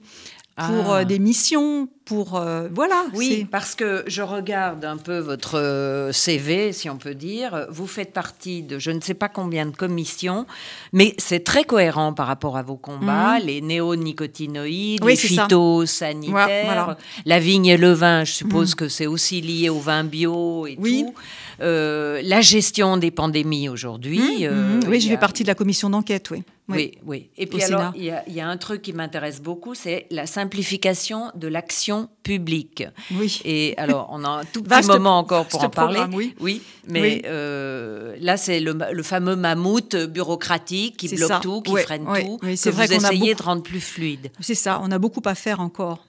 pour 0.55 0.93
Ah. 0.93 0.99
euh, 0.99 1.03
des 1.03 1.19
missions, 1.19 1.89
pour... 2.05 2.37
euh, 2.37 2.69
voilà. 2.71 3.03
Oui, 3.13 3.45
parce 3.51 3.75
que 3.75 4.03
je 4.07 4.21
regarde 4.21 4.85
un 4.85 4.95
peu 4.95 5.17
votre 5.19 5.59
euh, 5.59 6.11
CV, 6.13 6.71
si 6.71 6.89
on 6.89 6.95
peut 6.97 7.13
dire. 7.13 7.65
Vous 7.69 7.87
faites 7.87 8.13
partie 8.13 8.63
de 8.63 8.79
je 8.79 8.91
ne 8.91 9.01
sais 9.01 9.15
pas 9.15 9.27
combien 9.27 9.65
de 9.65 9.75
commissions, 9.75 10.45
mais 10.93 11.13
c'est 11.17 11.43
très 11.43 11.65
cohérent 11.65 12.13
par 12.13 12.27
rapport 12.27 12.55
à 12.55 12.61
vos 12.63 12.77
combats. 12.77 13.37
Les 13.39 13.59
néonicotinoïdes, 13.61 15.01
Mhm. 15.01 15.05
Oui, 15.07 15.11
les 15.13 15.15
c'est 15.17 15.33
ça. 15.33 15.43
phytosanitaires, 15.43 16.65
voilà. 16.65 16.97
la 17.25 17.39
vigne 17.39 17.65
et 17.65 17.77
le 17.77 17.91
vin, 17.91 18.23
je 18.23 18.31
suppose 18.31 18.75
que 18.75 18.87
c'est 18.87 19.07
aussi 19.07 19.41
lié 19.41 19.67
au 19.69 19.79
vin 19.79 20.03
bio 20.05 20.67
et 20.67 20.77
Oui. 20.79 21.03
tout. 21.05 21.13
Euh, 21.61 22.21
la 22.23 22.41
gestion 22.41 22.97
des 22.97 23.11
pandémies 23.11 23.67
aujourd'hui. 23.69 24.45
euh, 24.47 24.79
Mhm. 24.79 24.89
oui, 24.89 25.01
je 25.01 25.09
fais 25.09 25.17
partie 25.17 25.43
de 25.43 25.47
la 25.49 25.55
commission 25.55 25.89
d'enquête, 25.89 26.29
oui. 26.31 26.43
Oui, 26.68 26.97
oui. 27.05 27.30
Et 27.38 27.45
puis 27.45 27.61
Au 27.61 27.66
alors, 27.66 27.93
il 27.95 28.03
y, 28.05 28.09
a, 28.11 28.24
il 28.28 28.34
y 28.34 28.41
a 28.41 28.47
un 28.49 28.57
truc 28.57 28.82
qui 28.82 28.91
m'intéresse 28.93 29.41
beaucoup, 29.41 29.76
c'est 29.76 30.07
la 30.09 30.26
simplification 30.26 31.32
de 31.36 31.47
l'action 31.47 32.09
publique. 32.24 32.84
Oui. 33.11 33.39
Et 33.45 33.76
alors, 33.78 34.09
on 34.11 34.24
a 34.24 34.30
un 34.30 34.43
tout 34.45 34.61
petit 34.63 34.70
Vaste- 34.70 34.88
moment 34.89 35.20
encore 35.20 35.45
pour 35.47 35.63
en 35.63 35.70
parler. 35.70 35.95
programme, 35.99 36.16
oui. 36.39 36.61
mais 36.88 37.01
Oui. 37.01 37.22
euh, 37.26 38.16
là, 38.20 38.36
c'est 38.38 38.59
le, 38.59 38.76
le 38.91 39.03
fameux 39.03 39.36
mammouth 39.36 39.95
bureaucratique 39.95 40.97
qui 40.97 41.07
bloque 41.16 41.30
ça. 41.30 41.39
tout, 41.41 41.61
qui 41.61 41.76
freine 41.78 42.05
tout, 42.05 42.39
oui, 42.41 42.51
que 42.51 42.55
c'est 42.55 42.72
vrai 42.72 42.88
vous 42.88 42.97
qu'on 42.97 43.03
a 43.03 43.07
essayez 43.09 43.32
beaucoup- 43.34 43.41
de 43.43 43.45
rendre 43.45 43.63
plus 43.63 43.82
fluide. 43.82 44.32
C'est 44.39 44.55
ça, 44.55 44.80
on 44.84 44.91
a 44.91 44.97
beaucoup 44.99 45.22
à 45.26 45.36
faire 45.36 45.59
encore. 45.59 46.05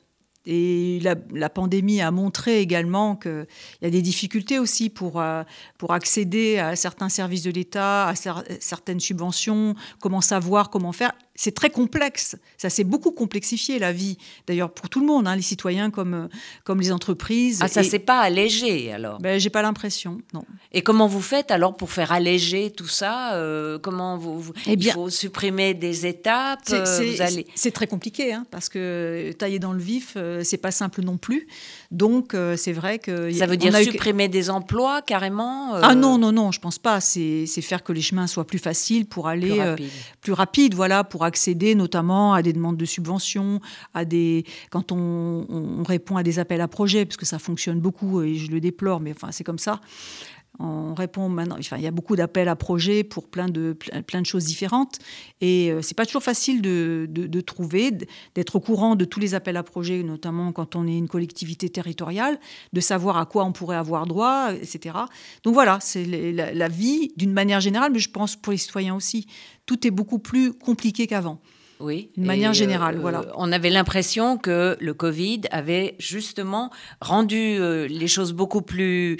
Et 0.46 1.00
la, 1.02 1.48
pandémie 1.50 2.00
a 2.00 2.10
montré 2.10 2.60
également 2.60 3.16
qu'il 3.16 3.46
y 3.82 3.86
a 3.86 3.90
des 3.90 4.02
difficultés 4.02 4.58
aussi 4.58 4.90
pour, 4.90 5.20
euh, 5.20 5.42
pour 5.76 5.92
accéder 5.92 6.58
à 6.58 6.76
certains 6.76 7.08
services 7.08 7.42
de 7.42 7.50
l'État, 7.50 8.06
à 8.06 8.14
cer- 8.14 8.44
certaines 8.60 9.00
subventions, 9.00 9.74
comment 10.00 10.20
savoir, 10.20 10.70
comment 10.70 10.92
faire. 10.92 11.12
C'est 11.36 11.54
très 11.54 11.70
complexe. 11.70 12.36
Ça 12.56 12.70
s'est 12.70 12.84
beaucoup 12.84 13.10
complexifié 13.12 13.78
la 13.78 13.92
vie. 13.92 14.16
D'ailleurs, 14.46 14.70
pour 14.72 14.88
tout 14.88 15.00
le 15.00 15.06
monde, 15.06 15.28
hein, 15.28 15.36
les 15.36 15.42
citoyens 15.42 15.90
comme, 15.90 16.28
comme 16.64 16.80
les 16.80 16.90
entreprises. 16.92 17.60
Ah, 17.62 17.68
ça 17.68 17.82
s'est 17.82 17.98
pas 17.98 18.20
allégé 18.20 18.92
alors? 18.92 19.18
ben, 19.20 19.38
j'ai 19.38 19.50
pas 19.50 19.62
l'impression, 19.62 20.20
non. 20.34 20.44
Et 20.72 20.82
comment 20.82 21.06
vous 21.06 21.20
faites 21.22 21.50
alors 21.50 21.76
pour 21.76 21.90
faire 21.90 22.12
alléger 22.12 22.70
tout 22.70 22.88
ça 22.88 23.34
euh, 23.34 23.78
Comment 23.78 24.16
vous, 24.18 24.40
vous- 24.40 24.52
Eh 24.66 24.76
bien- 24.76 24.92
il 24.92 24.94
faut 24.94 25.10
supprimer 25.10 25.74
des 25.74 26.06
étapes 26.06 26.60
C'est- 26.66 26.74
euh, 27.20 27.24
allez... 27.24 27.46
très 27.72 27.86
compliqué, 27.86 28.32
hein, 28.32 28.46
parce 28.50 28.68
que 28.68 29.32
tailler 29.38 29.58
dans 29.58 29.72
le 29.72 29.80
vif, 29.82 30.14
euh, 30.16 30.42
c'est 30.44 30.56
pas 30.56 30.70
simple 30.70 31.02
non 31.02 31.18
plus. 31.18 31.46
Donc, 31.90 32.34
euh, 32.34 32.56
c'est 32.56 32.72
vrai 32.72 32.98
que. 32.98 33.30
Ça 33.32 33.46
veut 33.46 33.56
dire 33.56 33.74
a 33.74 33.82
eu- 33.82 33.84
supprimer 33.86 34.28
des 34.28 34.50
emplois 34.50 35.02
carrément 35.02 35.74
euh, 35.74 35.80
Ah 35.82 35.94
non, 35.94 36.18
non, 36.18 36.32
non, 36.32 36.52
je 36.52 36.60
pense 36.60 36.78
pas. 36.78 37.00
C'est 37.00 37.46
faire 37.60 37.82
que 37.82 37.92
les 37.92 38.00
chemins 38.02 38.26
soient 38.26 38.46
plus 38.46 38.58
faciles 38.58 39.06
pour 39.06 39.28
aller 39.28 39.50
plus 39.50 39.60
euh, 39.60 39.70
rapide. 39.70 39.90
plus 40.22 40.32
rapide, 40.32 40.74
voilà, 40.74 41.04
pour 41.04 41.24
accéder 41.26 41.74
notamment 41.74 42.32
à 42.32 42.42
des 42.42 42.52
demandes 42.52 42.76
de 42.76 42.84
subventions, 42.84 43.60
quand 44.70 44.92
on, 44.92 45.46
on 45.48 45.82
répond 45.82 46.16
à 46.16 46.22
des 46.22 46.38
appels 46.38 46.60
à 46.60 46.68
projets, 46.68 47.04
parce 47.04 47.16
que 47.16 47.26
ça 47.26 47.38
fonctionne 47.38 47.80
beaucoup 47.80 48.22
et 48.22 48.34
je 48.36 48.50
le 48.50 48.60
déplore, 48.60 49.00
mais 49.00 49.12
enfin 49.12 49.32
c'est 49.32 49.44
comme 49.44 49.58
ça. 49.58 49.80
On 50.58 50.94
répond 50.94 51.28
maintenant, 51.28 51.56
enfin 51.58 51.76
il 51.76 51.82
y 51.82 51.86
a 51.86 51.90
beaucoup 51.90 52.16
d'appels 52.16 52.48
à 52.48 52.56
projets 52.56 53.04
pour 53.04 53.28
plein 53.28 53.48
de 53.48 53.76
plein, 54.06 54.20
de 54.20 54.26
choses 54.26 54.44
différentes 54.44 54.98
et 55.40 55.70
euh, 55.70 55.82
c'est 55.82 55.96
pas 55.96 56.06
toujours 56.06 56.22
facile 56.22 56.62
de, 56.62 57.06
de, 57.10 57.26
de 57.26 57.40
trouver, 57.40 57.90
d'être 58.34 58.56
au 58.56 58.60
courant 58.60 58.96
de 58.96 59.04
tous 59.04 59.20
les 59.20 59.34
appels 59.34 59.56
à 59.56 59.62
projets, 59.62 60.02
notamment 60.02 60.52
quand 60.52 60.74
on 60.74 60.86
est 60.86 60.96
une 60.96 61.08
collectivité 61.08 61.68
territoriale, 61.68 62.38
de 62.72 62.80
savoir 62.80 63.18
à 63.18 63.26
quoi 63.26 63.44
on 63.44 63.52
pourrait 63.52 63.76
avoir 63.76 64.06
droit, 64.06 64.52
etc. 64.54 64.96
Donc 65.42 65.54
voilà, 65.54 65.78
c'est 65.80 66.04
la, 66.04 66.54
la 66.54 66.68
vie 66.68 67.12
d'une 67.16 67.32
manière 67.32 67.60
générale, 67.60 67.92
mais 67.92 67.98
je 67.98 68.10
pense 68.10 68.36
pour 68.36 68.52
les 68.52 68.58
citoyens 68.58 68.94
aussi. 68.94 69.26
Tout 69.66 69.86
est 69.86 69.90
beaucoup 69.90 70.18
plus 70.18 70.52
compliqué 70.52 71.06
qu'avant. 71.06 71.40
Oui. 71.80 72.10
D'une 72.16 72.26
manière 72.26 72.52
Et, 72.52 72.54
générale, 72.54 72.98
voilà. 72.98 73.26
On 73.36 73.52
avait 73.52 73.70
l'impression 73.70 74.38
que 74.38 74.76
le 74.80 74.94
Covid 74.94 75.42
avait 75.50 75.94
justement 75.98 76.70
rendu 77.00 77.36
euh, 77.36 77.86
les 77.86 78.08
choses 78.08 78.32
beaucoup 78.32 78.62
plus 78.62 79.18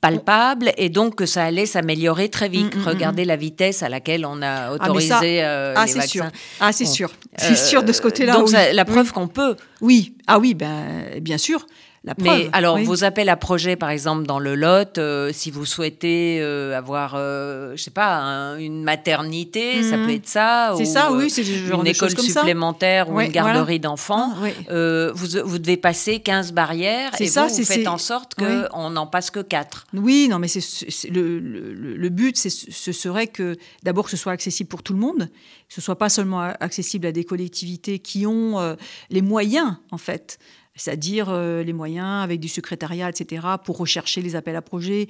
palpables 0.00 0.72
et 0.76 0.88
donc 0.88 1.14
que 1.14 1.26
ça 1.26 1.44
allait 1.44 1.66
s'améliorer 1.66 2.28
très 2.28 2.48
vite. 2.48 2.74
Mm, 2.74 2.78
mm, 2.78 2.82
mm, 2.82 2.88
Regardez 2.88 3.24
la 3.24 3.36
vitesse 3.36 3.82
à 3.82 3.88
laquelle 3.88 4.26
on 4.26 4.42
a 4.42 4.66
Ah, 4.68 4.72
autorisé 4.74 5.08
ça- 5.08 5.20
euh, 5.22 5.74
Ah, 5.76 5.86
les 5.86 5.92
c'est 5.92 6.06
sûr. 6.08 6.24
Ah, 6.60 6.72
c'est 6.72 6.84
Bon. 6.84 6.90
sûr. 6.90 7.10
C'est 7.36 7.56
sûr 7.56 7.82
de 7.82 7.92
ce 7.92 8.00
Euh, 8.00 8.02
côté-là. 8.02 8.32
Donc 8.34 8.46
oui. 8.46 8.50
ça- 8.52 8.72
la 8.72 8.82
Oui. 8.84 8.90
preuve 8.92 9.12
qu'on 9.12 9.28
peut. 9.28 9.56
Oui. 9.80 10.16
Ah 10.26 10.38
oui, 10.38 10.54
ben, 10.54 11.20
bien 11.20 11.38
sûr. 11.38 11.66
La 12.04 12.16
preuve. 12.16 12.36
Mais 12.36 12.48
alors, 12.52 12.74
oui. 12.74 12.84
vos 12.84 13.04
appels 13.04 13.28
à 13.28 13.36
projets, 13.36 13.76
par 13.76 13.90
exemple, 13.90 14.26
dans 14.26 14.40
le 14.40 14.56
Lot, 14.56 14.98
euh, 14.98 15.30
si 15.32 15.52
vous 15.52 15.64
souhaitez 15.64 16.38
euh, 16.40 16.76
avoir, 16.76 17.14
euh, 17.14 17.76
je 17.76 17.82
sais 17.84 17.92
pas, 17.92 18.16
un- 18.16 18.58
une 18.58 18.82
maternité, 18.82 19.84
ça 19.84 19.96
Mhm. 19.96 20.06
peut 20.06 20.12
être 20.14 20.28
ça. 20.28 20.74
C'est 20.76 20.84
ça, 20.84 21.10
euh, 21.12 21.16
oui, 21.16 21.30
c'est 21.30 21.42
une 21.42 21.86
école 21.86 22.10
ça. 22.10 22.20
supplémentaire 22.22 23.08
ou 23.08 23.14
Ouais, 23.14 23.26
une 23.26 23.32
garderie 23.32 23.64
voilà. 23.64 23.78
d'enfants. 23.78 24.32
Ah, 24.36 25.10
vous, 25.14 25.26
vous 25.44 25.58
devez 25.58 25.76
passer 25.76 26.18
15 26.18 26.52
barrières 26.52 27.12
et 27.20 27.26
ça, 27.28 27.46
vous, 27.46 27.54
vous 27.54 27.64
faites 27.64 27.86
en 27.86 27.98
sorte 27.98 28.32
oui. 28.40 28.46
qu'on 28.72 28.90
n'en 28.90 29.06
passe 29.06 29.30
que 29.30 29.40
4. 29.40 29.86
Oui, 29.94 30.26
non, 30.28 30.40
mais 30.40 30.48
c'est 30.48 31.08
le, 31.08 31.38
le- 31.38 31.72
le 31.96 32.08
but, 32.08 32.36
ce 32.36 32.92
serait 32.92 33.28
que 33.28 33.56
d'abord 33.84 34.06
que 34.06 34.10
ce 34.10 34.16
soit 34.16 34.32
accessible 34.32 34.68
pour 34.68 34.82
tout 34.82 34.92
le 34.92 34.98
monde, 34.98 35.28
que 35.68 35.74
ce 35.74 35.80
soit 35.80 35.96
pas 35.98 36.08
seulement 36.08 36.40
accessible 36.40 37.06
à 37.06 37.12
des 37.12 37.22
collectivités 37.24 38.00
qui 38.00 38.26
ont 38.26 38.76
les 39.10 39.22
moyens, 39.22 39.76
en 39.92 39.98
fait, 39.98 40.38
c'est-à-dire 40.74 41.28
euh, 41.28 41.62
les 41.62 41.72
moyens 41.72 42.22
avec 42.22 42.40
du 42.40 42.48
secrétariat, 42.48 43.08
etc., 43.08 43.46
pour 43.64 43.78
rechercher 43.78 44.22
les 44.22 44.36
appels 44.36 44.56
à 44.56 44.62
projets. 44.62 45.08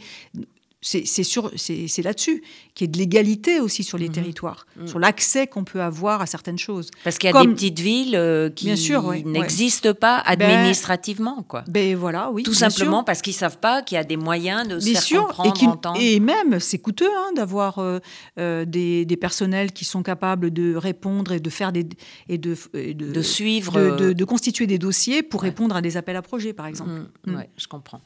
C'est 0.84 2.02
là-dessus 2.02 2.42
qu'il 2.74 2.86
y 2.86 2.88
ait 2.88 2.92
de 2.92 2.98
l'égalité 2.98 3.60
aussi 3.60 3.84
sur 3.84 3.98
les 3.98 4.08
Mhm. 4.08 4.14
territoires, 4.14 4.66
sur 4.86 4.98
l'accès 4.98 5.46
qu'on 5.46 5.62
peut 5.64 5.80
avoir 5.80 6.20
à 6.22 6.26
certaines 6.26 6.58
choses. 6.58 6.90
Parce 7.04 7.18
qu'il 7.18 7.28
y 7.28 7.30
a 7.30 7.32
Comme- 7.32 7.48
des 7.48 7.54
petites 7.54 7.78
villes 7.80 8.16
euh, 8.16 8.50
qui 8.50 8.72
oui, 8.72 9.22
n'existent 9.24 9.94
pas 9.94 10.16
administrativement, 10.18 11.42
quoi. 11.42 11.62
Ben 11.68 11.96
voilà, 11.96 12.30
oui. 12.30 12.42
Tout 12.42 12.52
sûr. 12.52 12.70
simplement 12.70 13.04
parce 13.04 13.22
qu'ils 13.22 13.32
savent 13.34 13.58
pas 13.58 13.82
qu'il 13.82 13.94
y 13.96 13.98
a 13.98 14.04
des 14.04 14.16
moyens 14.16 14.66
de 14.68 14.78
se 14.80 14.84
Bien 14.84 14.94
faire 14.94 15.02
sûr, 15.02 15.26
comprendre, 15.28 15.48
et, 15.54 15.58
qui- 15.58 15.66
entendre. 15.66 16.00
et 16.00 16.20
même 16.20 16.58
c'est 16.60 16.78
coûteux 16.78 17.10
hein, 17.14 17.32
d'avoir 17.36 17.78
euh, 17.78 17.98
euh, 18.38 18.64
des, 18.64 19.04
des 19.04 19.16
personnels 19.16 19.72
qui 19.72 19.84
sont 19.84 20.02
capables 20.02 20.50
de 20.50 20.74
répondre 20.74 21.32
et 21.32 21.40
de 21.40 21.50
faire 21.50 21.72
des 21.72 21.86
et 22.28 22.38
de 22.38 22.56
et 22.74 22.94
de, 22.94 23.12
De 23.12 23.22
suivre, 23.22 23.78
de, 23.78 23.96
de- 24.08 24.12
de 24.12 24.24
constituer 24.24 24.66
des 24.66 24.78
dossiers 24.78 25.22
pour 25.22 25.42
Ouais. 25.42 25.48
répondre 25.48 25.76
à 25.76 25.80
des 25.82 25.96
appels 25.96 26.16
à 26.16 26.22
projets 26.22 26.52
par 26.52 26.66
exemple. 26.66 26.90
Mm, 26.90 27.32
Mm. 27.32 27.36
ouais, 27.36 27.50
je 27.56 27.66
comprends. 27.66 28.00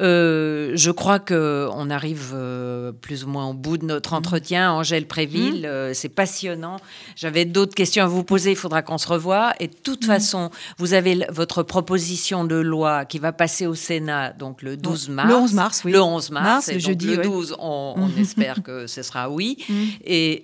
Euh, 0.00 0.72
je 0.74 0.90
crois 0.90 1.20
que 1.20 1.68
on 1.72 1.88
arrive 1.88 2.32
euh, 2.34 2.90
plus 2.90 3.24
ou 3.24 3.28
moins 3.28 3.46
au 3.46 3.54
bout 3.54 3.78
de 3.78 3.84
notre 3.84 4.12
Mm. 4.12 4.16
entretien. 4.16 4.72
Angèle 4.72 5.06
Préville, 5.06 5.66
euh, 5.66 5.92
c'est 5.94 6.08
passionnant. 6.08 6.76
J'avais 7.14 7.44
d'autres 7.44 7.74
questions 7.74 8.02
à 8.02 8.08
vous 8.08 8.24
poser. 8.24 8.50
Il 8.50 8.56
faudra 8.56 8.82
qu'on 8.82 8.98
se 8.98 9.06
revoie. 9.06 9.52
Et 9.60 9.68
de 9.68 9.74
toute 9.74 10.04
façon, 10.04 10.50
vous 10.78 10.94
avez 10.94 11.24
votre 11.28 11.62
proposition 11.62 12.44
de 12.44 12.56
loi 12.56 13.04
qui 13.04 13.20
va 13.20 13.32
passer 13.32 13.66
au 13.66 13.74
Sénat, 13.76 14.32
donc 14.32 14.62
le 14.62 14.76
12 14.76 15.10
mars. 15.10 15.28
Le 15.28 15.36
11 15.36 15.54
mars, 15.54 15.82
oui. 15.84 15.92
Le 15.92 16.02
11 16.02 16.30
mars. 16.30 16.44
Mars, 16.44 16.68
et 16.68 16.74
le 16.74 16.80
jeudi, 16.80 17.06
Le 17.06 17.18
ouais. 17.18 17.22
12, 17.24 17.56
on, 17.60 17.94
espère 18.18 18.62
que 18.62 18.86
ce 18.88 19.02
sera 19.02 19.30
oui. 19.30 19.58
Et 20.04 20.42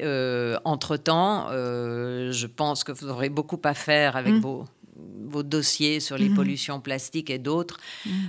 entre-temps, 0.64 1.48
je 1.50 2.46
pense 2.46 2.84
que 2.84 2.92
vous 2.92 3.08
aurez 3.08 3.28
beaucoup 3.30 3.60
à 3.64 3.74
faire 3.74 4.16
avec 4.16 4.34
vos, 4.34 4.64
vos 5.30 5.42
dossiers 5.42 6.00
sur 6.00 6.18
les 6.18 6.28
Mhm. 6.28 6.34
pollutions 6.36 6.80
plastiques 6.80 7.30
et 7.30 7.38
d'autres. 7.38 7.78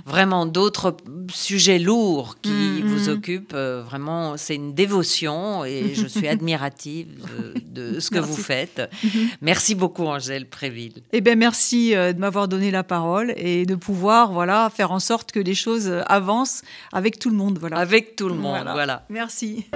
Vraiment 0.06 0.46
d'autres 0.46 0.96
sujets 1.32 1.78
lourds 1.78 2.36
qui 2.40 2.50
Mhm. 2.50 2.86
vous 2.86 3.08
occupent. 3.08 3.52
Euh, 3.54 3.82
vraiment, 3.84 4.36
c'est 4.36 4.54
une 4.54 4.74
dévotion 4.74 5.64
et 5.64 5.94
je 5.94 6.06
suis 6.06 6.28
admirative 6.28 7.08
de, 7.64 7.90
de 7.92 8.00
ce 8.00 8.10
que 8.10 8.18
vous 8.18 8.36
faites. 8.36 8.82
Merci 9.40 9.74
beaucoup, 9.74 10.04
Angèle 10.06 10.46
Préville. 10.48 11.02
Eh 11.12 11.20
ben 11.20 11.38
merci 11.38 11.94
euh, 11.94 12.12
de 12.12 12.18
m'avoir 12.20 12.48
donné 12.48 12.70
la 12.70 12.82
parole 12.84 13.32
et 13.36 13.66
de 13.66 13.74
pouvoir 13.74 14.32
voilà 14.32 14.70
faire 14.74 14.92
en 14.92 15.00
sorte 15.00 15.32
que 15.32 15.40
les 15.40 15.54
choses 15.54 15.90
avancent 16.06 16.62
avec 16.92 17.18
tout 17.18 17.30
le 17.30 17.36
monde 17.36 17.58
voilà. 17.58 17.76
Avec 17.78 18.16
tout 18.16 18.28
le 18.28 18.34
monde, 18.34 18.68
voilà. 18.72 19.04
Merci. 19.08 19.66